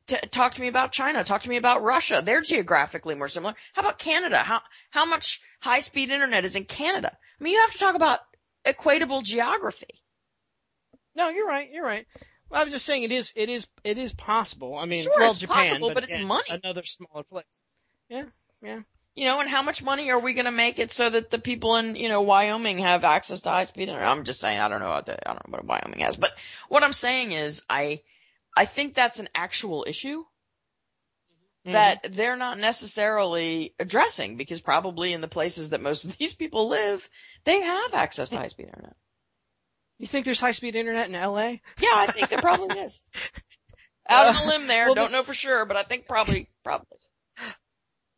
t- 0.07 0.17
talk 0.31 0.55
to 0.55 0.61
me 0.61 0.69
about 0.69 0.93
China. 0.93 1.25
Talk 1.25 1.43
to 1.43 1.49
me 1.49 1.57
about 1.57 1.83
Russia. 1.83 2.23
They're 2.25 2.41
geographically 2.43 3.15
more 3.15 3.29
similar. 3.29 3.55
How 3.73 3.83
about 3.83 3.99
Canada? 3.99 4.39
How, 4.39 4.61
how 4.91 5.05
much 5.05 5.41
high 5.61 5.81
speed 5.81 6.11
internet 6.11 6.45
is 6.45 6.57
in 6.57 6.65
Canada? 6.65 7.17
I 7.41 7.45
mean, 7.45 7.55
you 7.55 7.61
have 7.61 7.73
to 7.73 7.79
talk 7.79 7.95
about 7.95 8.21
equatable 8.65 9.23
geography. 9.23 10.03
no, 11.15 11.29
you're 11.31 11.47
right. 11.47 11.71
You're 11.73 11.85
right. 11.85 12.07
Well, 12.51 12.61
I 12.61 12.65
was 12.65 12.73
just 12.73 12.85
saying 12.85 13.05
it 13.05 13.13
is 13.13 13.33
it 13.37 13.49
is 13.49 13.67
it 13.85 13.97
is 13.97 14.13
possible. 14.13 14.77
I 14.77 14.85
mean, 14.85 15.05
Sure, 15.05 15.13
well, 15.17 15.31
it's 15.31 15.39
Japan, 15.39 15.57
possible, 15.69 15.93
but 15.95 16.05
it's 16.05 16.15
again, 16.15 16.27
money. 16.27 16.61
Another 16.63 16.85
smaller 16.85 17.23
place. 17.23 17.63
Yeah, 18.09 18.25
yeah. 18.61 18.81
You 19.15 19.25
know, 19.25 19.41
and 19.41 19.49
how 19.49 19.63
much 19.63 19.83
money 19.83 20.11
are 20.11 20.19
we 20.19 20.35
going 20.35 20.45
to 20.47 20.51
make 20.53 20.79
it 20.79 20.93
so 20.93 21.11
that 21.11 21.31
the 21.31 21.39
people 21.39 21.77
in, 21.77 21.97
you 21.97 22.09
know, 22.09 22.23
Wyoming 22.23 22.79
have 22.79 23.05
access 23.05 23.41
to 23.43 23.51
high 23.51 23.65
speed 23.65 23.89
internet? 23.89 24.09
I'm 24.09 24.25
just 24.25 24.41
saying, 24.41 24.59
I 24.59 24.69
don't 24.69 24.81
know 24.81 24.89
what 24.89 25.07
the, 25.07 25.29
I 25.29 25.33
don't 25.35 25.49
know 25.49 25.59
what 25.59 25.65
Wyoming 25.65 26.01
has, 26.01 26.17
but 26.17 26.33
what 26.69 26.83
I'm 26.83 26.93
saying 26.93 27.33
is 27.33 27.63
I, 27.69 28.03
I 28.57 28.65
think 28.65 28.95
that's 28.95 29.21
an 29.21 29.29
actual 29.35 29.85
issue. 29.87 30.25
Mhm. 31.67 31.73
that 31.73 32.13
they're 32.15 32.37
not 32.37 32.59
necessarily 32.59 33.75
addressing 33.79 34.39
because 34.39 34.63
probably 34.63 35.13
in 35.13 35.21
the 35.21 35.29
places 35.29 35.71
that 35.71 35.83
most 35.83 36.05
of 36.05 36.17
these 36.19 36.33
people 36.33 36.69
live, 36.69 37.07
they 37.45 37.61
have 37.61 37.93
access 37.93 38.31
to 38.31 38.39
high 38.39 38.49
speed 38.49 38.69
internet. 38.69 38.97
you 39.99 40.07
think 40.07 40.25
there's 40.25 40.41
high 40.41 40.53
speed 40.53 40.75
internet 40.75 41.09
in 41.09 41.15
L.A. 41.15 41.61
Yeah, 41.79 41.91
I 41.93 42.07
think 42.07 42.31
there 42.31 42.39
probably 42.41 42.79
is. 42.79 43.03
Out 44.09 44.35
on 44.35 44.43
a 44.43 44.49
limb 44.49 44.67
there, 44.69 44.87
well, 44.87 44.95
don't 44.95 45.13
know 45.13 45.23
for 45.23 45.35
sure, 45.35 45.67
but 45.67 45.77
I 45.77 45.83
think 45.83 46.07
probably, 46.07 46.49
probably. 46.65 46.99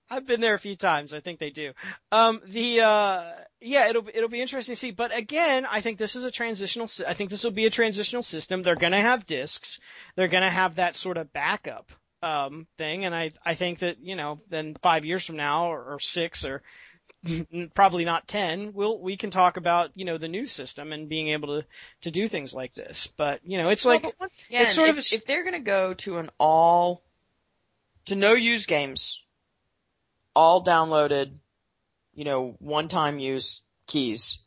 I've 0.09 0.27
been 0.27 0.41
there 0.41 0.55
a 0.55 0.59
few 0.59 0.77
times. 0.77 1.13
I 1.13 1.21
think 1.21 1.41
they 1.41 1.51
do. 1.51 1.73
Um, 2.13 2.41
the 2.47 2.83
uh, 2.83 3.33
yeah, 3.63 3.89
it'll 3.89 4.09
it'll 4.13 4.29
be 4.29 4.41
interesting 4.41 4.75
to 4.75 4.79
see. 4.79 4.91
But 4.91 5.17
again, 5.17 5.67
I 5.71 5.81
think 5.81 5.99
this 5.99 6.17
is 6.17 6.25
a 6.25 6.31
transitional. 6.31 6.89
I 7.07 7.15
think 7.15 7.31
this 7.31 7.45
will 7.45 7.51
be 7.51 7.67
a 7.67 7.71
transitional 7.71 8.23
system. 8.23 8.63
They're 8.63 8.77
going 8.77 8.93
to 8.93 8.99
have 8.99 9.27
discs. 9.27 9.81
They're 10.17 10.29
going 10.29 10.43
to 10.43 10.51
have 10.51 10.77
that 10.77 10.97
sort 10.97 11.17
of 11.17 11.33
backup 11.33 11.91
um, 12.23 12.67
thing. 12.79 13.05
And 13.05 13.15
I 13.15 13.31
I 13.45 13.55
think 13.55 13.81
that 13.81 13.99
you 14.01 14.17
know 14.17 14.41
then 14.49 14.77
five 14.83 15.05
years 15.05 15.25
from 15.25 15.37
now 15.37 15.67
or, 15.73 15.95
or 15.95 16.01
six 16.01 16.45
or 16.45 16.63
probably 17.75 18.05
not 18.05 18.27
ten, 18.27 18.73
we'll 18.73 18.99
we 18.99 19.17
can 19.17 19.31
talk 19.31 19.57
about 19.57 19.91
you 19.95 20.05
know 20.05 20.19
the 20.19 20.29
new 20.29 20.47
system 20.47 20.93
and 20.93 21.09
being 21.09 21.29
able 21.29 21.61
to 21.61 21.67
to 22.03 22.11
do 22.11 22.29
things 22.29 22.53
like 22.53 22.75
this. 22.75 23.09
But 23.17 23.41
you 23.45 23.59
know, 23.59 23.71
it's 23.71 23.85
like 23.85 24.03
Well, 24.03 24.29
again, 24.49 24.63
it's 24.63 24.75
sort 24.75 24.91
if, 24.91 24.99
of 24.99 25.05
a 25.05 25.15
if 25.15 25.27
they're 25.27 25.45
going 25.45 25.55
to 25.55 25.61
go 25.61 25.95
to 25.95 26.19
an 26.19 26.31
all, 26.39 27.03
to 28.07 28.17
no 28.17 28.35
use 28.35 28.67
games, 28.67 29.23
all 30.35 30.65
downloaded, 30.65 31.35
you 32.15 32.25
know, 32.25 32.57
one 32.59 32.89
time 32.89 33.19
use 33.19 33.63
keys, 33.87 34.39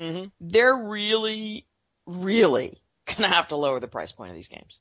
Mhm. 0.00 0.30
they're 0.40 0.76
really, 0.76 1.66
really 2.06 2.80
gonna 3.06 3.28
have 3.28 3.48
to 3.48 3.56
lower 3.56 3.80
the 3.80 3.88
price 3.88 4.12
point 4.12 4.30
of 4.30 4.36
these 4.36 4.48
games. 4.48 4.78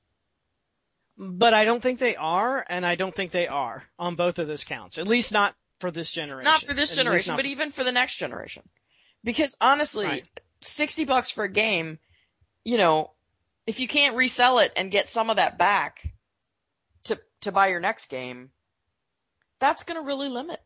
But 1.18 1.54
I 1.54 1.64
don't 1.64 1.82
think 1.82 2.00
they 2.00 2.16
are, 2.18 2.66
and 2.68 2.86
I 2.86 2.96
don't 2.96 3.16
think 3.16 3.32
they 3.32 3.48
are 3.48 3.84
on 3.98 4.16
both 4.16 4.38
of 4.40 4.48
those 4.48 4.66
counts. 4.66 4.98
At 4.98 5.08
least 5.08 5.32
not 5.32 5.56
for 5.80 5.92
this 5.92 6.12
generation. 6.12 6.44
Not 6.44 6.64
for 6.64 6.74
this 6.74 6.92
At 6.92 6.98
generation, 6.98 7.36
but 7.38 7.46
for- 7.46 7.52
even 7.52 7.72
for 7.72 7.84
the 7.86 7.92
next 7.94 8.18
generation. 8.18 8.68
Because 9.24 9.56
honestly, 9.62 10.06
Right. 10.06 10.42
60 10.62 11.06
bucks 11.06 11.30
for 11.32 11.46
a 11.46 11.50
game, 11.52 12.00
you 12.66 12.78
know, 12.78 13.14
if 13.66 13.80
you 13.80 13.88
can't 13.88 14.16
resell 14.18 14.60
it 14.60 14.74
and 14.76 14.92
get 14.92 15.10
some 15.10 15.30
of 15.30 15.38
that 15.38 15.58
back 15.58 16.06
to, 17.06 17.22
to 17.42 17.52
buy 17.52 17.68
your 17.68 17.80
next 17.80 18.08
game, 18.08 18.52
that's 19.60 19.84
going 19.84 20.00
to 20.00 20.06
really 20.06 20.28
limit. 20.30 20.62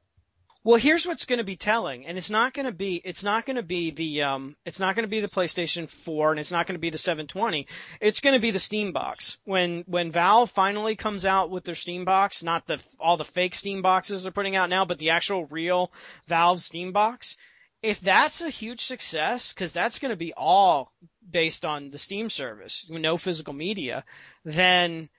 Well, 0.61 0.77
here's 0.77 1.07
what's 1.07 1.23
going 1.23 1.37
to 1.37 1.45
be 1.45 1.55
telling, 1.55 2.05
and 2.05 2.17
it's 2.17 2.29
not 2.29 2.53
going 2.53 2.65
to 2.65 2.73
be 2.73 3.01
it's 3.05 3.23
not 3.23 3.45
going 3.45 3.55
to 3.55 3.63
be 3.63 3.91
the 3.91 4.23
um 4.23 4.57
it's 4.65 4.79
not 4.79 4.93
going 4.93 5.05
to 5.05 5.09
be 5.09 5.21
the 5.21 5.29
PlayStation 5.29 5.89
4 5.89 6.31
and 6.31 6.39
it's 6.39 6.51
not 6.51 6.67
going 6.67 6.75
to 6.75 6.81
be 6.81 6.89
the 6.89 6.97
720. 6.97 7.65
It's 8.01 8.19
going 8.19 8.33
to 8.33 8.41
be 8.41 8.51
the 8.51 8.59
Steam 8.59 8.91
box. 8.91 9.37
When 9.45 9.85
when 9.87 10.11
Valve 10.11 10.51
finally 10.51 10.97
comes 10.97 11.23
out 11.23 11.49
with 11.49 11.63
their 11.63 11.75
Steam 11.75 12.03
box, 12.03 12.43
not 12.43 12.67
the 12.67 12.83
all 12.99 13.15
the 13.15 13.23
fake 13.23 13.55
Steam 13.55 13.81
boxes 13.81 14.23
they're 14.23 14.33
putting 14.33 14.57
out 14.57 14.69
now, 14.69 14.83
but 14.83 14.99
the 14.99 15.11
actual 15.11 15.45
real 15.45 15.93
Valve 16.27 16.59
Steam 16.59 16.91
box. 16.91 17.37
If 17.81 18.01
that's 18.01 18.41
a 18.41 18.49
huge 18.49 18.83
success, 18.83 19.53
because 19.53 19.71
that's 19.71 19.99
going 19.99 20.11
to 20.11 20.17
be 20.17 20.33
all 20.33 20.91
based 21.31 21.63
on 21.63 21.91
the 21.91 21.97
Steam 21.97 22.29
service, 22.29 22.85
no 22.89 23.15
physical 23.15 23.53
media, 23.53 24.03
then 24.43 25.09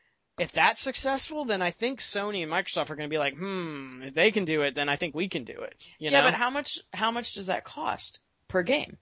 if 0.41 0.53
that's 0.53 0.81
successful, 0.81 1.45
then 1.45 1.63
I 1.63 1.71
think 1.71 2.01
Sony 2.01 2.43
and 2.43 2.51
Microsoft 2.51 2.91
are 2.91 2.97
going 2.97 3.09
to 3.09 3.15
be 3.15 3.19
like, 3.19 3.37
hmm, 3.37 4.03
if 4.03 4.15
they 4.15 4.31
can 4.31 4.45
do 4.45 4.63
it, 4.63 4.75
then 4.75 4.89
I 4.89 4.97
think 4.97 5.15
we 5.15 5.29
can 5.29 5.45
do 5.45 5.61
it. 5.61 5.75
You 5.99 6.11
yeah, 6.11 6.21
know? 6.21 6.27
but 6.27 6.35
how 6.35 6.51
much, 6.51 6.79
how 6.93 7.11
much 7.11 7.35
does 7.35 7.47
that 7.47 7.65
cost 7.65 8.21
per 8.49 8.63
game? 8.63 8.97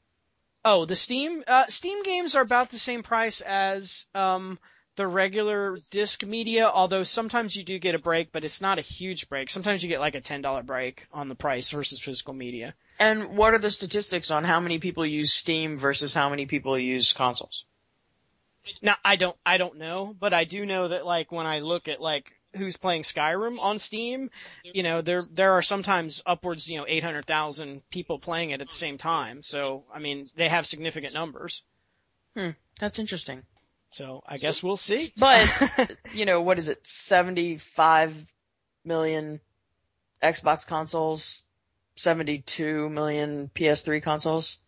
oh, 0.64 0.84
the 0.84 0.96
Steam, 0.96 1.44
uh, 1.46 1.66
Steam 1.68 2.02
games 2.02 2.34
are 2.34 2.42
about 2.42 2.70
the 2.70 2.78
same 2.78 3.02
price 3.02 3.40
as, 3.40 4.04
um, 4.14 4.58
the 4.96 5.06
regular 5.06 5.78
disc 5.90 6.24
media, 6.24 6.68
although 6.68 7.04
sometimes 7.04 7.54
you 7.54 7.62
do 7.62 7.78
get 7.78 7.94
a 7.94 8.00
break, 8.00 8.32
but 8.32 8.44
it's 8.44 8.60
not 8.60 8.78
a 8.78 8.82
huge 8.82 9.28
break. 9.28 9.48
Sometimes 9.48 9.80
you 9.80 9.88
get 9.88 10.00
like 10.00 10.16
a 10.16 10.20
$10 10.20 10.66
break 10.66 11.06
on 11.12 11.28
the 11.28 11.36
price 11.36 11.70
versus 11.70 12.00
physical 12.00 12.34
media. 12.34 12.74
And 12.98 13.36
what 13.36 13.54
are 13.54 13.58
the 13.58 13.70
statistics 13.70 14.32
on 14.32 14.42
how 14.42 14.58
many 14.58 14.78
people 14.80 15.06
use 15.06 15.32
Steam 15.32 15.78
versus 15.78 16.12
how 16.12 16.28
many 16.28 16.46
people 16.46 16.76
use 16.76 17.12
consoles? 17.12 17.64
Now, 18.82 18.96
I 19.04 19.16
don't, 19.16 19.36
I 19.44 19.58
don't 19.58 19.78
know, 19.78 20.14
but 20.18 20.32
I 20.32 20.44
do 20.44 20.64
know 20.64 20.88
that 20.88 21.06
like 21.06 21.32
when 21.32 21.46
I 21.46 21.60
look 21.60 21.88
at 21.88 22.00
like 22.00 22.32
who's 22.56 22.76
playing 22.76 23.02
Skyrim 23.02 23.58
on 23.60 23.78
Steam, 23.78 24.30
you 24.62 24.82
know, 24.82 25.00
there, 25.02 25.22
there 25.30 25.52
are 25.52 25.62
sometimes 25.62 26.22
upwards, 26.24 26.68
you 26.68 26.78
know, 26.78 26.86
800,000 26.88 27.82
people 27.90 28.18
playing 28.18 28.50
it 28.50 28.60
at 28.60 28.68
the 28.68 28.74
same 28.74 28.98
time. 28.98 29.42
So, 29.42 29.84
I 29.92 29.98
mean, 29.98 30.28
they 30.36 30.48
have 30.48 30.66
significant 30.66 31.14
numbers. 31.14 31.62
Hmm, 32.36 32.50
that's 32.78 32.98
interesting. 32.98 33.42
So 33.90 34.22
I 34.26 34.36
guess 34.36 34.62
we'll 34.62 34.76
see. 34.76 35.12
But, 35.18 35.50
you 36.12 36.24
know, 36.24 36.40
what 36.40 36.58
is 36.58 36.68
it? 36.68 36.86
75 36.86 38.26
million 38.84 39.40
Xbox 40.22 40.66
consoles, 40.66 41.42
72 41.96 42.88
million 42.90 43.50
PS3 43.54 44.02
consoles. 44.02 44.58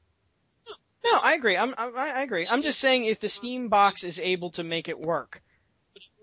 No, 1.05 1.19
I 1.19 1.35
agree. 1.35 1.57
I'm, 1.57 1.75
I, 1.77 1.89
I 1.89 2.23
agree. 2.23 2.47
I'm 2.49 2.63
just 2.63 2.79
saying 2.81 3.05
if 3.05 3.21
the 3.21 3.29
Steam 3.29 3.69
box 3.69 4.05
is 4.05 4.21
able 4.21 4.51
to 4.53 4.65
make 4.65 4.89
it 4.89 4.99
work, 4.99 5.43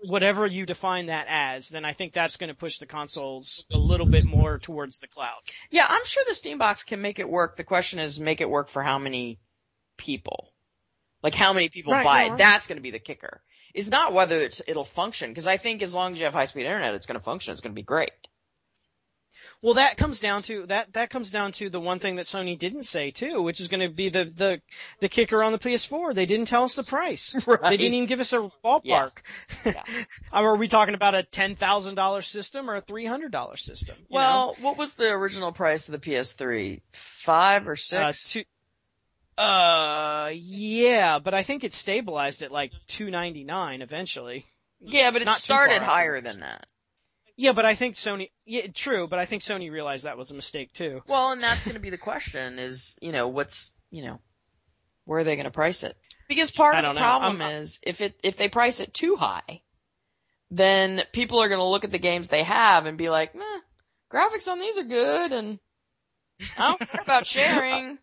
whatever 0.02 0.46
you 0.46 0.66
define 0.66 1.06
that 1.06 1.26
as, 1.28 1.68
then 1.68 1.84
I 1.84 1.92
think 1.92 2.12
that's 2.12 2.36
going 2.36 2.48
to 2.48 2.54
push 2.54 2.78
the 2.78 2.86
consoles 2.86 3.64
a 3.72 3.78
little 3.78 4.06
bit 4.06 4.24
more 4.24 4.58
towards 4.58 5.00
the 5.00 5.08
cloud. 5.08 5.40
Yeah, 5.70 5.86
I'm 5.88 6.04
sure 6.04 6.22
the 6.28 6.34
Steam 6.34 6.58
box 6.58 6.84
can 6.84 7.00
make 7.00 7.18
it 7.18 7.28
work. 7.28 7.56
The 7.56 7.64
question 7.64 7.98
is 7.98 8.20
make 8.20 8.40
it 8.40 8.48
work 8.48 8.68
for 8.68 8.82
how 8.82 8.98
many 8.98 9.40
people? 9.96 10.52
Like 11.22 11.34
how 11.34 11.52
many 11.52 11.68
people 11.68 11.92
Right, 11.92 12.04
buy 12.04 12.20
no, 12.20 12.26
it? 12.26 12.28
right. 12.30 12.38
That's 12.38 12.68
going 12.68 12.78
to 12.78 12.82
be 12.82 12.92
the 12.92 13.00
kicker. 13.00 13.42
Is 13.74 13.90
not 13.90 14.12
whether 14.12 14.36
it's, 14.36 14.62
it'll 14.66 14.84
function, 14.84 15.30
because 15.30 15.46
I 15.46 15.56
think 15.56 15.82
as 15.82 15.92
long 15.94 16.12
as 16.12 16.18
you 16.20 16.24
have 16.24 16.34
high 16.34 16.46
speed 16.46 16.64
internet, 16.66 16.94
it's 16.94 17.06
going 17.06 17.18
to 17.18 17.24
function. 17.24 17.52
It's 17.52 17.60
going 17.60 17.72
to 17.72 17.78
be 17.78 17.82
great. 17.82 18.27
Well, 19.60 19.74
that 19.74 19.96
comes 19.96 20.20
down 20.20 20.42
to 20.44 20.66
that. 20.66 20.92
That 20.92 21.10
comes 21.10 21.32
down 21.32 21.50
to 21.52 21.68
the 21.68 21.80
one 21.80 21.98
thing 21.98 22.16
that 22.16 22.26
Sony 22.26 22.56
didn't 22.56 22.84
say 22.84 23.10
too, 23.10 23.42
which 23.42 23.60
is 23.60 23.66
going 23.66 23.80
to 23.80 23.88
be 23.88 24.08
the 24.08 24.24
the 24.24 24.60
the 25.00 25.08
kicker 25.08 25.42
on 25.42 25.50
the 25.50 25.58
PS4. 25.58 26.14
They 26.14 26.26
didn't 26.26 26.46
tell 26.46 26.62
us 26.62 26.76
the 26.76 26.84
price. 26.84 27.34
Right. 27.46 27.58
They 27.68 27.76
didn't 27.76 27.94
even 27.94 28.08
give 28.08 28.20
us 28.20 28.32
a 28.32 28.50
ballpark. 28.64 29.18
Yeah. 29.64 29.82
are 30.32 30.56
we 30.56 30.68
talking 30.68 30.94
about 30.94 31.14
a 31.14 31.24
ten 31.24 31.56
thousand 31.56 31.96
dollar 31.96 32.22
system 32.22 32.70
or 32.70 32.76
a 32.76 32.80
three 32.80 33.04
hundred 33.04 33.32
dollar 33.32 33.56
system? 33.56 33.96
you 33.98 34.04
know? 34.16 34.16
Well, 34.16 34.56
what 34.60 34.78
was 34.78 34.94
the 34.94 35.10
original 35.10 35.50
price 35.50 35.88
of 35.88 36.00
the 36.00 36.10
PS3? 36.10 36.80
Five 36.92 37.66
or 37.66 37.72
uh, 37.72 37.76
six? 38.12 38.32
two, 38.32 38.44
uh, 39.42 40.30
yeah, 40.34 41.18
but 41.18 41.34
I 41.34 41.42
think 41.42 41.64
it 41.64 41.74
stabilized 41.74 42.42
at 42.42 42.52
like 42.52 42.72
two 42.86 43.10
ninety 43.10 43.42
nine 43.42 43.82
eventually. 43.82 44.46
yeah, 44.80 45.10
but 45.10 45.22
it 45.22 45.24
not 45.24 45.36
started 45.36 45.82
higher 45.82 46.20
than 46.20 46.38
that. 46.38 46.66
Yeah, 47.40 47.52
but 47.52 47.64
I 47.64 47.76
think 47.76 47.94
Sony. 47.94 48.30
Yeah, 48.46 48.66
true, 48.74 49.06
but 49.06 49.20
I 49.20 49.24
think 49.24 49.44
Sony 49.44 49.70
realized 49.70 50.04
that 50.04 50.18
was 50.18 50.32
a 50.32 50.34
mistake 50.34 50.72
too. 50.72 51.02
Well, 51.06 51.30
and 51.30 51.40
that's 51.40 51.62
going 51.64 51.76
to 51.76 51.80
be 51.80 51.90
the 51.90 51.96
question 51.96 52.58
is, 52.58 52.98
you 53.00 53.12
know, 53.12 53.28
what's, 53.28 53.70
you 53.92 54.02
know, 54.02 54.18
where 55.04 55.20
are 55.20 55.24
they 55.24 55.36
going 55.36 55.44
to 55.44 55.52
price 55.52 55.84
it? 55.84 55.96
Because 56.28 56.50
part 56.50 56.74
of 56.76 56.82
the 56.82 56.92
know. 56.94 57.00
problem 57.00 57.40
I'm- 57.40 57.52
is 57.62 57.78
if 57.84 58.00
it, 58.00 58.18
if 58.24 58.36
they 58.36 58.48
price 58.48 58.80
it 58.80 58.92
too 58.92 59.14
high, 59.14 59.62
then 60.50 61.00
people 61.12 61.38
are 61.38 61.48
going 61.48 61.60
to 61.60 61.64
look 61.64 61.84
at 61.84 61.92
the 61.92 61.98
games 62.00 62.28
they 62.28 62.42
have 62.42 62.86
and 62.86 62.98
be 62.98 63.08
like, 63.08 63.36
meh, 63.36 63.60
graphics 64.12 64.48
on 64.48 64.58
these 64.58 64.76
are 64.76 64.82
good 64.82 65.32
and 65.32 65.60
I 66.58 66.68
don't 66.70 66.90
care 66.90 67.02
about 67.02 67.24
sharing. 67.34 67.98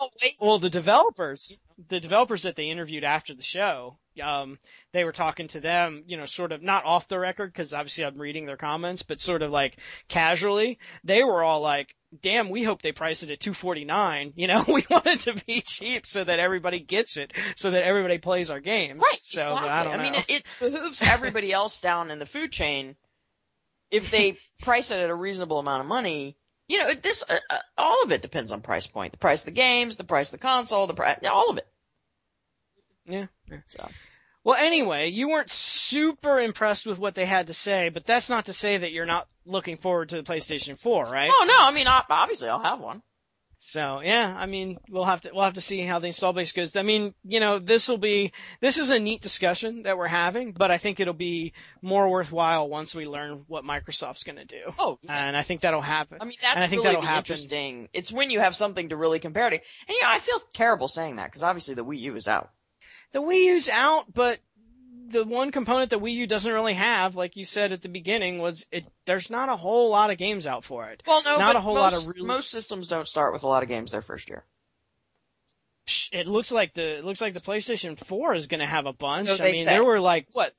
I'll 0.00 0.10
wait. 0.20 0.34
Well, 0.40 0.58
the 0.58 0.70
developers, 0.70 1.56
the 1.88 2.00
developers 2.00 2.42
that 2.42 2.56
they 2.56 2.70
interviewed 2.70 3.04
after 3.04 3.32
the 3.32 3.44
show, 3.44 4.00
um, 4.20 4.58
they 4.92 5.04
were 5.04 5.12
talking 5.12 5.48
to 5.48 5.60
them, 5.60 6.04
you 6.06 6.16
know, 6.16 6.26
sort 6.26 6.52
of 6.52 6.62
not 6.62 6.84
off 6.84 7.08
the 7.08 7.18
record 7.18 7.52
because 7.52 7.74
obviously 7.74 8.04
I'm 8.04 8.18
reading 8.18 8.46
their 8.46 8.56
comments, 8.56 9.02
but 9.02 9.20
sort 9.20 9.42
of 9.42 9.50
like 9.50 9.78
casually. 10.08 10.78
They 11.04 11.22
were 11.24 11.42
all 11.42 11.60
like, 11.60 11.94
"Damn, 12.22 12.50
we 12.50 12.62
hope 12.62 12.82
they 12.82 12.92
price 12.92 13.22
it 13.22 13.30
at 13.30 13.40
249. 13.40 14.32
You 14.36 14.46
know, 14.46 14.64
we 14.68 14.84
want 14.90 15.06
it 15.06 15.20
to 15.20 15.34
be 15.46 15.60
cheap 15.60 16.06
so 16.06 16.24
that 16.24 16.38
everybody 16.38 16.80
gets 16.80 17.16
it, 17.16 17.32
so 17.56 17.70
that 17.70 17.84
everybody 17.84 18.18
plays 18.18 18.50
our 18.50 18.60
games." 18.60 19.00
Right, 19.00 19.20
So 19.22 19.40
exactly. 19.40 19.68
I 19.68 19.84
don't 19.84 19.96
know. 19.98 20.02
mean, 20.02 20.14
it, 20.14 20.30
it 20.30 20.42
behooves 20.60 21.02
everybody 21.02 21.52
else 21.52 21.80
down 21.80 22.10
in 22.10 22.18
the 22.18 22.26
food 22.26 22.52
chain 22.52 22.96
if 23.90 24.10
they 24.10 24.36
price 24.62 24.90
it 24.90 25.00
at 25.02 25.10
a 25.10 25.14
reasonable 25.14 25.58
amount 25.58 25.80
of 25.80 25.86
money. 25.86 26.36
You 26.68 26.78
know, 26.78 26.94
this 26.94 27.22
uh, 27.28 27.36
uh, 27.48 27.58
all 27.78 28.02
of 28.02 28.10
it 28.10 28.22
depends 28.22 28.50
on 28.50 28.60
price 28.60 28.86
point. 28.88 29.12
The 29.12 29.18
price 29.18 29.42
of 29.42 29.46
the 29.46 29.52
games, 29.52 29.96
the 29.96 30.04
price 30.04 30.28
of 30.28 30.32
the 30.32 30.38
console, 30.38 30.86
the 30.88 30.94
price, 30.94 31.18
all 31.24 31.50
of 31.50 31.58
it. 31.58 31.66
yeah. 33.06 33.26
yeah. 33.48 33.58
So. 33.68 33.88
Well, 34.46 34.54
anyway, 34.54 35.10
you 35.10 35.28
weren't 35.28 35.50
super 35.50 36.38
impressed 36.38 36.86
with 36.86 37.00
what 37.00 37.16
they 37.16 37.24
had 37.26 37.48
to 37.48 37.52
say, 37.52 37.88
but 37.88 38.06
that's 38.06 38.30
not 38.30 38.46
to 38.46 38.52
say 38.52 38.78
that 38.78 38.92
you're 38.92 39.04
not 39.04 39.26
looking 39.44 39.76
forward 39.76 40.10
to 40.10 40.16
the 40.16 40.22
PlayStation 40.22 40.78
4, 40.78 41.02
right? 41.02 41.28
Oh 41.32 41.44
no, 41.48 41.56
I 41.58 41.72
mean, 41.72 41.88
obviously 41.88 42.48
I'll 42.48 42.62
have 42.62 42.78
one. 42.78 43.02
So 43.58 44.02
yeah, 44.04 44.32
I 44.38 44.46
mean, 44.46 44.78
we'll 44.88 45.04
have 45.04 45.22
to 45.22 45.30
we'll 45.34 45.42
have 45.42 45.54
to 45.54 45.60
see 45.60 45.80
how 45.80 45.98
the 45.98 46.06
install 46.06 46.32
base 46.32 46.52
goes. 46.52 46.76
I 46.76 46.82
mean, 46.82 47.12
you 47.24 47.40
know, 47.40 47.58
this 47.58 47.88
will 47.88 47.98
be 47.98 48.32
this 48.60 48.78
is 48.78 48.90
a 48.90 49.00
neat 49.00 49.20
discussion 49.20 49.82
that 49.82 49.98
we're 49.98 50.06
having, 50.06 50.52
but 50.52 50.70
I 50.70 50.78
think 50.78 51.00
it'll 51.00 51.12
be 51.12 51.52
more 51.82 52.08
worthwhile 52.08 52.68
once 52.68 52.94
we 52.94 53.04
learn 53.04 53.46
what 53.48 53.64
Microsoft's 53.64 54.22
going 54.22 54.36
to 54.36 54.44
do, 54.44 54.62
Oh, 54.78 55.00
and 55.08 55.36
I 55.36 55.42
think 55.42 55.62
that'll 55.62 55.80
happen. 55.80 56.18
I 56.20 56.24
mean, 56.24 56.36
that's 56.40 56.54
and 56.54 56.62
I 56.62 56.68
think 56.68 56.84
really 56.84 56.94
that'll 56.94 57.02
happen. 57.02 57.18
interesting. 57.18 57.88
It's 57.92 58.12
when 58.12 58.30
you 58.30 58.38
have 58.38 58.54
something 58.54 58.90
to 58.90 58.96
really 58.96 59.18
compare 59.18 59.50
to. 59.50 59.56
And 59.56 59.62
you 59.88 60.02
know, 60.02 60.08
I 60.08 60.20
feel 60.20 60.38
terrible 60.54 60.86
saying 60.86 61.16
that 61.16 61.24
because 61.24 61.42
obviously 61.42 61.74
the 61.74 61.84
Wii 61.84 61.98
U 61.98 62.14
is 62.14 62.28
out. 62.28 62.50
The 63.16 63.22
Wii 63.22 63.44
U's 63.44 63.70
out, 63.70 64.12
but 64.12 64.40
the 65.08 65.24
one 65.24 65.50
component 65.50 65.88
that 65.88 66.00
Wii 66.00 66.12
U 66.16 66.26
doesn't 66.26 66.52
really 66.52 66.74
have, 66.74 67.16
like 67.16 67.34
you 67.36 67.46
said 67.46 67.72
at 67.72 67.80
the 67.80 67.88
beginning, 67.88 68.40
was 68.40 68.66
it. 68.70 68.84
There's 69.06 69.30
not 69.30 69.48
a 69.48 69.56
whole 69.56 69.88
lot 69.88 70.10
of 70.10 70.18
games 70.18 70.46
out 70.46 70.64
for 70.64 70.90
it. 70.90 71.02
Well, 71.06 71.22
no, 71.22 71.38
Not 71.38 71.54
but 71.54 71.56
a 71.56 71.60
whole 71.62 71.76
most, 71.76 71.80
lot 71.80 71.94
of 71.94 72.08
really- 72.08 72.26
most 72.26 72.50
systems 72.50 72.88
don't 72.88 73.08
start 73.08 73.32
with 73.32 73.42
a 73.42 73.46
lot 73.46 73.62
of 73.62 73.70
games 73.70 73.90
their 73.90 74.02
first 74.02 74.28
year. 74.28 74.44
It 76.12 76.26
looks 76.26 76.52
like 76.52 76.74
the 76.74 76.98
it 76.98 77.06
looks 77.06 77.22
like 77.22 77.32
the 77.32 77.40
PlayStation 77.40 77.96
4 77.96 78.34
is 78.34 78.48
going 78.48 78.60
to 78.60 78.66
have 78.66 78.84
a 78.84 78.92
bunch. 78.92 79.28
So 79.30 79.42
I 79.42 79.52
mean, 79.52 79.64
say. 79.64 79.70
there 79.70 79.84
were 79.84 79.98
like 79.98 80.26
what? 80.34 80.52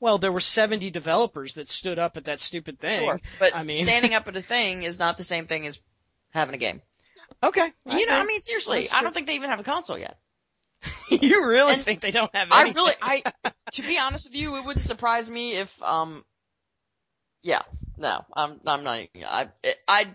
Well, 0.00 0.16
there 0.16 0.32
were 0.32 0.40
70 0.40 0.90
developers 0.90 1.54
that 1.54 1.68
stood 1.68 1.98
up 1.98 2.16
at 2.16 2.24
that 2.24 2.40
stupid 2.40 2.80
thing. 2.80 3.00
Sure, 3.00 3.20
but 3.38 3.54
I 3.54 3.64
mean- 3.64 3.84
standing 3.84 4.14
up 4.14 4.26
at 4.28 4.34
a 4.38 4.40
thing 4.40 4.82
is 4.82 4.98
not 4.98 5.18
the 5.18 5.24
same 5.24 5.46
thing 5.46 5.66
as 5.66 5.78
having 6.32 6.54
a 6.54 6.58
game. 6.58 6.80
Okay. 7.42 7.70
You 7.84 8.06
know, 8.06 8.14
I 8.14 8.24
mean, 8.24 8.40
seriously, 8.40 8.88
I 8.90 9.02
don't 9.02 9.12
think 9.12 9.26
they 9.26 9.34
even 9.34 9.50
have 9.50 9.60
a 9.60 9.64
console 9.64 9.98
yet. 9.98 10.16
you 11.08 11.46
really 11.46 11.74
And 11.74 11.84
think 11.84 12.00
they 12.00 12.10
don't 12.10 12.34
have 12.34 12.48
I 12.50 12.70
really, 12.70 12.94
I, 13.00 13.22
to 13.72 13.82
be 13.82 13.98
honest 13.98 14.26
with 14.26 14.36
you, 14.36 14.56
it 14.56 14.64
wouldn't 14.64 14.84
surprise 14.84 15.28
me 15.30 15.56
if, 15.56 15.82
um, 15.82 16.24
yeah, 17.42 17.62
no, 17.96 18.24
I'm, 18.34 18.60
I'm 18.66 18.84
not, 18.84 19.08
I, 19.26 19.48
I, 19.88 20.06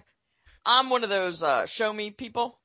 I'm 0.66 0.90
one 0.90 1.04
of 1.04 1.10
those, 1.10 1.44
uh, 1.44 1.66
show 1.66 1.92
me 1.92 2.12
people. 2.12 2.60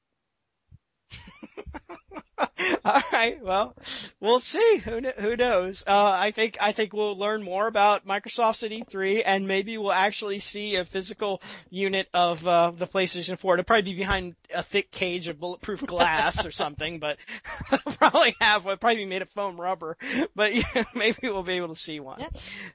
All 2.85 3.03
right. 3.13 3.43
Well, 3.43 3.75
we'll 4.21 4.41
see. 4.41 4.79
Who 4.79 5.01
kn- 5.01 5.15
who 5.19 5.37
knows? 5.37 5.85
Uh, 5.87 6.17
I 6.17 6.31
think 6.31 6.57
I 6.61 6.73
think 6.73 6.93
we'll 6.93 7.17
learn 7.17 7.43
more 7.43 7.67
about 7.67 8.07
Microsoft's 8.07 8.63
at 8.63 8.71
E3, 8.71 9.23
and 9.25 9.47
maybe 9.47 9.79
we'll 9.79 9.93
actually 9.93 10.39
see 10.39 10.77
a 10.77 10.85
physical 10.85 11.43
unit 11.71 12.09
of 12.13 12.47
uh, 12.47 12.73
the 12.73 12.87
PlayStation 12.87 13.39
4. 13.39 13.55
It'll 13.55 13.65
probably 13.65 13.93
be 13.93 13.99
behind 13.99 14.35
a 14.55 14.63
thick 14.63 14.91
cage 14.91 15.29
of 15.29 15.39
bulletproof 15.39 15.81
glass 15.87 16.45
or 16.47 16.51
something, 16.51 16.99
but 16.99 17.19
probably 17.99 18.35
have 18.41 18.65
one. 18.65 18.79
Probably 18.79 18.97
be 18.97 19.05
made 19.07 19.23
of 19.23 19.31
foam 19.31 19.61
rubber, 19.61 19.97
but 20.35 20.55
yeah, 20.55 20.85
maybe 20.95 21.19
we'll 21.23 21.43
be 21.43 21.55
able 21.55 21.69
to 21.69 21.75
see 21.75 22.01
one. 22.01 22.25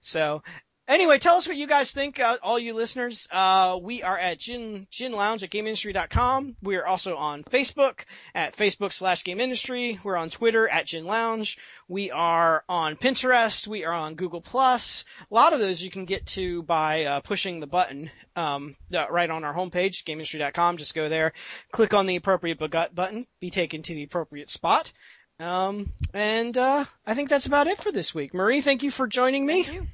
So. 0.02 0.44
Anyway, 0.88 1.20
tell 1.20 1.36
us 1.36 1.48
what 1.48 1.58
you 1.58 1.68
guys 1.68 1.92
think, 1.92 2.20
uh, 2.20 2.38
all 2.42 2.58
you 2.58 2.74
listeners. 2.74 3.28
Uh, 3.32 3.80
we 3.82 4.04
are 4.04 4.18
at 4.18 4.40
Gin, 4.40 4.88
Gin 4.90 5.12
Lounge 5.12 5.44
at 5.44 5.50
GameIndustry.com. 5.50 6.56
We 6.62 6.76
are 6.78 6.86
also 6.86 7.16
on 7.16 7.44
Facebook 7.44 8.00
at 8.34 8.56
Facebook 8.56 8.92
slash 8.92 9.24
Game 9.24 9.40
Industry. 9.40 10.00
We're 10.04 10.16
on 10.18 10.30
Twitter 10.30 10.68
at 10.68 10.88
Gin 10.88 11.06
Lounge. 11.06 11.58
We 11.88 12.12
are 12.12 12.64
on 12.68 12.96
Pinterest. 12.96 13.68
We 13.68 13.86
are 13.86 13.94
on 13.94 14.16
Google 14.16 14.42
Plus. 14.42 15.06
A 15.30 15.34
lot 15.34 15.54
of 15.54 15.60
those 15.60 15.82
you 15.82 15.92
can 15.92 16.06
get 16.06 16.26
to 16.28 16.64
by 16.64 17.06
uh, 17.06 17.20
pushing 17.22 17.60
the 17.60 17.68
button 17.68 18.12
um, 18.36 18.76
right 18.92 19.30
on 19.30 19.44
our 19.44 19.54
homepage, 19.54 20.04
GameIndustry.com. 20.04 20.78
Just 20.78 20.96
go 20.96 21.10
there, 21.10 21.34
click 21.72 21.94
on 21.94 22.06
the 22.06 22.16
appropriate 22.16 22.60
button, 22.60 23.28
be 23.40 23.50
taken 23.50 23.84
to 23.84 23.94
the 23.94 24.04
appropriate 24.04 24.50
spot. 24.50 24.92
Um, 25.40 25.92
and 26.14 26.58
uh, 26.58 26.86
I 27.06 27.14
think 27.14 27.30
that's 27.30 27.46
about 27.46 27.68
it 27.68 27.82
for 27.82 27.92
this 27.92 28.14
week. 28.14 28.34
Marie, 28.34 28.62
thank 28.62 28.82
you 28.82 28.90
for 28.90 29.08
joining 29.08 29.46
me. 29.46 29.88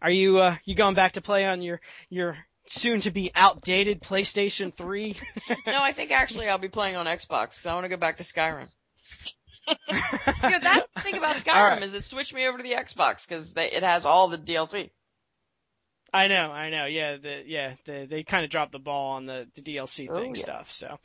Are 0.00 0.10
you 0.10 0.38
uh, 0.38 0.56
you 0.64 0.74
going 0.74 0.94
back 0.94 1.12
to 1.12 1.20
play 1.20 1.44
on 1.46 1.62
your 1.62 1.80
your 2.08 2.36
soon 2.66 3.00
to 3.02 3.10
be 3.10 3.30
outdated 3.34 4.02
PlayStation 4.02 4.74
3? 4.76 5.16
no, 5.66 5.82
I 5.82 5.92
think 5.92 6.10
actually 6.10 6.48
I'll 6.48 6.58
be 6.58 6.68
playing 6.68 6.96
on 6.96 7.06
Xbox 7.06 7.50
because 7.50 7.66
I 7.66 7.74
want 7.74 7.84
to 7.84 7.88
go 7.88 7.96
back 7.96 8.18
to 8.18 8.24
Skyrim. 8.24 8.68
you 9.68 10.50
know, 10.50 10.58
that's 10.62 10.88
the 10.94 11.00
thing 11.00 11.16
about 11.18 11.36
Skyrim 11.36 11.70
right. 11.70 11.82
is 11.82 11.94
it 11.94 12.04
switched 12.04 12.34
me 12.34 12.46
over 12.46 12.58
to 12.58 12.62
the 12.62 12.72
Xbox 12.72 13.28
because 13.28 13.52
it 13.56 13.82
has 13.82 14.06
all 14.06 14.28
the 14.28 14.38
DLC. 14.38 14.90
I 16.12 16.28
know, 16.28 16.50
I 16.50 16.70
know. 16.70 16.86
Yeah, 16.86 17.16
the 17.16 17.42
yeah, 17.46 17.74
the, 17.84 18.06
they 18.08 18.22
kind 18.22 18.44
of 18.44 18.50
dropped 18.50 18.72
the 18.72 18.78
ball 18.78 19.12
on 19.12 19.26
the, 19.26 19.46
the 19.56 19.62
DLC 19.62 20.12
thing 20.14 20.34
yeah. 20.34 20.42
stuff. 20.42 20.72
So, 20.72 20.98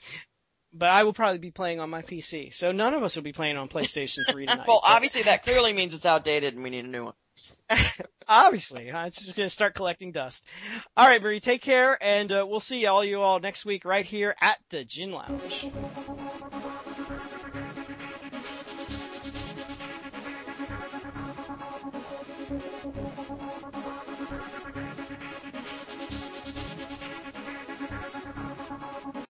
but 0.74 0.90
I 0.90 1.04
will 1.04 1.14
probably 1.14 1.40
be 1.40 1.52
playing 1.52 1.82
on 1.82 1.90
my 1.90 2.04
PC. 2.04 2.54
So 2.54 2.72
none 2.72 2.94
of 2.94 3.04
us 3.04 3.16
will 3.16 3.24
be 3.24 3.34
playing 3.34 3.58
on 3.58 3.68
PlayStation 3.68 4.20
3 4.30 4.46
tonight. 4.48 4.68
well, 4.68 4.80
obviously 4.82 5.24
that 5.24 5.44
clearly 5.44 5.74
means 5.74 5.94
it's 5.94 6.06
outdated 6.06 6.54
and 6.54 6.64
we 6.64 6.70
need 6.70 6.86
a 6.86 6.88
new 6.88 7.06
one. 7.06 7.14
obviously, 8.28 8.90
it's 8.94 9.24
just 9.24 9.36
gonna 9.36 9.50
start 9.50 9.76
collecting 9.76 10.12
dust. 10.12 10.46
All 10.96 11.08
right, 11.08 11.22
Marie, 11.22 11.40
take 11.40 11.62
care, 11.62 11.98
and 12.02 12.32
uh, 12.32 12.46
we'll 12.48 12.60
see 12.60 12.86
all 12.86 13.04
you 13.04 13.22
all 13.22 13.40
next 13.40 13.66
week 13.66 13.86
right 13.86 14.06
here 14.06 14.36
at 14.42 14.58
the 14.70 14.84
Gin 14.84 15.12
Lounge. 15.12 15.68